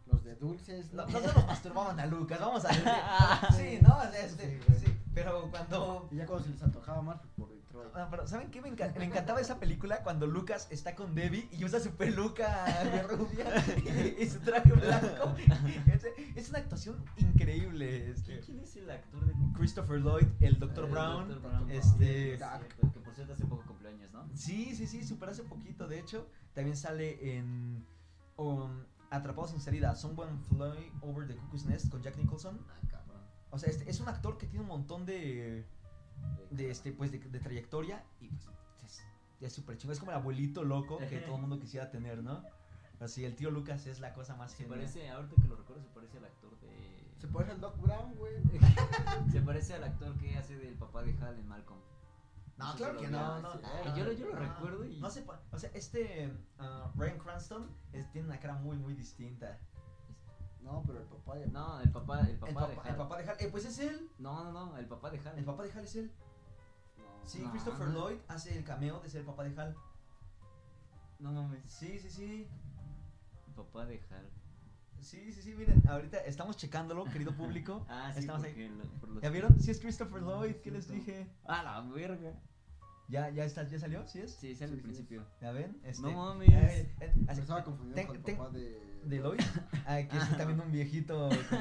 [0.07, 0.93] Los de dulces.
[0.93, 1.13] no, ¿no?
[1.13, 2.69] no se nos masturbaban a Lucas, vamos a
[3.49, 3.53] ver.
[3.57, 4.03] Sí, ¿no?
[4.05, 6.09] Este, Sí, sí, pero cuando...
[6.13, 7.58] Y ya cuando se les antojaba más, pues por
[7.95, 8.61] Ah, pero ¿saben qué?
[8.61, 12.65] Me, enca- me encantaba esa película cuando Lucas está con Debbie y usa su peluca
[12.85, 13.47] de rubia
[14.19, 15.35] y, y su traje blanco.
[15.93, 16.05] Es,
[16.37, 18.11] es una actuación increíble.
[18.11, 18.41] Este.
[18.41, 20.85] ¿Quién es el actor de Christopher Lloyd, el Dr.
[20.85, 21.29] El Brown.
[21.29, 21.41] Dr.
[21.43, 21.71] Brown.
[21.71, 24.29] Este, Sí, cierto, que por cierto hace poco cumpleaños, ¿no?
[24.35, 26.29] Sí, sí, sí, super hace poquito, de hecho.
[26.55, 27.85] También sale en
[28.37, 32.59] um, Atrapados en salida, Someone Fly Over the Cuckoo's Nest con Jack Nicholson.
[32.69, 33.23] Ah, cabrón.
[33.51, 35.65] O sea, este, es un actor que tiene un montón de,
[36.51, 38.47] de este, pues, de, de trayectoria y pues
[38.85, 39.03] es-
[39.41, 39.93] es súper chingo.
[39.93, 42.43] Es como el abuelito loco que todo el mundo quisiera tener, ¿no?
[43.01, 44.81] Así, el tío Lucas es la cosa más Se genial.
[44.81, 47.15] parece, ahorita que lo recuerdo, se parece al actor de...
[47.19, 48.35] Se parece al Doc Brown, güey.
[49.33, 51.79] Se parece al actor que hace del papá de Hal en Malcolm.
[52.57, 53.49] No, sé claro que no, no.
[53.63, 57.19] Ah, yo lo- yo lo no, recuerdo y- No sé, o sea, este ah, Ryan
[57.19, 59.61] Cranston es- tiene una cara muy, muy distinta.
[60.63, 61.47] No, pero el papá de.
[61.49, 62.91] No, el papá, el papá, El de papá, Hal.
[62.91, 64.11] el papá de Hal, eh, pues es él.
[64.19, 65.39] No, no, no, el papá de Hal.
[65.39, 66.13] El papá de Hal es él.
[66.99, 67.29] No.
[67.29, 67.95] Sí, No, Christopher no.
[67.95, 69.75] Lloyd hace el cameo de ser el papá de Hal.
[71.19, 71.63] No mames.
[71.67, 72.49] Sí, sí, sí.
[73.49, 74.29] El papá de Hal.
[75.01, 77.87] Sí, sí, sí, miren, ahorita estamos checándolo, querido público.
[77.89, 78.51] Ah, sí, Estamos ahí.
[78.51, 79.61] porque lo- por los- ¿Ya vieron?
[79.61, 81.29] Sí es Christopher Lloyd, ¿qué les dije?
[81.45, 82.33] Ah, la verga.
[83.09, 84.07] ¿Ya, ya, está, ya salió?
[84.07, 84.35] ¿Sí es?
[84.35, 85.25] Sí, sale al Sí, sí, principio.
[85.41, 85.81] ¿Ya ven?
[85.85, 86.49] Este, No mames.
[86.51, 88.88] eh, eh, así- estaba confundiendo ten- con el ten- papá de.
[89.09, 89.41] ¿De Lloyd?
[89.87, 91.31] Ah, que es también un viejito.
[91.31, 91.59] con-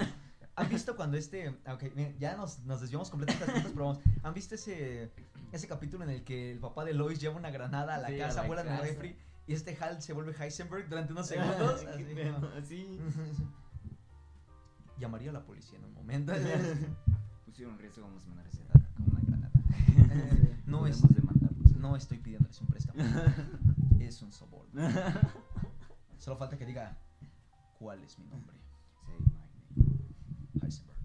[0.57, 1.55] ¿Han visto cuando este.?
[1.65, 1.83] ah, Ok,
[2.19, 3.99] ya nos, nos desviamos completamente pero vamos.
[4.23, 5.11] ¿Han visto ese,
[5.53, 8.19] ese capítulo en el que el papá de Lois lleva una granada a la Sí,
[8.19, 9.15] a casa, la vuela en el refri
[9.45, 11.85] y este Hal se vuelve Heisenberg durante unos segundos?
[11.85, 12.49] Así, pedo, ¿no?
[12.65, 12.99] Sí.
[14.99, 16.33] Llamaría a la policía en un momento.
[17.53, 18.61] Si un riesgo vamos a mandar ese
[18.95, 19.51] como una granada.
[20.65, 21.01] No es-.
[21.77, 23.03] No estoy pidiéndoles un préstamo.
[23.99, 24.89] es un soborno.
[26.17, 26.97] Solo falta que diga
[27.79, 28.55] cuál es mi nombre.
[29.05, 29.25] Say my
[29.75, 29.99] name.
[30.61, 30.97] Heisenberg.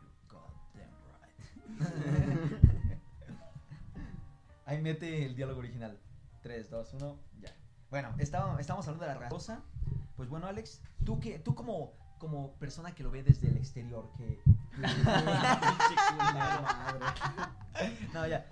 [0.00, 1.38] You're goddamn right.
[4.66, 5.98] Ahí mete el diálogo original.
[6.42, 7.54] 3, 2, 1, ya.
[7.90, 9.62] Bueno, estaba- estamos hablando de la raza.
[10.16, 14.10] Pues bueno, Alex, tú que tú como como persona que lo ve desde el exterior,
[14.16, 14.40] que
[18.14, 18.46] no, ya.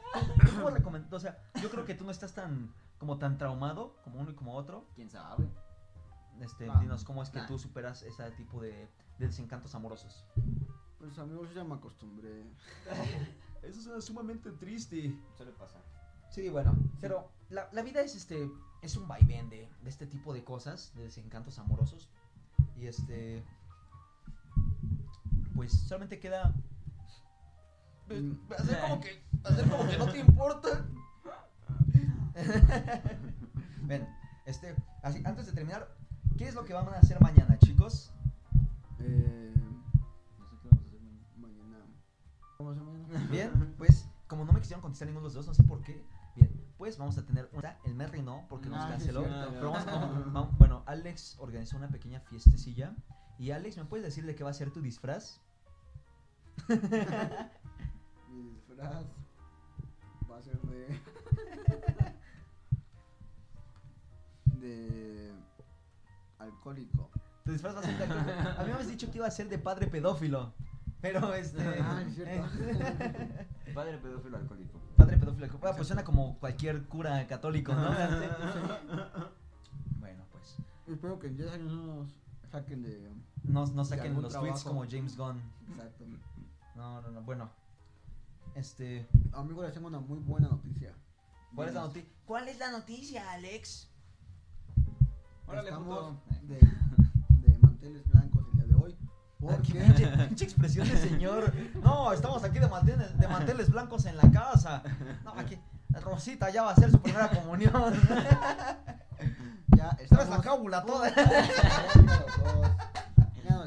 [0.54, 1.16] ¿Cómo recomendó?
[1.16, 4.34] O sea, yo creo que tú no estás tan como tan traumado como uno y
[4.34, 4.86] como otro.
[4.94, 5.48] ¿Quién sabe?
[6.42, 7.46] Este, Ah, dinos cómo es que nah.
[7.46, 8.88] tú superas ese tipo de,
[9.18, 10.24] de desencantos amorosos.
[10.98, 12.44] Pues amigos, yo ya me acostumbré.
[13.62, 15.16] Eso es sumamente triste.
[15.36, 15.80] Suele pasar.
[16.30, 18.50] Sí, bueno, pero la, la vida es este
[18.80, 22.08] es un vaivén de, de este tipo de cosas, de desencantos amorosos.
[22.76, 23.44] Y este
[25.54, 26.52] pues solamente queda
[28.08, 28.32] Mm.
[28.58, 30.84] hacer como que hacer como que no te importa.
[33.82, 34.08] Ven,
[34.44, 35.88] este, así antes de terminar,
[36.36, 38.12] ¿qué es lo que van a hacer mañana, chicos?
[39.00, 39.52] Eh,
[40.38, 41.20] No sé qué vamos a hacer mañana.
[41.36, 41.84] mañana.
[42.58, 43.26] ¿Cómo se llama?
[43.30, 46.02] Bien, pues como no me quisieron contestar ninguno de los dos, no sé por qué.
[46.36, 47.78] Bien, pues vamos a tener una.
[47.84, 49.22] El Merry no, porque nos Ah, sí, canceló.
[49.24, 52.94] pero vamos, vamos- vamos- bueno, Alex organizó una pequeña fiestecilla.
[53.38, 55.40] Y Alex, ¿me puedes decir de qué va a ser tu disfraz?
[58.28, 59.04] Mi disfraz
[60.30, 61.00] va a ser de.
[64.60, 65.32] de.
[66.42, 67.10] Alcohólico.
[67.44, 68.48] Tu disfraz va a ser de alcohólico.
[68.58, 70.52] A mí me habías dicho que iba a ser de padre pedófilo.
[71.02, 71.60] Pero este.
[71.80, 72.48] Ah, es cierto.
[73.74, 74.78] Padre pedófilo alcohólico.
[74.96, 75.48] padre pedófilo.
[75.62, 77.90] Ah, pues suena como cualquier cura católico, ¿no?
[79.98, 80.56] bueno, pues.
[80.86, 82.08] Espero que en 10 años no nos
[82.52, 83.10] saquen de.
[83.42, 85.42] No, saquen los tweets como James Gunn.
[85.70, 86.04] Exacto.
[86.76, 87.22] No, no, no.
[87.22, 87.50] Bueno.
[88.54, 89.08] Este.
[89.32, 90.94] Amigos, les tengo una muy buena noticia.
[91.54, 92.10] ¿Cuál es la noticia?
[92.26, 93.91] ¿Cuál es la noticia, Alex?
[95.46, 96.58] Órale, Estamos de,
[97.48, 98.96] de manteles blancos el día de hoy.
[99.38, 99.72] Porque.
[100.28, 101.52] pinche, expresión de señor.
[101.82, 104.82] No, estamos aquí de manteles, de manteles blancos en la casa.
[105.24, 105.58] No, aquí.
[106.02, 107.72] Rosita ya va a hacer su primera comunión.
[109.76, 110.28] ya Traes estamos.
[110.30, 111.12] la cábula toda.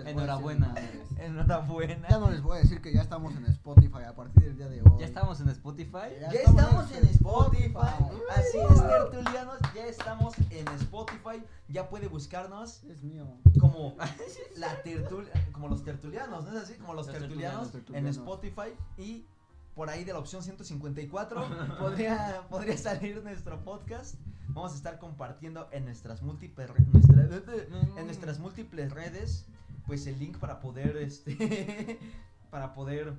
[0.03, 0.75] Ya no les voy a decir Enhorabuena.
[1.19, 2.07] Enhorabuena.
[2.09, 4.67] Ya no les voy a decir que ya estamos en Spotify a partir del día
[4.67, 4.99] de hoy.
[4.99, 6.09] Ya estamos en Spotify.
[6.21, 7.65] Ya Ya estamos en Spotify.
[7.65, 7.77] Spotify.
[8.35, 9.57] Así es, tertulianos.
[9.73, 11.43] Ya estamos en Spotify.
[11.69, 13.25] Ya puede buscarnos Es mío.
[13.59, 13.95] como
[14.57, 16.73] la tertulia, como los tertulianos, ¿no es así?
[16.75, 18.21] Como los, Los tertulianos, tertulianos, en.
[18.21, 19.25] Spotify y
[19.73, 21.47] por ahí de la opción 154
[21.79, 24.15] podría, podría salir nuestro podcast.
[24.49, 27.27] Vamos a estar compartiendo en nuestras múltiples nuestra-
[27.97, 29.45] en nuestras múltiples redes
[29.87, 31.99] pues el link para poder este
[32.51, 33.13] para poder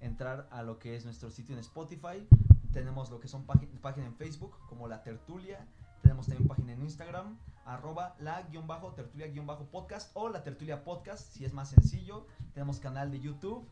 [0.00, 2.26] entrar a lo que es nuestro sitio en Spotify.
[2.72, 5.66] Tenemos lo que son págin- página en Facebook como La Tertulia.
[6.02, 7.36] Tenemos también página en Instagram,
[7.66, 11.70] arroba la guion bajo tertulia guion bajo podcast o la tertulia podcast si es más
[11.70, 12.26] sencillo.
[12.54, 13.68] Tenemos canal de YouTube,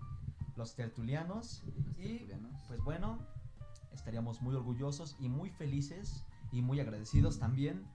[0.56, 1.62] Los Tertulianos.
[1.66, 2.62] Los Y tertulianos.
[2.66, 3.18] pues bueno,
[3.92, 7.86] estaríamos muy orgullosos y muy felices y muy agradecidos también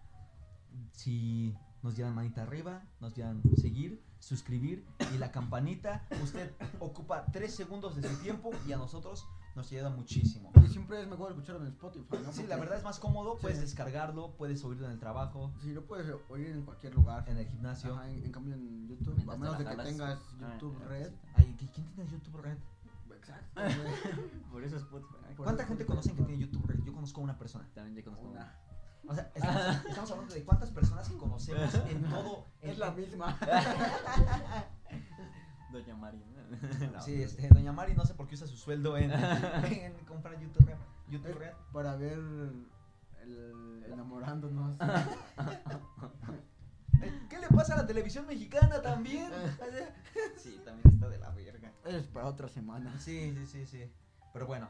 [0.94, 1.54] si
[1.84, 6.06] nos dieran manita arriba, nos dieran seguir, suscribir y la campanita.
[6.24, 9.26] Usted ocupa tres segundos de su tiempo y a nosotros
[9.56, 10.52] nos ayuda muchísimo.
[10.64, 12.32] Y siempre es mejor escucharlo en Spotify, ¿no?
[12.32, 13.64] Sí, la verdad es más cómodo, puedes Sí.
[13.66, 17.28] descargarlo, puedes oírlo en el trabajo, Si lo puedes oír en cualquier lugar.
[17.28, 17.96] en el gimnasio.
[17.96, 19.88] Ajá, en, en cambio en YouTube, Mientras a menos de que jalas.
[19.88, 21.12] tengas Ah, YouTube la Red.
[21.36, 22.58] Ay, ¿qui- ¿quién tiene YouTube Red?
[23.18, 23.62] Exacto.
[24.52, 25.16] Por eso Spotify.
[25.36, 26.84] Por ¿Cuánta gente Spotify conocen que tiene YouTube Red?
[26.86, 27.68] Yo conozco a una persona.
[27.76, 28.56] También ya conozco Una.
[29.08, 32.46] O sea, estamos, estamos hablando de cuántas personas que conocemos en todo.
[32.62, 33.38] En, Es la misma.
[35.72, 36.18] Doña Mari.
[36.94, 37.02] ¿no?
[37.02, 39.12] Sí, este, doña Mari no sé por qué usa su sueldo en,
[39.64, 40.76] en comprar YouTube Red.
[41.10, 41.54] YouTube Red.
[41.72, 42.20] Para ver
[43.24, 44.78] el enamorándonos.
[47.30, 49.32] ¿Qué le pasa a la televisión mexicana también?
[50.38, 51.72] Sí, también está de la verga.
[51.86, 53.00] es para otra semana.
[53.00, 53.92] Sí, sí, sí, sí.
[54.34, 54.70] Pero bueno,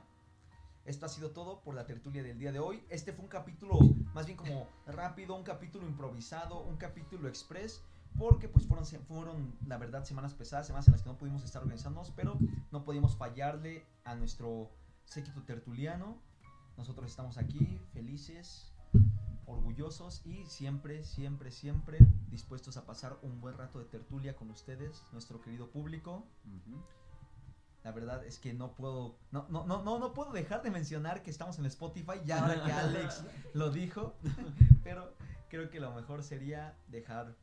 [0.92, 2.84] esto ha sido todo por la tertulia del día de hoy.
[2.90, 3.80] Este fue un capítulo
[4.14, 7.82] más bien como rápido, un capítulo improvisado, un capítulo express.
[8.20, 11.62] Porque pues fueron, fueron, la verdad, semanas pesadas, semanas en las que no pudimos estar
[11.62, 12.38] organizándonos, pero
[12.70, 14.70] no podíamos fallarle a nuestro
[15.06, 16.22] séquito tertuliano.
[16.76, 18.74] Nosotros estamos aquí, felices,
[19.46, 22.00] orgullosos y siempre, siempre, siempre
[22.30, 26.28] dispuestos a pasar un buen rato de tertulia con ustedes, nuestro querido público.
[26.46, 26.84] Ujú.
[27.84, 31.24] La verdad es que no puedo, no, no, no, no, no puedo dejar de mencionar
[31.24, 34.16] que estamos en Spotify, ya ahora que Alex lo dijo,
[34.84, 35.16] pero
[35.50, 37.36] creo que lo mejor sería dejar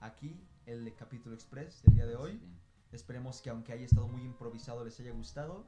[0.00, 2.38] aquí el capítulo express del día de hoy.
[2.38, 2.64] Sí.
[2.92, 5.66] Esperemos que aunque haya estado muy improvisado les haya gustado.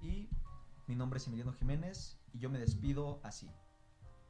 [0.00, 0.28] Y
[0.86, 3.50] mi nombre es Emiliano Jiménez y yo me despido así.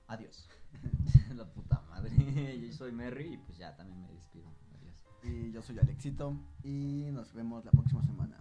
[0.06, 0.48] Adiós.
[1.34, 2.58] La puta madre.
[2.58, 4.46] Yo soy Merry y pues ya también me despido.
[4.78, 5.04] Adiós.
[5.22, 8.40] Y yo soy Alexito y nos vemos la próxima semana.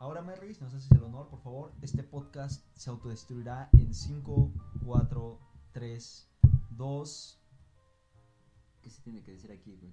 [0.00, 4.52] Ahora, Merry, si nos haces el honor, por favor, este podcast se autodestruirá en 5,
[4.84, 5.38] 4,
[5.72, 6.30] 3,
[6.70, 7.40] 2.
[8.80, 9.92] ¿Qué se tiene que decir aquí, güey?